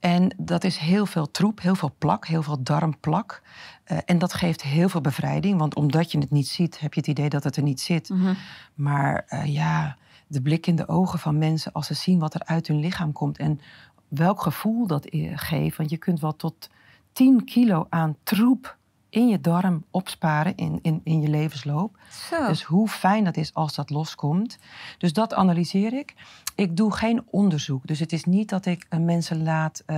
en 0.00 0.34
dat 0.36 0.64
is 0.64 0.76
heel 0.76 1.06
veel 1.06 1.30
troep, 1.30 1.60
heel 1.60 1.74
veel 1.74 1.94
plak, 1.98 2.26
heel 2.26 2.42
veel 2.42 2.62
darmplak. 2.62 3.42
Uh, 3.86 3.98
en 4.04 4.18
dat 4.18 4.34
geeft 4.34 4.62
heel 4.62 4.88
veel 4.88 5.00
bevrijding, 5.00 5.58
want 5.58 5.74
omdat 5.74 6.12
je 6.12 6.18
het 6.18 6.30
niet 6.30 6.48
ziet, 6.48 6.80
heb 6.80 6.94
je 6.94 7.00
het 7.00 7.08
idee 7.08 7.28
dat 7.28 7.44
het 7.44 7.56
er 7.56 7.62
niet 7.62 7.80
zit. 7.80 8.08
Mm 8.08 8.20
-hmm. 8.20 8.36
Maar 8.74 9.26
uh, 9.28 9.44
ja, 9.44 9.96
de 10.26 10.42
blik 10.42 10.66
in 10.66 10.76
de 10.76 10.88
ogen 10.88 11.18
van 11.18 11.38
mensen 11.38 11.72
als 11.72 11.86
ze 11.86 11.94
zien 11.94 12.18
wat 12.18 12.34
er 12.34 12.44
uit 12.44 12.66
hun 12.66 12.80
lichaam 12.80 13.12
komt 13.12 13.38
en 13.38 13.60
welk 14.08 14.42
gevoel 14.42 14.86
dat 14.86 15.06
geeft. 15.34 15.76
Want 15.76 15.90
je 15.90 15.96
kunt 15.96 16.20
wel 16.20 16.36
tot 16.36 16.70
10 17.12 17.44
kilo 17.44 17.86
aan 17.88 18.16
troep 18.22 18.77
in 19.10 19.28
je 19.28 19.40
darm 19.40 19.84
opsparen 19.90 20.56
in, 20.56 20.78
in, 20.82 21.00
in 21.04 21.20
je 21.20 21.28
levensloop. 21.28 21.98
Zo. 22.10 22.46
Dus 22.46 22.62
hoe 22.62 22.88
fijn 22.88 23.24
dat 23.24 23.36
is 23.36 23.54
als 23.54 23.74
dat 23.74 23.90
loskomt. 23.90 24.58
Dus 24.98 25.12
dat 25.12 25.34
analyseer 25.34 25.92
ik. 25.92 26.14
Ik 26.54 26.76
doe 26.76 26.92
geen 26.92 27.22
onderzoek. 27.30 27.86
Dus 27.86 27.98
het 27.98 28.12
is 28.12 28.24
niet 28.24 28.48
dat 28.48 28.66
ik 28.66 28.86
uh, 28.90 29.00
mensen 29.00 29.42
laat, 29.42 29.82
uh, 29.86 29.96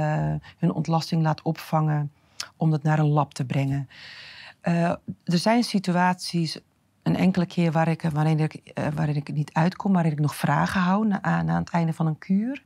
hun 0.59 0.73
ontlasting 0.73 1.23
laat 1.23 1.43
opvangen 1.43 2.13
om 2.57 2.71
dat 2.71 2.83
naar 2.83 2.99
een 2.99 3.09
lab 3.09 3.35
te 3.35 3.45
brengen. 3.45 3.89
Uh, 4.63 4.89
er 5.25 5.39
zijn 5.39 5.65
situaties, 5.65 6.59
een 7.03 7.17
enkele 7.17 7.47
keer 7.47 7.73
waar 7.73 7.89
ik, 7.89 8.03
waarin, 8.03 8.39
ik, 8.39 8.73
waarin 8.95 9.17
ik 9.17 9.33
niet 9.33 9.53
uitkom, 9.53 9.93
waarin 9.93 10.13
ik 10.13 10.21
nog 10.21 10.35
vragen 10.35 10.81
hou 10.81 11.07
na, 11.07 11.43
na 11.43 11.59
het 11.59 11.71
einde 11.71 11.93
van 11.93 12.07
een 12.07 12.19
kuur. 12.19 12.63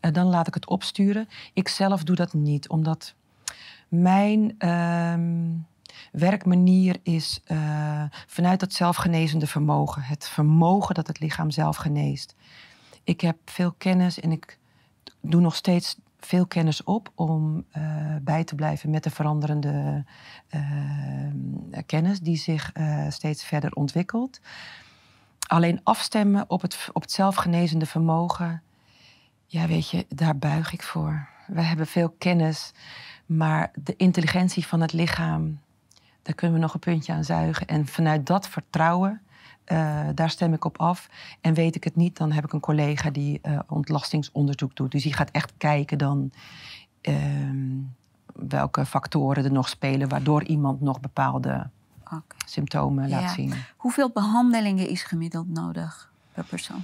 Uh, 0.00 0.12
dan 0.12 0.26
laat 0.26 0.46
ik 0.46 0.54
het 0.54 0.66
opsturen. 0.66 1.28
Ik 1.52 1.68
zelf 1.68 2.04
doe 2.04 2.16
dat 2.16 2.32
niet, 2.32 2.68
omdat 2.68 3.14
mijn 3.88 4.54
uh, 4.58 5.14
werkmanier 6.12 6.96
is 7.02 7.40
uh, 7.46 8.02
vanuit 8.26 8.60
het 8.60 8.72
zelfgenezende 8.74 9.46
vermogen. 9.46 10.02
Het 10.02 10.28
vermogen 10.28 10.94
dat 10.94 11.06
het 11.06 11.20
lichaam 11.20 11.50
zelf 11.50 11.76
geneest. 11.76 12.34
Ik 13.04 13.20
heb 13.20 13.36
veel 13.44 13.72
kennis 13.78 14.20
en 14.20 14.32
ik 14.32 14.58
doe 15.20 15.40
nog 15.40 15.54
steeds 15.54 15.96
veel 16.20 16.46
kennis 16.46 16.84
op 16.84 17.12
om 17.14 17.64
uh, 17.76 18.16
bij 18.22 18.44
te 18.44 18.54
blijven 18.54 18.90
met 18.90 19.02
de 19.02 19.10
veranderende 19.10 20.04
kennis 21.86 22.20
die 22.20 22.36
zich 22.36 22.72
steeds 23.08 23.44
verder 23.44 23.72
ontwikkelt. 23.72 24.40
Alleen 25.46 25.80
afstemmen 25.82 26.44
op 26.50 26.62
het, 26.62 26.88
op 26.92 27.02
het 27.02 27.12
zelfgenezende 27.12 27.86
vermogen 27.86 28.62
ja, 29.54 29.66
weet 29.66 29.90
je, 29.90 30.06
daar 30.08 30.38
buig 30.38 30.72
ik 30.72 30.82
voor. 30.82 31.28
We 31.46 31.60
hebben 31.60 31.86
veel 31.86 32.14
kennis, 32.18 32.72
maar 33.26 33.70
de 33.74 33.96
intelligentie 33.96 34.66
van 34.66 34.80
het 34.80 34.92
lichaam, 34.92 35.60
daar 36.24 36.34
kunnen 36.34 36.56
we 36.56 36.62
nog 36.62 36.74
een 36.74 36.80
puntje 36.80 37.12
aan 37.12 37.24
zuigen. 37.24 37.66
En 37.66 37.86
vanuit 37.86 38.26
dat 38.26 38.48
vertrouwen, 38.48 39.20
uh, 39.66 40.08
daar 40.14 40.30
stem 40.30 40.52
ik 40.52 40.64
op 40.64 40.78
af. 40.78 41.08
En 41.40 41.54
weet 41.54 41.74
ik 41.74 41.84
het 41.84 41.96
niet, 41.96 42.16
dan 42.16 42.32
heb 42.32 42.44
ik 42.44 42.52
een 42.52 42.60
collega 42.60 43.10
die 43.10 43.40
uh, 43.42 43.58
ontlastingsonderzoek 43.66 44.76
doet. 44.76 44.90
Dus 44.90 45.02
die 45.02 45.12
gaat 45.12 45.30
echt 45.30 45.52
kijken 45.56 45.98
dan 45.98 46.30
uh, 47.02 47.14
welke 48.34 48.86
factoren 48.86 49.44
er 49.44 49.52
nog 49.52 49.68
spelen, 49.68 50.08
waardoor 50.08 50.44
iemand 50.44 50.80
nog 50.80 51.00
bepaalde 51.00 51.70
okay. 52.04 52.22
symptomen 52.46 53.08
laat 53.08 53.22
ja. 53.22 53.28
zien. 53.28 53.54
Hoeveel 53.76 54.10
behandelingen 54.10 54.88
is 54.88 55.02
gemiddeld 55.02 55.48
nodig 55.48 56.12
per 56.32 56.44
persoon? 56.44 56.82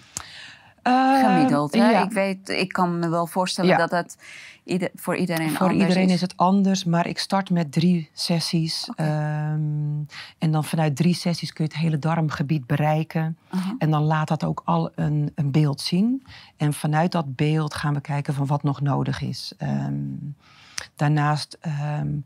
Gemiddeld. 0.83 1.74
Hè? 1.74 1.91
Ja. 1.91 2.05
Ik, 2.05 2.12
weet, 2.12 2.49
ik 2.49 2.68
kan 2.68 2.99
me 2.99 3.09
wel 3.09 3.26
voorstellen 3.26 3.70
ja. 3.70 3.76
dat 3.76 3.91
dat 3.91 4.16
ieder, 4.64 4.91
voor 4.95 5.16
iedereen 5.16 5.51
voor 5.51 5.66
anders 5.66 5.83
iedereen 5.83 6.09
is. 6.09 6.14
is 6.14 6.20
het 6.20 6.37
anders, 6.37 6.85
maar 6.85 7.07
ik 7.07 7.18
start 7.18 7.51
met 7.51 7.72
drie 7.72 8.11
sessies. 8.12 8.89
Okay. 8.91 9.53
Um, 9.53 10.07
en 10.39 10.51
dan 10.53 10.64
vanuit 10.64 10.97
drie 10.97 11.14
sessies 11.14 11.53
kun 11.53 11.64
je 11.64 11.70
het 11.70 11.81
hele 11.81 11.99
darmgebied 11.99 12.66
bereiken. 12.66 13.37
Uh 13.55 13.62
-huh. 13.62 13.72
En 13.78 13.91
dan 13.91 14.03
laat 14.03 14.28
dat 14.28 14.45
ook 14.45 14.62
al 14.64 14.91
een, 14.95 15.33
een, 15.35 15.51
beeld 15.51 15.81
zien. 15.81 16.26
En 16.57 16.72
vanuit 16.72 17.12
dat 17.12 17.37
beeld 17.37 17.74
gaan 17.74 17.95
we 17.95 18.01
kijken 18.01 18.35
van 18.35 18.47
wat 18.47 18.62
nog 18.62 18.81
nodig 18.81 19.20
is. 19.20 19.53
Um, 19.59 20.37
daarnaast. 20.97 21.59
Um, 21.97 22.24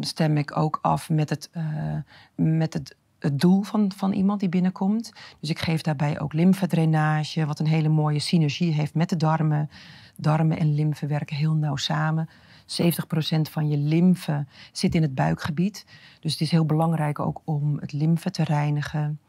stem 0.00 0.36
ik 0.36 0.56
ook 0.56 0.78
af 0.82 1.10
met 1.10 1.30
het, 1.30 1.50
uh, 1.56 1.96
met 2.34 2.72
het 2.72 2.96
het 3.26 3.40
doel 3.40 3.62
van, 3.62 3.92
van 3.96 4.12
iemand 4.12 4.40
die 4.40 4.48
binnenkomt. 4.48 5.12
Dus 5.40 5.50
ik 5.50 5.58
geef 5.58 5.80
daarbij 5.80 6.20
ook 6.20 6.32
lymfedrainage, 6.32 7.46
wat 7.46 7.58
een 7.58 7.66
hele 7.66 7.88
mooie 7.88 8.18
synergie 8.18 8.72
heeft 8.72 8.94
met 8.94 9.08
de 9.08 9.16
darmen. 9.16 9.70
Darmen 10.16 10.58
en 10.58 10.74
lymfe 10.74 11.06
werken 11.06 11.36
heel 11.36 11.54
nauw 11.54 11.76
samen. 11.76 12.28
70% 12.66 13.40
van 13.50 13.68
je 13.68 13.76
lymfe 13.76 14.46
zit 14.72 14.94
in 14.94 15.02
het 15.02 15.14
buikgebied. 15.14 15.86
Dus 16.20 16.32
het 16.32 16.40
is 16.40 16.50
heel 16.50 16.66
belangrijk 16.66 17.18
ook 17.18 17.40
om 17.44 17.78
het 17.78 17.92
lymfe 17.92 18.30
te 18.30 18.44
reinigen. 18.44 19.20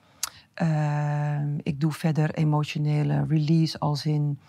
Uh, 0.62 1.39
ik 1.64 1.80
doe 1.80 1.91
verder 1.91 2.34
emotionele 2.34 3.26
release 3.28 3.80
als 3.80 4.06
in 4.06 4.39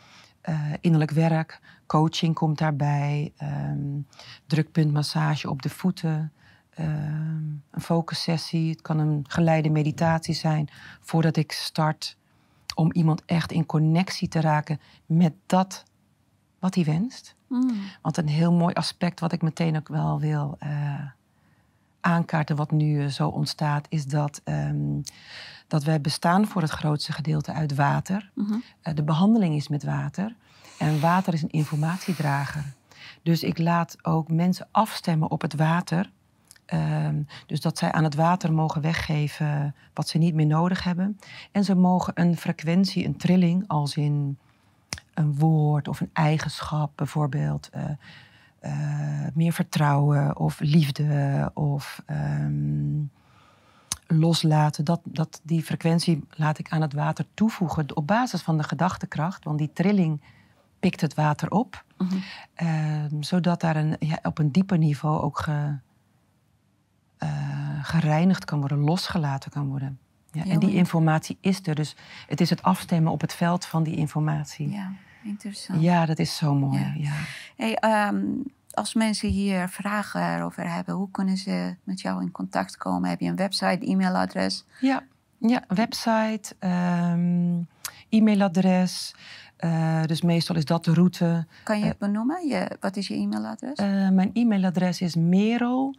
uh, 0.49 0.61
innerlijk 0.81 1.11
werk. 1.11 1.61
Coaching 1.87 2.35
komt 2.35 2.59
daarbij. 2.59 3.33
Um, 3.43 4.07
drukpuntmassage 4.47 5.51
op 5.51 5.63
de 5.63 5.71
voeten. 5.71 6.33
Uh, 6.81 6.87
een 7.71 7.81
focussessie. 7.81 8.71
Het 8.71 8.83
kan 8.83 8.99
een 8.99 9.25
geleide 9.29 9.71
meditatie 9.71 10.35
zijn 10.35 10.69
voordat 11.01 11.37
ik 11.37 11.53
start. 11.53 12.17
Om 12.75 12.93
iemand 12.93 13.23
echt 13.25 13.53
in 13.53 13.67
connectie 13.67 14.29
te 14.29 14.41
raken 14.41 14.81
met 15.07 15.33
dat 15.47 15.85
wat 16.59 16.75
hij 16.75 16.85
wenst. 16.85 17.35
Mm. 17.47 17.81
Want 18.03 18.17
een 18.17 18.29
heel 18.29 18.53
mooi 18.53 18.75
aspect 18.75 19.21
wat 19.21 19.33
ik 19.33 19.43
meteen 19.43 19.77
ook 19.77 19.89
wel 19.89 20.21
wil 20.21 20.59
uh, 20.63 21.05
aankaarten, 22.01 22.57
wat 22.57 22.71
nu 22.71 23.03
uh, 23.03 23.07
zo 23.07 23.29
ontstaat, 23.29 23.87
is 23.89 24.07
dat, 24.07 24.41
um, 24.45 25.03
dat 25.67 25.85
wij 25.85 26.01
bestaan 26.01 26.47
voor 26.47 26.63
het 26.63 26.71
grootste 26.71 27.13
gedeelte 27.13 27.53
uit 27.53 27.75
water. 27.75 28.31
Mm 28.35 28.47
-hmm. 28.47 28.63
uh, 28.83 28.95
de 28.95 29.03
behandeling 29.03 29.55
is 29.55 29.69
met 29.69 29.85
water. 29.85 30.37
En 30.79 31.01
water 31.01 31.35
is 31.35 31.43
een 31.43 31.51
informatiedrager. 31.51 32.65
Dus 33.23 33.43
ik 33.43 33.59
laat 33.59 33.97
ook 34.03 34.29
mensen 34.31 34.69
afstemmen 34.71 35.31
op 35.31 35.41
het 35.43 35.55
water. 35.55 36.11
Um, 36.75 37.27
dus 37.47 37.61
dat 37.61 37.79
zij 37.79 37.93
aan 37.93 38.05
het 38.05 38.15
water 38.15 38.53
mogen 38.53 38.81
weggeven 38.81 39.75
wat 39.95 40.09
ze 40.09 40.19
niet 40.19 40.35
meer 40.35 40.47
nodig 40.47 40.85
hebben. 40.85 41.19
En 41.53 41.65
ze 41.65 41.75
mogen 41.75 42.13
een 42.17 42.37
frequentie, 42.37 43.07
een 43.07 43.17
trilling, 43.17 43.65
als 43.67 43.97
in 43.97 44.39
een 45.15 45.35
woord 45.35 45.89
of 45.89 46.01
een 46.01 46.11
eigenschap 46.13 46.93
bijvoorbeeld. 46.95 47.71
Uh, 47.77 47.83
uh, 48.63 49.27
meer 49.35 49.53
vertrouwen 49.53 50.39
of 50.39 50.61
liefde 50.61 51.51
of 51.55 52.03
um, 52.11 53.11
loslaten. 54.07 54.85
Dat, 54.85 55.01
dat, 55.05 55.41
die 55.43 55.63
frequentie 55.63 56.25
laat 56.31 56.59
ik 56.59 56.71
aan 56.71 56.81
het 56.81 56.93
water 56.93 57.25
toevoegen 57.35 57.97
op 57.97 58.07
basis 58.07 58.43
van 58.43 58.57
de 58.57 58.63
gedachtekracht. 58.63 59.45
Want 59.45 59.59
die 59.59 59.73
trilling 59.73 60.21
pikt 60.81 61.01
het 61.01 61.15
water 61.15 61.51
op. 61.51 61.85
Mm 61.97 62.09
-hmm. 62.09 62.23
uh, 62.63 63.05
zodat 63.21 63.61
daar 63.61 63.77
een, 63.77 63.97
ja, 63.99 64.19
op 64.23 64.39
een 64.39 64.53
dieper 64.53 64.79
niveau 64.79 65.21
ook 65.21 65.39
ge, 65.39 65.77
uh, 67.23 67.29
gereinigd 67.83 68.45
kan 68.45 68.61
worden, 68.61 68.79
losgelaten 68.79 69.51
kan 69.51 69.69
worden. 69.69 69.99
Ja, 70.33 70.45
en 70.45 70.59
die 70.59 70.75
informatie 70.75 71.39
is 71.41 71.67
er. 71.67 71.75
Dus 71.75 71.97
het 72.27 72.41
is 72.41 72.51
het 72.51 72.63
afstemmen 72.63 73.13
op 73.13 73.21
het 73.21 73.35
veld 73.35 73.65
van 73.65 73.83
die 73.83 73.97
informatie. 73.97 74.71
Ja, 74.71 74.93
interessant. 75.23 75.81
Ja, 75.81 76.07
dat 76.07 76.19
is 76.19 76.37
zo 76.37 76.55
mooi. 76.55 76.79
Ja. 76.79 76.93
ja. 76.97 77.13
Hey, 77.57 78.07
um, 78.09 78.43
als 78.71 78.95
mensen 78.95 79.29
hier 79.29 79.69
vragen 79.69 80.35
erover 80.35 80.73
hebben, 80.73 80.95
hoe 80.95 81.11
kunnen 81.11 81.37
ze 81.37 81.77
met 81.83 82.01
jou 82.01 82.23
in 82.23 82.31
contact 82.31 82.77
komen? 82.77 83.11
Heb 83.11 83.21
je 83.21 83.29
een 83.29 83.37
website, 83.37 83.87
e-mailadres? 83.87 84.65
Ja, 84.81 85.03
ja 85.39 85.65
website, 85.69 86.55
um, 86.61 87.69
e-mailadres. 88.09 89.15
Uh, 89.65 90.03
dus 90.03 90.23
meestal 90.23 90.57
is 90.57 90.65
dat 90.65 90.85
de 90.85 90.95
route. 90.95 91.47
Kan 91.63 91.79
je 91.79 91.85
het 91.85 91.99
benoemen? 91.99 92.47
Je, 92.47 92.77
wat 92.81 92.97
is 92.97 93.09
je 93.09 93.15
e-mailadres? 93.15 93.79
Uh, 93.79 94.09
mijn 94.09 94.31
e-mailadres 94.33 95.01
is 95.01 95.15
merel@ 95.15 95.95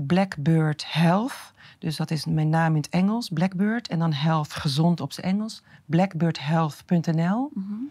Blackbird 0.00 0.84
Health. 0.92 1.52
Dus 1.78 1.96
dat 1.96 2.10
is 2.10 2.24
mijn 2.26 2.48
naam 2.48 2.70
in 2.70 2.76
het 2.82 2.88
Engels, 2.88 3.28
Blackbird. 3.28 3.88
En 3.88 3.98
dan 3.98 4.12
health, 4.12 4.52
gezond 4.52 5.00
op 5.00 5.12
zijn 5.12 5.26
Engels. 5.26 5.62
Blackbirdhealth.nl. 5.84 7.50
Mm 7.54 7.64
-hmm. 7.68 7.90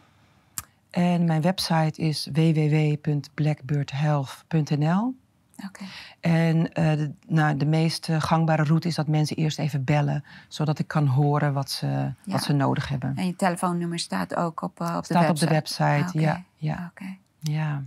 En 0.90 1.26
mijn 1.26 1.42
website 1.42 2.02
is 2.02 2.30
www.blackbirdhealth.nl. 2.34 5.16
Oké. 5.66 5.84
En 6.20 6.58
uh, 6.58 6.66
de, 6.74 7.12
nou, 7.28 7.58
de 7.58 7.66
meest 7.66 8.08
gangbare 8.12 8.64
route 8.64 8.88
is 8.88 8.96
dat 8.96 9.08
mensen 9.08 9.36
eerst 9.36 9.60
even 9.60 9.84
bellen, 9.84 10.24
zodat 10.48 10.80
ik 10.80 10.88
kan 10.88 11.08
horen 11.08 11.54
wat 11.54 11.72
ze, 11.72 11.88
Ja. 11.88 12.14
wat 12.26 12.44
ze 12.44 12.54
nodig 12.54 12.90
hebben. 12.90 13.14
En 13.16 13.26
je 13.26 13.36
telefoonnummer 13.36 14.00
staat 14.00 14.36
ook 14.36 14.62
op, 14.62 14.82
eh, 14.82 14.96
op 14.96 15.00
de 15.00 15.06
Staat 15.14 15.28
website? 15.28 15.32
op 15.32 15.40
de 15.50 15.56
website, 15.56 16.18
Ah, 16.18 16.24
ja. 16.24 16.44
ja, 16.56 16.90
Oké. 16.92 17.16
ja. 17.40 17.84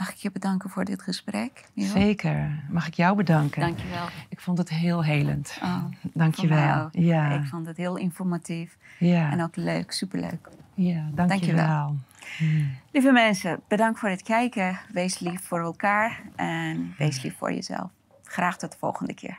Mag 0.00 0.10
ik 0.10 0.16
je 0.16 0.30
bedanken 0.30 0.70
voor 0.70 0.84
dit 0.84 1.02
gesprek? 1.02 1.64
Merel? 1.74 1.90
Zeker. 1.92 2.62
Mag 2.70 2.86
ik 2.86 2.94
jou 2.94 3.16
bedanken? 3.16 3.60
Dankjewel. 3.60 4.06
Ik 4.28 4.40
vond 4.40 4.58
het 4.58 4.68
heel 4.68 5.04
helend. 5.04 5.58
Oh, 5.62 5.84
Dank 6.02 6.34
je 6.34 6.46
voor 6.46 6.56
mij 6.56 6.66
wel. 6.66 6.84
ook. 6.84 6.90
Ja, 6.92 7.30
Ik 7.30 7.44
vond 7.46 7.66
het 7.66 7.76
heel 7.76 7.96
informatief 7.96 8.76
ja, 8.98 9.30
en 9.30 9.42
ook 9.42 9.56
leuk, 9.56 9.92
superleuk. 9.92 10.48
ja, 10.74 11.08
dank, 11.14 11.28
Dank 11.28 11.40
je 11.40 11.46
je 11.46 11.54
wel. 11.54 11.66
wel. 11.66 11.96
Mm. 12.38 12.70
Lieve 12.92 13.12
mensen, 13.12 13.60
bedankt 13.68 13.98
voor 13.98 14.08
het 14.08 14.22
kijken. 14.22 14.78
Wees 14.92 15.18
lief 15.18 15.42
voor 15.46 15.60
elkaar 15.60 16.20
en 16.36 16.94
wees 16.98 17.22
lief 17.22 17.36
voor 17.36 17.52
jezelf. 17.52 17.90
Graag 18.24 18.56
tot 18.58 18.72
de 18.72 18.78
volgende 18.78 19.14
keer. 19.14 19.38